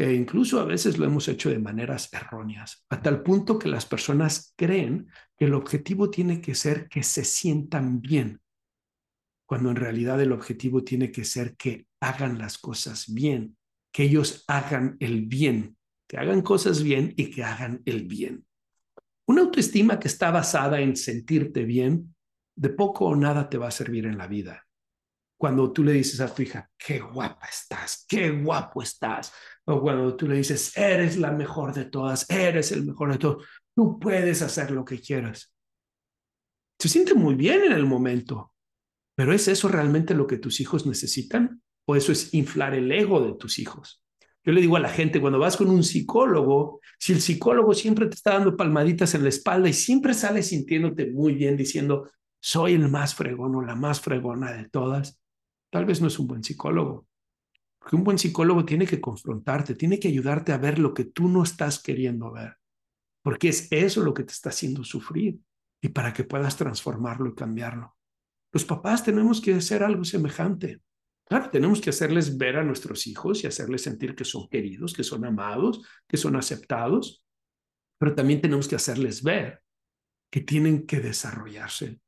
E 0.00 0.14
incluso 0.14 0.58
a 0.58 0.64
veces 0.64 0.96
lo 0.96 1.04
hemos 1.04 1.28
hecho 1.28 1.50
de 1.50 1.58
maneras 1.58 2.08
erróneas, 2.10 2.86
a 2.88 3.02
tal 3.02 3.22
punto 3.22 3.58
que 3.58 3.68
las 3.68 3.84
personas 3.84 4.54
creen 4.56 5.10
que 5.36 5.44
el 5.44 5.52
objetivo 5.52 6.08
tiene 6.08 6.40
que 6.40 6.54
ser 6.54 6.88
que 6.88 7.02
se 7.02 7.22
sientan 7.22 8.00
bien, 8.00 8.40
cuando 9.44 9.68
en 9.68 9.76
realidad 9.76 10.18
el 10.22 10.32
objetivo 10.32 10.82
tiene 10.84 11.12
que 11.12 11.26
ser 11.26 11.54
que 11.54 11.86
hagan 12.00 12.38
las 12.38 12.56
cosas 12.56 13.12
bien, 13.12 13.58
que 13.92 14.04
ellos 14.04 14.42
hagan 14.48 14.96
el 15.00 15.26
bien, 15.26 15.76
que 16.08 16.16
hagan 16.16 16.40
cosas 16.40 16.82
bien 16.82 17.12
y 17.18 17.30
que 17.30 17.44
hagan 17.44 17.82
el 17.84 18.06
bien. 18.06 18.46
Una 19.26 19.42
autoestima 19.42 20.00
que 20.00 20.08
está 20.08 20.30
basada 20.30 20.80
en 20.80 20.96
sentirte 20.96 21.64
bien 21.64 22.14
de 22.56 22.70
poco 22.70 23.04
o 23.04 23.14
nada 23.14 23.50
te 23.50 23.58
va 23.58 23.68
a 23.68 23.70
servir 23.70 24.06
en 24.06 24.16
la 24.16 24.28
vida. 24.28 24.66
Cuando 25.40 25.72
tú 25.72 25.82
le 25.84 25.92
dices 25.92 26.20
a 26.20 26.34
tu 26.34 26.42
hija, 26.42 26.70
qué 26.76 27.00
guapa 27.00 27.46
estás, 27.46 28.04
qué 28.06 28.30
guapo 28.30 28.82
estás, 28.82 29.32
o 29.70 29.80
cuando 29.80 30.16
tú 30.16 30.26
le 30.26 30.36
dices, 30.36 30.76
eres 30.76 31.16
la 31.16 31.30
mejor 31.30 31.72
de 31.72 31.84
todas, 31.84 32.28
eres 32.28 32.72
el 32.72 32.84
mejor 32.84 33.12
de 33.12 33.18
todos, 33.18 33.44
tú 33.74 33.98
puedes 33.98 34.42
hacer 34.42 34.70
lo 34.70 34.84
que 34.84 35.00
quieras. 35.00 35.54
Se 36.78 36.88
siente 36.88 37.14
muy 37.14 37.34
bien 37.34 37.62
en 37.64 37.72
el 37.72 37.86
momento, 37.86 38.52
pero 39.14 39.32
¿es 39.32 39.48
eso 39.48 39.68
realmente 39.68 40.14
lo 40.14 40.26
que 40.26 40.38
tus 40.38 40.60
hijos 40.60 40.86
necesitan? 40.86 41.62
¿O 41.86 41.94
eso 41.94 42.10
es 42.12 42.32
inflar 42.34 42.74
el 42.74 42.90
ego 42.90 43.20
de 43.20 43.34
tus 43.34 43.58
hijos? 43.58 44.02
Yo 44.42 44.52
le 44.52 44.62
digo 44.62 44.76
a 44.76 44.80
la 44.80 44.88
gente, 44.88 45.20
cuando 45.20 45.38
vas 45.38 45.56
con 45.56 45.68
un 45.68 45.84
psicólogo, 45.84 46.80
si 46.98 47.12
el 47.12 47.20
psicólogo 47.20 47.74
siempre 47.74 48.06
te 48.06 48.14
está 48.14 48.32
dando 48.32 48.56
palmaditas 48.56 49.14
en 49.14 49.22
la 49.22 49.28
espalda 49.28 49.68
y 49.68 49.74
siempre 49.74 50.14
sales 50.14 50.48
sintiéndote 50.48 51.10
muy 51.10 51.34
bien 51.34 51.56
diciendo, 51.56 52.10
soy 52.40 52.72
el 52.72 52.88
más 52.88 53.14
fregón 53.14 53.54
o 53.54 53.62
la 53.62 53.74
más 53.74 54.00
fregona 54.00 54.52
de 54.52 54.68
todas, 54.70 55.20
tal 55.70 55.84
vez 55.84 56.00
no 56.00 56.08
es 56.08 56.18
un 56.18 56.26
buen 56.26 56.42
psicólogo. 56.42 57.06
Porque 57.80 57.96
un 57.96 58.04
buen 58.04 58.18
psicólogo 58.18 58.64
tiene 58.64 58.86
que 58.86 59.00
confrontarte, 59.00 59.74
tiene 59.74 59.98
que 59.98 60.08
ayudarte 60.08 60.52
a 60.52 60.58
ver 60.58 60.78
lo 60.78 60.92
que 60.92 61.04
tú 61.06 61.28
no 61.28 61.42
estás 61.42 61.82
queriendo 61.82 62.30
ver. 62.30 62.56
Porque 63.22 63.48
es 63.48 63.68
eso 63.72 64.02
lo 64.02 64.14
que 64.14 64.22
te 64.22 64.32
está 64.32 64.50
haciendo 64.50 64.84
sufrir 64.84 65.40
y 65.80 65.88
para 65.88 66.12
que 66.12 66.24
puedas 66.24 66.56
transformarlo 66.56 67.30
y 67.30 67.34
cambiarlo. 67.34 67.96
Los 68.52 68.64
papás 68.64 69.02
tenemos 69.02 69.40
que 69.40 69.54
hacer 69.54 69.82
algo 69.82 70.04
semejante. 70.04 70.80
Claro, 71.24 71.48
tenemos 71.50 71.80
que 71.80 71.90
hacerles 71.90 72.36
ver 72.36 72.56
a 72.56 72.64
nuestros 72.64 73.06
hijos 73.06 73.42
y 73.42 73.46
hacerles 73.46 73.82
sentir 73.82 74.14
que 74.14 74.24
son 74.24 74.48
queridos, 74.48 74.92
que 74.92 75.04
son 75.04 75.24
amados, 75.24 75.82
que 76.06 76.16
son 76.16 76.36
aceptados, 76.36 77.24
pero 77.98 78.14
también 78.14 78.40
tenemos 78.40 78.68
que 78.68 78.76
hacerles 78.76 79.22
ver 79.22 79.62
que 80.30 80.40
tienen 80.40 80.86
que 80.86 81.00
desarrollarse, 81.00 82.00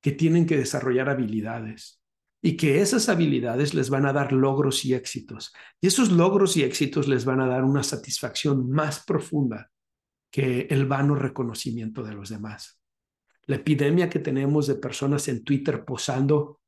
que 0.00 0.12
tienen 0.12 0.46
que 0.46 0.56
desarrollar 0.56 1.08
habilidades 1.08 1.99
y 2.42 2.56
que 2.56 2.80
esas 2.80 3.08
habilidades 3.08 3.74
les 3.74 3.90
van 3.90 4.06
a 4.06 4.12
dar 4.12 4.32
logros 4.32 4.84
y 4.84 4.94
éxitos. 4.94 5.52
Y 5.80 5.88
esos 5.88 6.10
logros 6.10 6.56
y 6.56 6.62
éxitos 6.62 7.06
les 7.06 7.24
van 7.24 7.40
a 7.40 7.46
dar 7.46 7.64
una 7.64 7.82
satisfacción 7.82 8.70
más 8.70 9.04
profunda 9.04 9.70
que 10.30 10.62
el 10.70 10.86
vano 10.86 11.14
reconocimiento 11.14 12.02
de 12.02 12.14
los 12.14 12.30
demás. 12.30 12.80
La 13.46 13.56
epidemia 13.56 14.08
que 14.08 14.20
tenemos 14.20 14.66
de 14.66 14.76
personas 14.76 15.28
en 15.28 15.44
Twitter 15.44 15.84
posando 15.84 16.60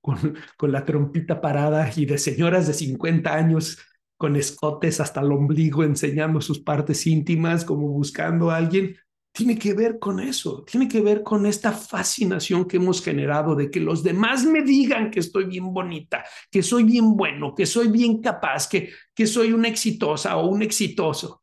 con, 0.00 0.36
con 0.56 0.72
la 0.72 0.84
trompita 0.84 1.40
parada 1.40 1.90
y 1.94 2.06
de 2.06 2.16
señoras 2.16 2.66
de 2.66 2.74
50 2.74 3.34
años 3.34 3.78
con 4.16 4.36
escotes 4.36 5.00
hasta 5.00 5.20
el 5.20 5.32
ombligo 5.32 5.84
enseñando 5.84 6.40
sus 6.40 6.60
partes 6.60 7.06
íntimas 7.06 7.64
como 7.64 7.88
buscando 7.88 8.50
a 8.50 8.56
alguien, 8.56 8.96
tiene 9.36 9.58
que 9.58 9.74
ver 9.74 9.98
con 9.98 10.18
eso, 10.18 10.64
tiene 10.64 10.88
que 10.88 11.02
ver 11.02 11.22
con 11.22 11.44
esta 11.44 11.70
fascinación 11.70 12.66
que 12.66 12.78
hemos 12.78 13.04
generado 13.04 13.54
de 13.54 13.70
que 13.70 13.80
los 13.80 14.02
demás 14.02 14.46
me 14.46 14.62
digan 14.62 15.10
que 15.10 15.20
estoy 15.20 15.44
bien 15.44 15.74
bonita, 15.74 16.24
que 16.50 16.62
soy 16.62 16.84
bien 16.84 17.14
bueno, 17.14 17.54
que 17.54 17.66
soy 17.66 17.88
bien 17.88 18.22
capaz, 18.22 18.66
que, 18.66 18.90
que 19.14 19.26
soy 19.26 19.52
una 19.52 19.68
exitosa 19.68 20.38
o 20.38 20.48
un 20.48 20.62
exitoso. 20.62 21.42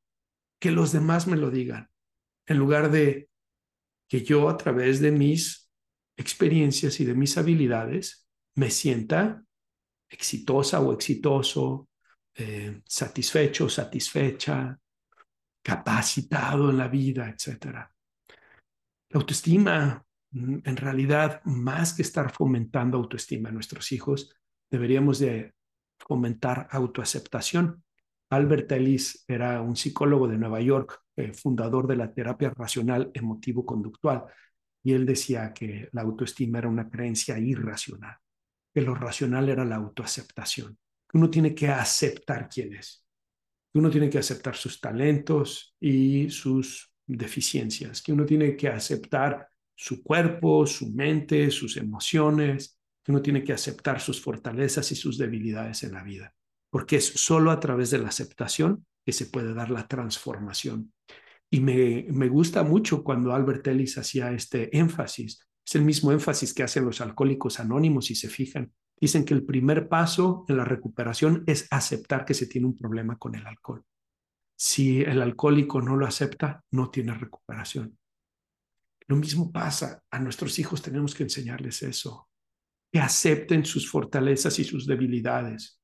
Que 0.60 0.72
los 0.72 0.92
demás 0.92 1.28
me 1.28 1.38
lo 1.38 1.52
digan, 1.52 1.88
en 2.48 2.58
lugar 2.58 2.90
de 2.90 3.30
que 4.10 4.24
yo 4.24 4.50
a 4.50 4.58
través 4.58 5.00
de 5.00 5.12
mis 5.12 5.70
experiencias 6.18 7.00
y 7.00 7.06
de 7.06 7.14
mis 7.14 7.38
habilidades 7.38 8.28
me 8.56 8.72
sienta 8.72 9.44
exitosa 10.10 10.80
o 10.80 10.94
exitoso, 10.94 11.90
eh, 12.34 12.82
satisfecho, 12.88 13.70
satisfecha, 13.70 14.80
capacitado 15.64 16.70
en 16.70 16.78
la 16.78 16.88
vida, 16.88 17.30
etc. 17.30 17.66
La 19.10 19.20
autoestima, 19.20 20.06
mm, 20.32 20.58
en 20.66 20.78
realidad, 20.78 21.42
más 21.46 21.94
que 21.94 22.02
estar 22.02 22.32
fomentando 22.32 22.98
autoestima 22.98 23.50
en 23.50 23.56
nuestros 23.56 23.92
hijos, 23.92 24.36
deberíamos 24.70 25.20
de 25.20 25.54
fomentar 25.98 26.68
autoaceptación. 26.72 27.84
Albert 28.30 28.72
Ellis 28.74 29.24
era 29.28 29.62
un 29.62 29.76
psicólogo 29.76 30.28
de 30.28 30.38
Nueva 30.38 30.60
York, 30.60 31.02
eh, 31.16 31.34
fundador 31.34 31.88
de 31.88 31.96
la 31.96 32.14
terapia 32.14 32.50
racional 32.50 33.12
emotivo-conductual, 33.14 34.26
y 34.84 34.94
él 34.94 35.06
decía 35.06 35.54
que 35.54 35.88
la 35.94 36.02
autoestima 36.02 36.58
era 36.58 36.68
una 36.68 36.90
creencia 36.90 37.38
irracional, 37.40 38.18
que 38.74 38.82
lo 38.82 38.96
racional 38.96 39.48
era 39.48 39.64
la 39.64 39.76
autoaceptación, 39.78 40.78
uno 41.14 41.30
tiene 41.30 41.54
que 41.54 41.70
aceptar 41.70 42.50
quién 42.50 42.74
es 42.74 43.03
uno 43.80 43.90
tiene 43.90 44.10
que 44.10 44.20
aceptar 44.20 44.56
sus 44.56 44.80
talentos 44.80 45.76
y 45.80 46.30
sus 46.30 46.92
deficiencias, 47.06 48.02
que 48.02 48.14
uno 48.14 48.26
tiene 48.26 48.56
que 48.56 48.68
aceptar 48.68 49.48
su 49.76 50.04
cuerpo, 50.04 50.66
su 50.66 50.92
mente, 50.92 51.50
sus 51.52 51.78
emociones, 51.78 52.80
que 53.04 53.12
uno 53.12 53.22
tiene 53.22 53.44
que 53.44 53.54
aceptar 53.54 54.00
sus 54.00 54.22
fortalezas 54.22 54.92
y 54.92 54.96
sus 54.96 55.18
debilidades 55.18 55.84
en 55.84 55.94
la 55.94 56.04
vida, 56.04 56.34
porque 56.70 56.98
es 56.98 57.06
solo 57.08 57.52
a 57.52 57.60
través 57.60 57.90
de 57.92 57.98
la 57.98 58.10
aceptación 58.10 58.86
que 59.06 59.12
se 59.12 59.26
puede 59.26 59.54
dar 59.54 59.70
la 59.70 59.88
transformación. 59.88 60.94
Y 61.50 61.60
me, 61.60 62.06
me 62.10 62.30
gusta 62.30 62.64
mucho 62.64 63.04
cuando 63.04 63.34
Albert 63.34 63.68
Ellis 63.68 63.98
hacía 63.98 64.32
este 64.32 64.76
énfasis, 64.78 65.46
es 65.66 65.76
el 65.76 65.84
mismo 65.84 66.12
énfasis 66.12 66.54
que 66.54 66.64
hacen 66.64 66.86
los 66.86 67.02
alcohólicos 67.02 67.60
anónimos, 67.60 68.06
si 68.06 68.16
se 68.16 68.30
fijan, 68.30 68.72
Dicen 69.04 69.26
que 69.26 69.34
el 69.34 69.44
primer 69.44 69.90
paso 69.90 70.46
en 70.48 70.56
la 70.56 70.64
recuperación 70.64 71.44
es 71.46 71.68
aceptar 71.72 72.24
que 72.24 72.34
se 72.34 72.48
tiene 72.48 72.68
un 72.68 72.78
problema 72.78 73.18
con 73.18 73.36
el 73.36 73.46
alcohol. 73.46 73.84
Si 74.56 75.02
el 75.02 75.22
alcohólico 75.22 75.82
no 75.82 75.98
lo 75.98 76.08
acepta, 76.08 76.64
no 76.72 76.90
tiene 76.90 77.14
recuperación. 77.14 78.00
Lo 79.08 79.18
mismo 79.18 79.52
pasa, 79.52 80.02
a 80.10 80.20
nuestros 80.20 80.58
hijos 80.58 80.82
tenemos 80.82 81.14
que 81.14 81.24
enseñarles 81.24 81.84
eso, 81.84 82.30
que 82.94 83.02
acepten 83.02 83.66
sus 83.66 83.92
fortalezas 83.92 84.58
y 84.60 84.64
sus 84.64 84.88
debilidades, 84.88 85.82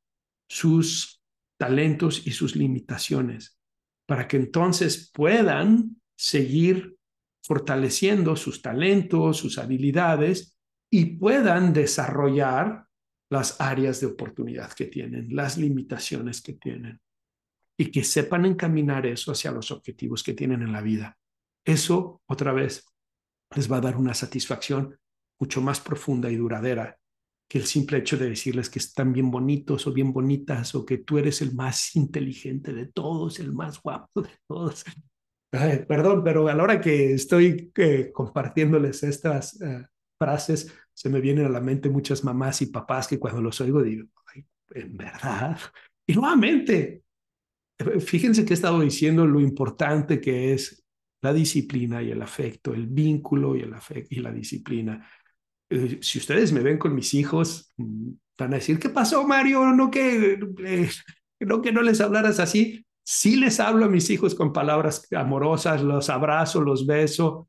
sus 0.47 1.21
talentos 1.57 2.25
y 2.25 2.31
sus 2.31 2.55
limitaciones, 2.55 3.59
para 4.05 4.29
que 4.29 4.37
entonces 4.37 5.11
puedan 5.13 6.01
seguir 6.17 6.95
fortaleciendo 7.43 8.37
sus 8.37 8.61
talentos, 8.61 9.35
sus 9.35 9.57
habilidades 9.57 10.57
y 10.89 11.17
puedan 11.17 11.73
desarrollar 11.73 12.85
las 13.29 13.59
áreas 13.61 13.99
de 13.99 14.07
oportunidad 14.07 14.73
que 14.73 14.85
tienen, 14.85 15.35
las 15.35 15.57
limitaciones 15.57 16.41
que 16.41 16.53
tienen 16.53 16.99
y 17.77 17.91
que 17.91 18.03
sepan 18.03 18.45
encaminar 18.45 19.05
eso 19.05 19.31
hacia 19.31 19.51
los 19.51 19.71
objetivos 19.71 20.23
que 20.23 20.33
tienen 20.33 20.61
en 20.61 20.71
la 20.71 20.81
vida. 20.81 21.17
Eso, 21.63 22.21
otra 22.25 22.51
vez, 22.51 22.85
les 23.55 23.71
va 23.71 23.77
a 23.77 23.81
dar 23.81 23.97
una 23.97 24.13
satisfacción 24.13 24.97
mucho 25.39 25.61
más 25.61 25.79
profunda 25.79 26.29
y 26.29 26.35
duradera 26.35 26.97
que 27.49 27.57
el 27.57 27.65
simple 27.65 27.97
hecho 27.97 28.17
de 28.17 28.29
decirles 28.29 28.69
que 28.69 28.79
están 28.79 29.11
bien 29.11 29.31
bonitos 29.31 29.87
o 29.87 29.93
bien 29.93 30.13
bonitas 30.13 30.75
o 30.75 30.85
que 30.85 30.99
tú 30.99 31.17
eres 31.17 31.41
el 31.41 31.55
más 31.55 31.95
inteligente 31.95 32.73
de 32.73 32.85
todos, 32.87 33.39
el 33.39 33.53
más 33.53 33.81
guapo 33.81 34.21
de 34.21 34.29
todos. 34.47 34.85
perdón, 35.87 36.23
pero 36.23 36.47
a 36.47 36.53
la 36.53 36.63
hora 36.63 36.79
que 36.79 37.13
estoy 37.13 37.71
eh, 37.75 38.11
compartiéndoles 38.13 39.01
estas 39.01 39.59
eh, 39.61 39.83
frases, 40.19 40.71
se 40.99 41.09
me 41.09 41.21
vienen 41.21 41.45
a 41.45 41.49
la 41.49 41.61
mente 41.61 41.89
muchas 41.89 42.25
mamás 42.25 42.61
y 42.61 42.65
papás 42.65 43.07
que 43.07 43.17
cuando 43.17 43.41
los 43.41 43.61
oigo 43.61 43.81
digo, 43.81 44.05
en 44.71 44.97
verdad. 44.97 45.57
Y 46.05 46.13
nuevamente, 46.13 47.03
fíjense 48.01 48.43
que 48.43 48.51
he 48.51 48.53
estado 48.53 48.81
diciendo 48.81 49.25
lo 49.25 49.39
importante 49.39 50.19
que 50.19 50.51
es 50.51 50.83
la 51.21 51.31
disciplina 51.31 52.03
y 52.03 52.11
el 52.11 52.21
afecto, 52.21 52.73
el 52.73 52.87
vínculo 52.87 53.55
y 53.55 53.63
y 54.09 54.19
la 54.19 54.33
disciplina. 54.33 55.09
Eh, 55.69 55.99
si 56.01 56.19
ustedes 56.19 56.51
me 56.51 56.59
ven 56.59 56.77
con 56.77 56.93
mis 56.93 57.13
hijos, 57.13 57.71
mm, 57.77 58.09
van 58.37 58.53
a 58.53 58.57
decir, 58.57 58.77
¿qué 58.77 58.89
pasó, 58.89 59.25
Mario? 59.25 59.71
No 59.71 59.89
que, 59.89 60.37
eh, 60.65 60.89
no 61.39 61.61
que 61.61 61.71
no 61.71 61.81
les 61.81 62.01
hablaras 62.01 62.41
así. 62.41 62.85
Sí 63.05 63.37
les 63.37 63.61
hablo 63.61 63.85
a 63.85 63.89
mis 63.89 64.09
hijos 64.09 64.35
con 64.35 64.51
palabras 64.51 65.07
amorosas, 65.13 65.81
los 65.81 66.09
abrazo, 66.09 66.59
los 66.59 66.85
beso, 66.85 67.47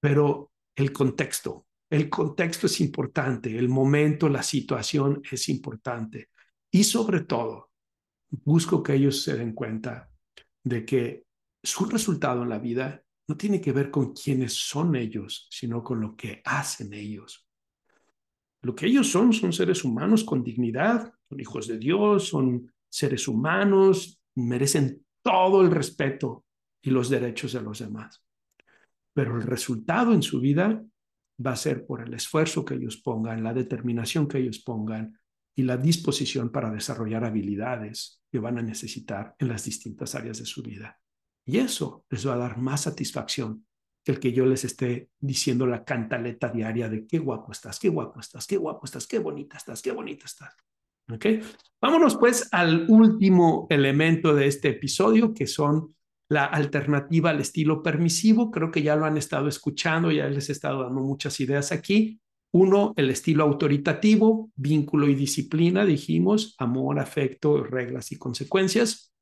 pero 0.00 0.50
el 0.74 0.92
contexto, 0.92 1.65
el 1.96 2.10
contexto 2.10 2.66
es 2.66 2.80
importante, 2.80 3.56
el 3.56 3.68
momento, 3.68 4.28
la 4.28 4.42
situación 4.42 5.22
es 5.30 5.48
importante. 5.48 6.28
Y 6.70 6.84
sobre 6.84 7.20
todo, 7.20 7.70
busco 8.28 8.82
que 8.82 8.94
ellos 8.94 9.22
se 9.22 9.36
den 9.36 9.54
cuenta 9.54 10.10
de 10.62 10.84
que 10.84 11.24
su 11.62 11.86
resultado 11.86 12.42
en 12.42 12.50
la 12.50 12.58
vida 12.58 13.02
no 13.28 13.36
tiene 13.36 13.60
que 13.60 13.72
ver 13.72 13.90
con 13.90 14.12
quiénes 14.12 14.52
son 14.52 14.94
ellos, 14.94 15.48
sino 15.50 15.82
con 15.82 16.00
lo 16.00 16.14
que 16.14 16.42
hacen 16.44 16.92
ellos. 16.92 17.48
Lo 18.62 18.74
que 18.74 18.86
ellos 18.86 19.10
son 19.10 19.32
son 19.32 19.52
seres 19.52 19.82
humanos 19.82 20.22
con 20.22 20.44
dignidad, 20.44 21.12
son 21.28 21.40
hijos 21.40 21.66
de 21.66 21.78
Dios, 21.78 22.28
son 22.28 22.72
seres 22.90 23.26
humanos, 23.26 24.20
merecen 24.34 25.04
todo 25.22 25.62
el 25.62 25.70
respeto 25.70 26.44
y 26.82 26.90
los 26.90 27.08
derechos 27.08 27.52
de 27.52 27.62
los 27.62 27.78
demás. 27.78 28.22
Pero 29.14 29.36
el 29.36 29.42
resultado 29.42 30.12
en 30.12 30.22
su 30.22 30.40
vida 30.40 30.84
va 31.44 31.52
a 31.52 31.56
ser 31.56 31.86
por 31.86 32.02
el 32.02 32.14
esfuerzo 32.14 32.64
que 32.64 32.74
ellos 32.74 32.96
pongan, 32.98 33.42
la 33.42 33.52
determinación 33.52 34.26
que 34.26 34.38
ellos 34.38 34.60
pongan 34.60 35.18
y 35.54 35.62
la 35.62 35.76
disposición 35.76 36.50
para 36.50 36.70
desarrollar 36.70 37.24
habilidades 37.24 38.22
que 38.30 38.38
van 38.38 38.58
a 38.58 38.62
necesitar 38.62 39.34
en 39.38 39.48
las 39.48 39.64
distintas 39.64 40.14
áreas 40.14 40.38
de 40.38 40.46
su 40.46 40.62
vida. 40.62 41.00
Y 41.46 41.58
eso 41.58 42.04
les 42.10 42.26
va 42.26 42.34
a 42.34 42.38
dar 42.38 42.58
más 42.58 42.82
satisfacción 42.82 43.66
que 44.04 44.12
el 44.12 44.20
que 44.20 44.32
yo 44.32 44.46
les 44.46 44.64
esté 44.64 45.10
diciendo 45.18 45.66
la 45.66 45.84
cantaleta 45.84 46.48
diaria 46.48 46.88
de 46.88 47.06
qué 47.06 47.18
guapo 47.18 47.52
estás, 47.52 47.78
qué 47.78 47.88
guapo 47.88 48.20
estás, 48.20 48.46
qué 48.46 48.56
guapo 48.56 48.84
estás, 48.84 49.06
qué 49.06 49.18
bonita 49.18 49.56
estás, 49.56 49.82
qué 49.82 49.92
bonita 49.92 50.26
estás. 50.26 50.54
¿Ok? 51.10 51.26
Vámonos 51.80 52.16
pues 52.16 52.48
al 52.52 52.86
último 52.88 53.66
elemento 53.70 54.34
de 54.34 54.46
este 54.46 54.70
episodio, 54.70 55.32
que 55.32 55.46
son 55.46 55.94
la 56.28 56.44
alternativa 56.44 57.30
al 57.30 57.40
estilo 57.40 57.82
permisivo. 57.82 58.50
Creo 58.50 58.70
que 58.70 58.82
ya 58.82 58.96
lo 58.96 59.04
han 59.04 59.16
estado 59.16 59.48
escuchando, 59.48 60.10
ya 60.10 60.28
les 60.28 60.48
he 60.48 60.52
estado 60.52 60.82
dando 60.82 61.00
muchas 61.00 61.38
ideas 61.40 61.72
aquí. 61.72 62.20
Uno, 62.52 62.94
el 62.96 63.10
estilo 63.10 63.44
autoritativo, 63.44 64.50
vínculo 64.56 65.08
y 65.08 65.14
disciplina, 65.14 65.84
dijimos, 65.84 66.54
amor, 66.58 66.98
afecto, 66.98 67.62
reglas 67.62 68.12
y 68.12 68.18
consecuencias. 68.18 69.12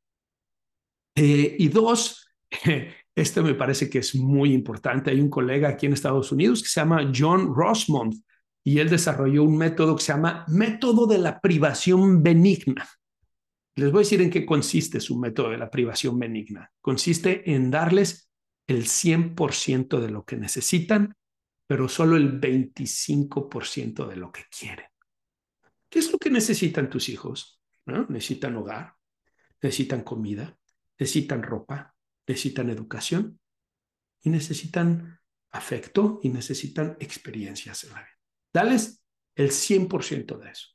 Eh, 1.16 1.56
y 1.58 1.68
dos, 1.68 2.28
este 3.14 3.42
me 3.42 3.54
parece 3.54 3.90
que 3.90 3.98
es 3.98 4.14
muy 4.14 4.52
importante. 4.52 5.10
Hay 5.10 5.20
un 5.20 5.30
colega 5.30 5.68
aquí 5.68 5.86
en 5.86 5.92
Estados 5.92 6.32
Unidos 6.32 6.62
que 6.62 6.68
se 6.68 6.80
llama 6.80 7.10
John 7.14 7.52
Rosmond 7.54 8.14
y 8.64 8.78
él 8.78 8.88
desarrolló 8.88 9.44
un 9.44 9.56
método 9.58 9.96
que 9.96 10.02
se 10.02 10.12
llama 10.12 10.44
método 10.48 11.06
de 11.06 11.18
la 11.18 11.40
privación 11.40 12.22
benigna. 12.22 12.88
Les 13.76 13.90
voy 13.90 14.00
a 14.00 14.04
decir 14.04 14.22
en 14.22 14.30
qué 14.30 14.46
consiste 14.46 15.00
su 15.00 15.18
método 15.18 15.50
de 15.50 15.58
la 15.58 15.70
privación 15.70 16.18
benigna. 16.18 16.70
Consiste 16.80 17.52
en 17.52 17.70
darles 17.70 18.30
el 18.66 18.84
100% 18.84 20.00
de 20.00 20.10
lo 20.10 20.24
que 20.24 20.36
necesitan, 20.36 21.16
pero 21.66 21.88
solo 21.88 22.16
el 22.16 22.40
25% 22.40 24.06
de 24.06 24.16
lo 24.16 24.30
que 24.30 24.42
quieren. 24.56 24.86
¿Qué 25.88 25.98
es 25.98 26.12
lo 26.12 26.18
que 26.18 26.30
necesitan 26.30 26.88
tus 26.88 27.08
hijos? 27.08 27.60
Necesitan 27.86 28.56
hogar, 28.56 28.94
necesitan 29.60 30.02
comida, 30.02 30.56
necesitan 30.98 31.42
ropa, 31.42 31.94
necesitan 32.26 32.70
educación 32.70 33.38
y 34.22 34.30
necesitan 34.30 35.20
afecto 35.50 36.20
y 36.22 36.30
necesitan 36.30 36.96
experiencias 37.00 37.84
en 37.84 37.90
la 37.90 38.00
vida. 38.00 38.18
Dales 38.52 39.04
el 39.34 39.50
100% 39.50 40.38
de 40.38 40.50
eso. 40.50 40.73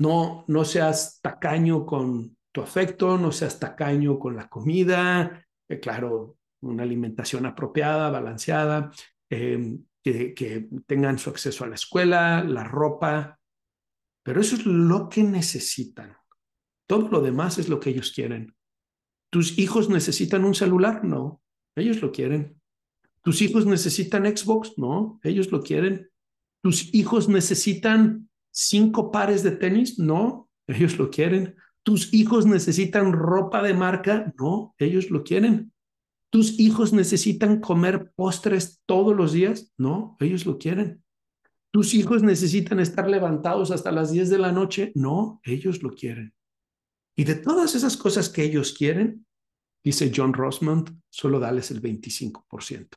No, 0.00 0.44
no 0.48 0.64
seas 0.64 1.20
tacaño 1.20 1.84
con 1.84 2.36
tu 2.52 2.62
afecto, 2.62 3.18
no 3.18 3.32
seas 3.32 3.60
tacaño 3.60 4.18
con 4.18 4.34
la 4.34 4.48
comida, 4.48 5.46
eh, 5.68 5.78
claro, 5.78 6.38
una 6.62 6.84
alimentación 6.84 7.44
apropiada, 7.44 8.10
balanceada, 8.10 8.90
em, 9.28 9.84
que, 10.02 10.32
que 10.32 10.68
tengan 10.86 11.18
su 11.18 11.28
acceso 11.28 11.64
a 11.64 11.68
la 11.68 11.74
escuela, 11.74 12.42
la 12.42 12.64
ropa, 12.64 13.38
pero 14.22 14.40
eso 14.40 14.56
es 14.56 14.64
lo 14.64 15.10
que 15.10 15.22
necesitan. 15.22 16.16
Todo 16.88 17.08
lo 17.08 17.20
demás 17.20 17.58
es 17.58 17.68
lo 17.68 17.78
que 17.78 17.90
ellos 17.90 18.10
quieren. 18.10 18.54
¿Tus 19.30 19.58
hijos 19.58 19.90
necesitan 19.90 20.46
un 20.46 20.54
celular? 20.54 21.04
No, 21.04 21.42
ellos 21.76 22.00
lo 22.00 22.10
quieren. 22.10 22.58
¿Tus 23.22 23.42
hijos 23.42 23.66
necesitan 23.66 24.24
Xbox? 24.24 24.78
No, 24.78 25.20
ellos 25.22 25.52
lo 25.52 25.60
quieren. 25.60 26.10
¿Tus 26.62 26.94
hijos 26.94 27.28
necesitan 27.28 28.29
cinco 28.50 29.10
pares 29.10 29.42
de 29.42 29.52
tenis? 29.52 29.98
No, 29.98 30.48
ellos 30.66 30.98
lo 30.98 31.10
quieren. 31.10 31.56
¿Tus 31.82 32.12
hijos 32.12 32.46
necesitan 32.46 33.12
ropa 33.12 33.62
de 33.62 33.74
marca? 33.74 34.32
No, 34.38 34.74
ellos 34.78 35.10
lo 35.10 35.24
quieren. 35.24 35.72
¿Tus 36.30 36.60
hijos 36.60 36.92
necesitan 36.92 37.60
comer 37.60 38.12
postres 38.14 38.80
todos 38.86 39.16
los 39.16 39.32
días? 39.32 39.72
No, 39.76 40.16
ellos 40.20 40.46
lo 40.46 40.58
quieren. 40.58 41.02
¿Tus 41.72 41.94
hijos 41.94 42.22
necesitan 42.22 42.80
estar 42.80 43.08
levantados 43.08 43.70
hasta 43.70 43.92
las 43.92 44.10
10 44.12 44.30
de 44.30 44.38
la 44.38 44.52
noche? 44.52 44.92
No, 44.94 45.40
ellos 45.44 45.82
lo 45.82 45.90
quieren. 45.90 46.34
Y 47.16 47.24
de 47.24 47.36
todas 47.36 47.74
esas 47.74 47.96
cosas 47.96 48.28
que 48.28 48.42
ellos 48.44 48.72
quieren, 48.72 49.26
dice 49.82 50.12
John 50.14 50.32
Rosmond, 50.32 51.00
solo 51.08 51.38
dales 51.38 51.70
el 51.70 51.80
25%. 51.80 52.88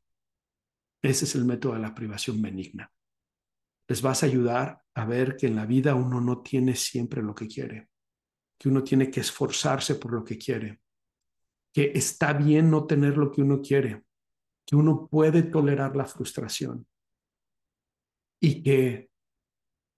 Ese 1.01 1.25
es 1.25 1.35
el 1.35 1.45
método 1.45 1.73
de 1.73 1.79
la 1.79 1.93
privación 1.93 2.41
benigna. 2.41 2.91
Les 3.87 4.01
vas 4.01 4.23
a 4.23 4.25
ayudar 4.25 4.81
a 4.93 5.05
ver 5.05 5.35
que 5.35 5.47
en 5.47 5.55
la 5.55 5.65
vida 5.65 5.95
uno 5.95 6.21
no 6.21 6.41
tiene 6.41 6.75
siempre 6.75 7.21
lo 7.21 7.33
que 7.35 7.47
quiere, 7.47 7.89
que 8.57 8.69
uno 8.69 8.83
tiene 8.83 9.09
que 9.09 9.19
esforzarse 9.19 9.95
por 9.95 10.13
lo 10.13 10.23
que 10.23 10.37
quiere, 10.37 10.81
que 11.73 11.91
está 11.95 12.33
bien 12.33 12.69
no 12.69 12.85
tener 12.85 13.17
lo 13.17 13.31
que 13.31 13.41
uno 13.41 13.61
quiere, 13.61 14.03
que 14.65 14.75
uno 14.75 15.07
puede 15.07 15.43
tolerar 15.43 15.95
la 15.95 16.05
frustración 16.05 16.87
y 18.39 18.61
que 18.61 19.09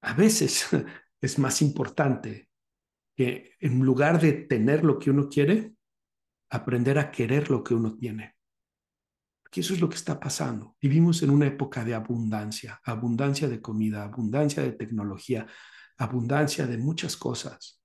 a 0.01 0.13
veces 0.13 0.67
es 1.21 1.39
más 1.39 1.61
importante 1.61 2.49
que 3.15 3.53
en 3.59 3.79
lugar 3.79 4.19
de 4.19 4.33
tener 4.33 4.83
lo 4.83 4.99
que 4.99 5.09
uno 5.09 5.29
quiere, 5.29 5.73
aprender 6.51 6.99
a 6.99 7.11
querer 7.11 7.49
lo 7.49 7.63
que 7.63 7.73
uno 7.73 7.95
tiene. 7.95 8.34
Eso 9.61 9.73
es 9.73 9.81
lo 9.81 9.89
que 9.89 9.95
está 9.95 10.19
pasando. 10.19 10.75
Vivimos 10.81 11.23
en 11.23 11.29
una 11.29 11.47
época 11.47 11.83
de 11.83 11.93
abundancia, 11.93 12.81
abundancia 12.83 13.47
de 13.47 13.61
comida, 13.61 14.03
abundancia 14.03 14.63
de 14.63 14.73
tecnología, 14.73 15.47
abundancia 15.97 16.67
de 16.67 16.77
muchas 16.77 17.15
cosas. 17.15 17.81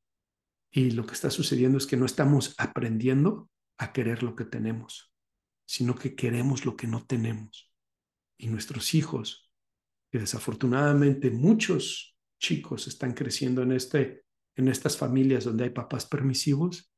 Y 0.70 0.92
lo 0.92 1.04
que 1.06 1.14
está 1.14 1.30
sucediendo 1.30 1.78
es 1.78 1.86
que 1.86 1.96
no 1.96 2.06
estamos 2.06 2.54
aprendiendo 2.58 3.50
a 3.78 3.92
querer 3.92 4.22
lo 4.22 4.36
que 4.36 4.44
tenemos, 4.44 5.12
sino 5.66 5.94
que 5.94 6.14
queremos 6.14 6.64
lo 6.64 6.76
que 6.76 6.86
no 6.86 7.04
tenemos. 7.04 7.72
Y 8.38 8.48
nuestros 8.48 8.94
hijos, 8.94 9.50
que 10.10 10.18
desafortunadamente 10.18 11.30
muchos 11.30 12.16
chicos 12.38 12.88
están 12.88 13.12
creciendo 13.12 13.62
en 13.62 13.72
este 13.72 14.24
en 14.56 14.68
estas 14.68 14.96
familias 14.96 15.44
donde 15.44 15.64
hay 15.64 15.70
papás 15.70 16.06
permisivos, 16.06 16.92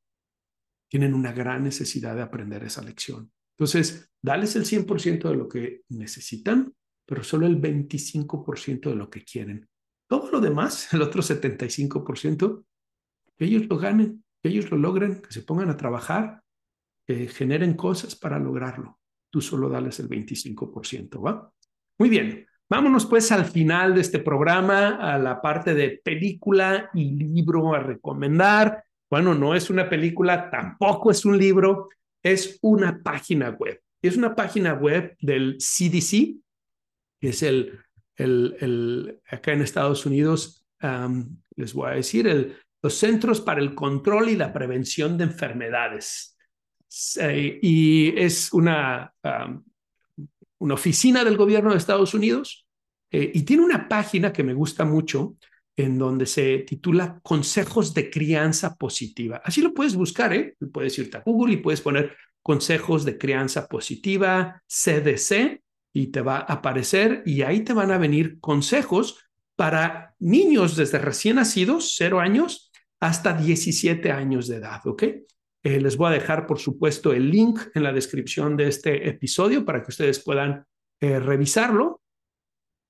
tienen 0.89 1.13
una 1.13 1.31
gran 1.31 1.63
necesidad 1.63 2.15
de 2.15 2.21
aprender 2.21 2.63
esa 2.63 2.81
lección. 2.81 3.32
Entonces, 3.57 4.09
dales 4.21 4.55
el 4.55 4.65
100% 4.65 5.29
de 5.29 5.35
lo 5.35 5.47
que 5.47 5.81
necesitan, 5.89 6.73
pero 7.05 7.23
solo 7.23 7.45
el 7.45 7.61
25% 7.61 8.89
de 8.89 8.95
lo 8.95 9.09
que 9.09 9.23
quieren. 9.23 9.67
Todo 10.07 10.31
lo 10.31 10.41
demás, 10.41 10.93
el 10.93 11.01
otro 11.01 11.21
75%, 11.21 12.65
que 13.37 13.45
ellos 13.45 13.67
lo 13.67 13.77
ganen, 13.77 14.23
que 14.41 14.49
ellos 14.49 14.69
lo 14.71 14.77
logren, 14.77 15.21
que 15.21 15.31
se 15.31 15.41
pongan 15.41 15.69
a 15.69 15.77
trabajar, 15.77 16.41
que 17.05 17.27
generen 17.27 17.73
cosas 17.75 18.15
para 18.15 18.39
lograrlo. 18.39 18.99
Tú 19.31 19.41
solo 19.41 19.69
dales 19.69 19.99
el 19.99 20.09
25%, 20.09 21.23
¿va? 21.23 21.51
Muy 21.99 22.09
bien. 22.09 22.45
Vámonos 22.69 23.05
pues 23.05 23.31
al 23.31 23.45
final 23.45 23.93
de 23.93 24.01
este 24.01 24.19
programa, 24.19 24.95
a 24.95 25.19
la 25.19 25.41
parte 25.41 25.73
de 25.75 26.01
película 26.03 26.89
y 26.93 27.11
libro 27.11 27.73
a 27.73 27.79
recomendar. 27.79 28.83
Bueno, 29.09 29.35
no 29.35 29.53
es 29.53 29.69
una 29.69 29.89
película, 29.89 30.49
tampoco 30.49 31.11
es 31.11 31.23
un 31.23 31.37
libro, 31.37 31.89
es 32.23 32.57
una 32.61 33.03
página 33.03 33.49
web. 33.51 33.81
Es 34.01 34.17
una 34.17 34.35
página 34.35 34.73
web 34.73 35.15
del 35.19 35.57
CDC, 35.59 36.37
que 37.19 37.29
es 37.29 37.43
el, 37.43 37.79
el, 38.15 38.55
el 38.59 39.21
acá 39.29 39.53
en 39.53 39.61
Estados 39.61 40.05
Unidos, 40.05 40.65
les 41.55 41.73
voy 41.73 41.91
a 41.91 41.95
decir, 41.95 42.27
el, 42.27 42.57
los 42.81 42.95
Centros 42.95 43.39
para 43.39 43.61
el 43.61 43.75
Control 43.75 44.29
y 44.29 44.35
la 44.35 44.51
Prevención 44.51 45.17
de 45.17 45.25
Enfermedades. 45.25 46.37
y 47.61 48.13
es 48.19 48.51
una, 48.51 49.13
una 50.59 50.73
oficina 50.73 51.23
del 51.23 51.37
gobierno 51.37 51.71
de 51.71 51.77
Estados 51.77 52.13
Unidos 52.13 52.67
y 53.09 53.43
tiene 53.43 53.63
una 53.63 53.87
página 53.87 54.33
que 54.33 54.43
me 54.43 54.53
gusta 54.53 54.85
mucho 54.85 55.37
en 55.75 55.97
donde 55.97 56.25
se 56.25 56.59
titula 56.59 57.19
Consejos 57.23 57.93
de 57.93 58.09
Crianza 58.09 58.75
Positiva. 58.75 59.41
Así 59.43 59.61
lo 59.61 59.73
puedes 59.73 59.95
buscar, 59.95 60.33
¿eh? 60.33 60.55
Puedes 60.71 60.97
irte 60.99 61.17
a 61.17 61.23
Google 61.25 61.53
y 61.53 61.57
puedes 61.57 61.81
poner 61.81 62.15
Consejos 62.41 63.05
de 63.05 63.17
Crianza 63.17 63.67
Positiva, 63.67 64.61
CDC, 64.67 65.63
y 65.93 66.07
te 66.07 66.21
va 66.21 66.37
a 66.37 66.53
aparecer 66.53 67.21
y 67.25 67.43
ahí 67.43 67.61
te 67.61 67.73
van 67.73 67.91
a 67.91 67.97
venir 67.97 68.39
consejos 68.39 69.29
para 69.55 70.15
niños 70.19 70.75
desde 70.75 70.97
recién 70.97 71.35
nacidos, 71.35 71.93
0 71.97 72.19
años, 72.19 72.71
hasta 72.99 73.33
17 73.33 74.11
años 74.11 74.47
de 74.47 74.57
edad, 74.57 74.81
¿ok? 74.85 75.03
Eh, 75.03 75.79
les 75.79 75.95
voy 75.95 76.07
a 76.07 76.15
dejar, 76.15 76.47
por 76.47 76.59
supuesto, 76.59 77.13
el 77.13 77.29
link 77.29 77.59
en 77.75 77.83
la 77.83 77.93
descripción 77.93 78.57
de 78.57 78.67
este 78.67 79.07
episodio 79.07 79.63
para 79.63 79.83
que 79.83 79.91
ustedes 79.91 80.19
puedan 80.19 80.65
eh, 80.99 81.19
revisarlo 81.19 82.01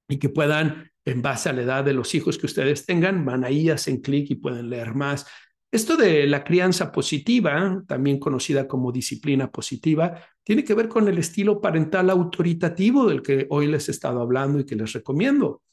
y 0.08 0.18
que 0.18 0.30
puedan 0.30 0.90
en 1.06 1.22
base 1.22 1.50
a 1.50 1.54
la 1.54 1.62
edad 1.64 1.84
de 1.84 1.94
los 1.94 2.14
hijos 2.16 2.38
que 2.38 2.46
ustedes 2.46 2.86
tengan, 2.86 3.26
van 3.26 3.44
ahí, 3.44 3.70
hacen 3.70 4.02
clic 4.02 4.32
y 4.32 4.36
pueden 4.36 4.70
leer 4.70 4.94
más. 4.96 5.26
Esto 5.74 5.98
de 5.98 6.28
la 6.28 6.44
crianza 6.44 6.92
positiva, 6.92 7.84
también 7.88 8.20
conocida 8.20 8.68
como 8.68 8.92
disciplina 8.92 9.50
positiva, 9.50 10.22
tiene 10.44 10.64
que 10.64 10.76
ver 10.76 10.88
con 10.88 11.08
el 11.08 11.18
estilo 11.18 11.60
parental 11.60 12.12
autoritativo 12.12 13.08
del 13.08 13.24
que 13.24 13.48
hoy 13.50 13.66
les 13.66 13.88
he 13.88 13.92
estado 13.92 14.22
hablando 14.22 14.60
y 14.60 14.66
que 14.66 14.76
les 14.76 14.94
recomiendo. 14.94 15.64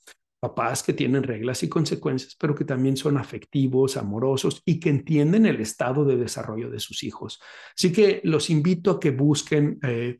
Papás 0.40 0.82
que 0.82 0.94
tienen 0.94 1.22
reglas 1.22 1.62
y 1.64 1.68
consecuencias, 1.68 2.34
pero 2.40 2.54
que 2.54 2.64
también 2.64 2.96
son 2.96 3.18
afectivos, 3.18 3.98
amorosos 3.98 4.62
y 4.64 4.80
que 4.80 4.88
entienden 4.88 5.44
el 5.44 5.60
estado 5.60 6.06
de 6.06 6.16
desarrollo 6.16 6.70
de 6.70 6.80
sus 6.80 7.02
hijos. 7.02 7.38
Así 7.76 7.92
que 7.92 8.22
los 8.24 8.48
invito 8.48 8.92
a 8.92 9.00
que 9.00 9.10
busquen 9.10 9.78
eh, 9.82 10.18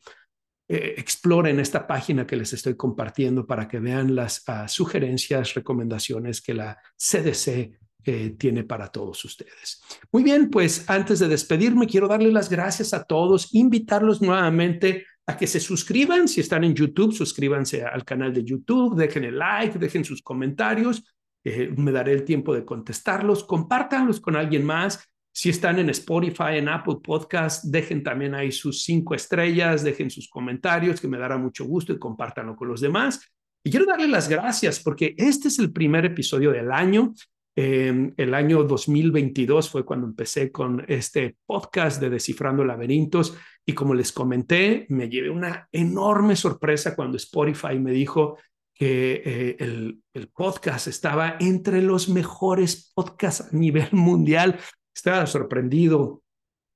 eh, 0.73 0.95
exploren 0.99 1.59
esta 1.59 1.85
página 1.85 2.25
que 2.25 2.37
les 2.37 2.53
estoy 2.53 2.77
compartiendo 2.77 3.45
para 3.45 3.67
que 3.67 3.81
vean 3.81 4.15
las 4.15 4.45
uh, 4.47 4.69
sugerencias, 4.69 5.55
recomendaciones 5.55 6.41
que 6.41 6.55
la 6.55 6.79
CDC 6.97 7.77
eh, 8.05 8.37
tiene 8.39 8.63
para 8.63 8.87
todos 8.87 9.25
ustedes. 9.25 9.83
Muy 10.13 10.23
bien, 10.23 10.49
pues 10.49 10.89
antes 10.89 11.19
de 11.19 11.27
despedirme, 11.27 11.89
quiero 11.89 12.07
darle 12.07 12.31
las 12.31 12.49
gracias 12.49 12.95
a 12.95 13.03
todos, 13.03 13.53
invitarlos 13.53 14.23
nuevamente 14.23 15.07
a 15.27 15.37
que 15.37 15.49
se 15.49 15.59
suscriban. 15.59 16.29
Si 16.29 16.41
están 16.41 16.63
en 16.63 16.73
YouTube, 16.73 17.13
suscríbanse 17.13 17.83
al 17.83 18.05
canal 18.05 18.33
de 18.33 18.45
YouTube, 18.45 18.95
dejen 18.95 19.25
el 19.25 19.39
like, 19.39 19.77
dejen 19.77 20.05
sus 20.05 20.23
comentarios. 20.23 21.03
Eh, 21.43 21.75
me 21.77 21.91
daré 21.91 22.13
el 22.13 22.25
tiempo 22.25 22.55
de 22.55 22.65
contestarlos. 22.65 23.43
Compártanlos 23.43 24.21
con 24.21 24.37
alguien 24.37 24.65
más. 24.65 25.05
Si 25.33 25.49
están 25.49 25.79
en 25.79 25.91
Spotify, 25.91 26.57
en 26.57 26.69
Apple 26.69 26.97
Podcast, 27.03 27.65
dejen 27.65 28.03
también 28.03 28.35
ahí 28.35 28.51
sus 28.51 28.83
cinco 28.83 29.15
estrellas, 29.15 29.85
dejen 29.85 30.11
sus 30.11 30.29
comentarios, 30.29 31.01
que 31.01 31.09
me 31.09 31.19
dará 31.19 31.39
mucho 31.39 31.65
gusto 31.65 31.93
y 31.93 31.99
compártanlo 31.99 32.57
con 32.57 32.69
los 32.69 32.81
demás. 32.81 33.21
Y 33.63 33.71
quiero 33.71 33.87
darle 33.87 34.09
las 34.09 34.29
gracias 34.29 34.81
porque 34.81 35.15
este 35.17 35.49
es 35.49 35.59
el 35.59 35.73
primer 35.73 36.05
episodio 36.05 36.51
del 36.51 36.73
año. 36.73 37.15
Eh, 37.55 38.13
el 38.17 38.35
año 38.35 38.65
2022 38.65 39.71
fue 39.71 39.85
cuando 39.85 40.07
empecé 40.07 40.51
con 40.51 40.85
este 40.89 41.37
podcast 41.47 42.01
de 42.01 42.11
Descifrando 42.11 42.65
Laberintos 42.65 43.37
y 43.67 43.75
como 43.75 43.95
les 43.95 44.13
comenté, 44.13 44.87
me 44.89 45.09
llevé 45.09 45.31
una 45.31 45.69
enorme 45.71 46.37
sorpresa 46.37 46.97
cuando 46.97 47.17
Spotify 47.19 47.79
me 47.79 47.93
dijo 47.93 48.39
que 48.73 49.23
eh, 49.25 49.57
el, 49.59 50.01
el, 50.15 50.29
podcast 50.29 50.87
estaba 50.87 51.37
entre 51.39 51.83
los 51.83 52.09
mejores 52.09 52.93
podcasts 52.95 53.53
a 53.53 53.57
nivel 53.57 53.89
mundial 53.93 54.59
estaba 55.01 55.27
sorprendido. 55.27 56.23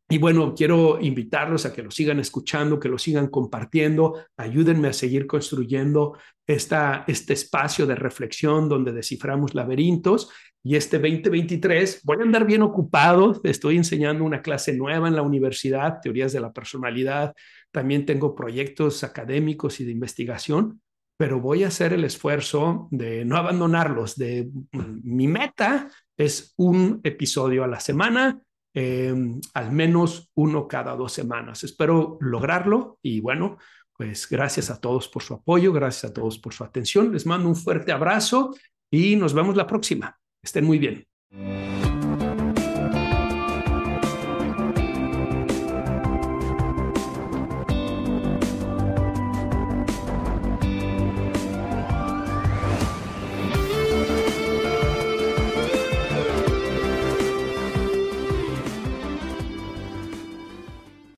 Y 0.09 0.19
bueno, 0.19 0.55
quiero 0.55 1.01
invitarlos 1.01 1.65
a 1.65 1.73
que 1.73 1.83
lo 1.83 1.91
sigan 1.91 2.21
escuchando, 2.21 2.79
que 2.79 2.89
lo 2.89 2.99
sigan 2.99 3.29
compartiendo, 3.29 4.19
ayúdenme 4.37 4.89
a 4.89 4.93
seguir 4.93 5.27
construyendo 5.27 6.19
esta, 6.47 7.05
este 7.07 7.33
espacio 7.33 7.87
de 7.87 7.95
reflexión 7.95 8.69
donde 8.69 8.93
desciframos 8.93 9.55
laberintos. 9.55 10.31
Y 10.63 10.77
este 10.77 10.99
2023 10.99 12.01
voy 12.05 12.19
a 12.21 12.23
andar 12.23 12.47
bien 12.47 12.63
ocupado, 12.63 13.41
estoy 13.45 13.77
enseñando 13.77 14.25
una 14.25 14.41
clase 14.41 14.75
nueva 14.75 15.09
en 15.09 15.17
la 15.17 15.23
universidad, 15.23 16.01
teorías 16.03 16.33
de 16.33 16.41
la 16.41 16.53
personalidad, 16.53 17.35
también 17.71 18.07
tengo 18.07 18.35
proyectos 18.35 19.05
académicos 19.05 19.81
y 19.81 19.85
de 19.85 19.93
investigación, 19.93 20.81
pero 21.19 21.41
voy 21.41 21.65
a 21.65 21.69
hacer 21.69 21.93
el 21.93 22.05
esfuerzo 22.05 22.89
de 22.91 23.25
no 23.25 23.37
abandonarlos, 23.37 24.17
de 24.17 24.51
mi 24.73 25.29
meta 25.29 25.89
es 26.17 26.55
un 26.57 27.01
episodio 27.05 27.65
a 27.65 27.69
la 27.69 27.81
semana, 27.81 28.41
em, 28.75 29.41
al 29.55 29.73
menos 29.73 30.31
uno 30.35 30.69
cada 30.69 30.97
dos 30.97 31.13
semanas. 31.13 31.65
Espero 31.65 32.19
lograrlo 32.21 32.99
y 33.03 33.21
bueno, 33.21 33.59
pues 33.97 34.29
gracias 34.29 34.71
a 34.71 34.81
todos 34.81 35.09
por 35.09 35.23
su 35.23 35.35
apoyo, 35.35 35.73
gracias 35.73 36.11
a 36.11 36.15
todos 36.15 36.39
por 36.39 36.53
su 36.53 36.65
atención. 36.65 37.13
Les 37.13 37.27
mando 37.27 37.49
un 37.49 37.57
fuerte 37.57 37.93
abrazo 37.93 38.55
y 38.91 39.17
nos 39.17 39.35
vemos 39.35 39.57
la 39.57 39.67
próxima. 39.67 40.19
Estén 40.43 40.65
muy 40.65 40.79
bien. 40.79 41.84